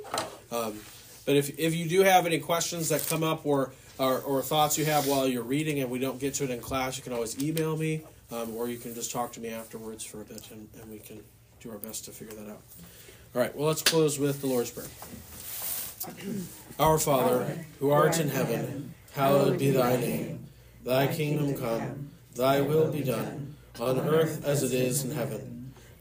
Um, 0.50 0.78
but 1.26 1.36
if, 1.36 1.58
if 1.58 1.74
you 1.74 1.88
do 1.88 2.02
have 2.02 2.26
any 2.26 2.38
questions 2.38 2.90
that 2.90 3.06
come 3.08 3.22
up 3.22 3.46
or 3.46 3.72
or, 3.98 4.20
or 4.20 4.42
thoughts 4.42 4.76
you 4.76 4.84
have 4.84 5.06
while 5.06 5.26
you're 5.26 5.42
reading 5.42 5.80
and 5.80 5.90
we 5.90 5.98
don't 5.98 6.18
get 6.18 6.34
to 6.34 6.44
it 6.44 6.50
in 6.50 6.60
class, 6.60 6.96
you 6.96 7.02
can 7.02 7.12
always 7.12 7.40
email 7.42 7.76
me 7.76 8.02
um, 8.32 8.54
or 8.56 8.68
you 8.68 8.76
can 8.76 8.94
just 8.94 9.12
talk 9.12 9.32
to 9.32 9.40
me 9.40 9.50
afterwards 9.50 10.04
for 10.04 10.20
a 10.20 10.24
bit 10.24 10.50
and, 10.50 10.68
and 10.80 10.90
we 10.90 10.98
can 10.98 11.20
do 11.60 11.70
our 11.70 11.78
best 11.78 12.04
to 12.06 12.10
figure 12.10 12.34
that 12.34 12.50
out. 12.50 12.62
All 13.34 13.40
right, 13.40 13.54
well, 13.54 13.68
let's 13.68 13.82
close 13.82 14.18
with 14.18 14.40
the 14.40 14.46
Lord's 14.46 14.70
Prayer. 14.70 14.86
Our 16.78 16.98
Father, 16.98 17.64
who 17.80 17.90
art 17.90 18.20
in 18.20 18.28
heaven, 18.28 18.94
hallowed 19.12 19.58
be 19.58 19.70
thy 19.70 19.96
name. 19.96 20.46
Thy 20.84 21.06
kingdom 21.06 21.56
come, 21.56 22.10
thy 22.34 22.60
will 22.60 22.92
be 22.92 23.02
done, 23.02 23.54
on 23.80 23.98
earth 24.00 24.44
as 24.44 24.62
it 24.62 24.72
is 24.72 25.04
in 25.04 25.12
heaven. 25.12 25.53